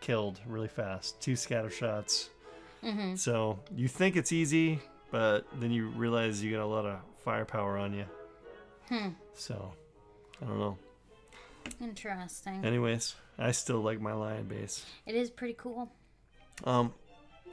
[0.00, 1.20] killed really fast.
[1.20, 2.30] Two scatter shots.
[2.84, 3.16] Mm-hmm.
[3.16, 4.78] So you think it's easy,
[5.10, 8.04] but then you realize you got a lot of firepower on you.
[8.88, 9.08] Hmm.
[9.32, 9.72] So
[10.40, 10.78] I don't know.
[11.80, 12.64] Interesting.
[12.64, 14.84] Anyways, I still like my lion base.
[15.06, 15.90] It is pretty cool.
[16.64, 16.92] Um,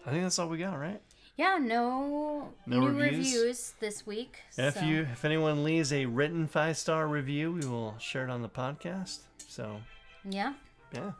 [0.06, 1.02] I think that's all we got, right?
[1.38, 3.34] Yeah, no, No new reviews?
[3.34, 3.74] reviews?
[3.80, 4.38] this week.
[4.58, 8.30] If so- you, if anyone leaves a written five star review, we will share it
[8.30, 9.20] on the podcast.
[9.48, 9.82] So
[10.30, 10.54] Yeah.
[10.94, 11.14] yeah,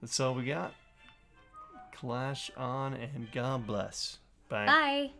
[0.00, 0.72] that's all we got.
[1.92, 4.18] Clash on and God bless.
[4.48, 4.66] Bye.
[4.66, 5.10] Bye.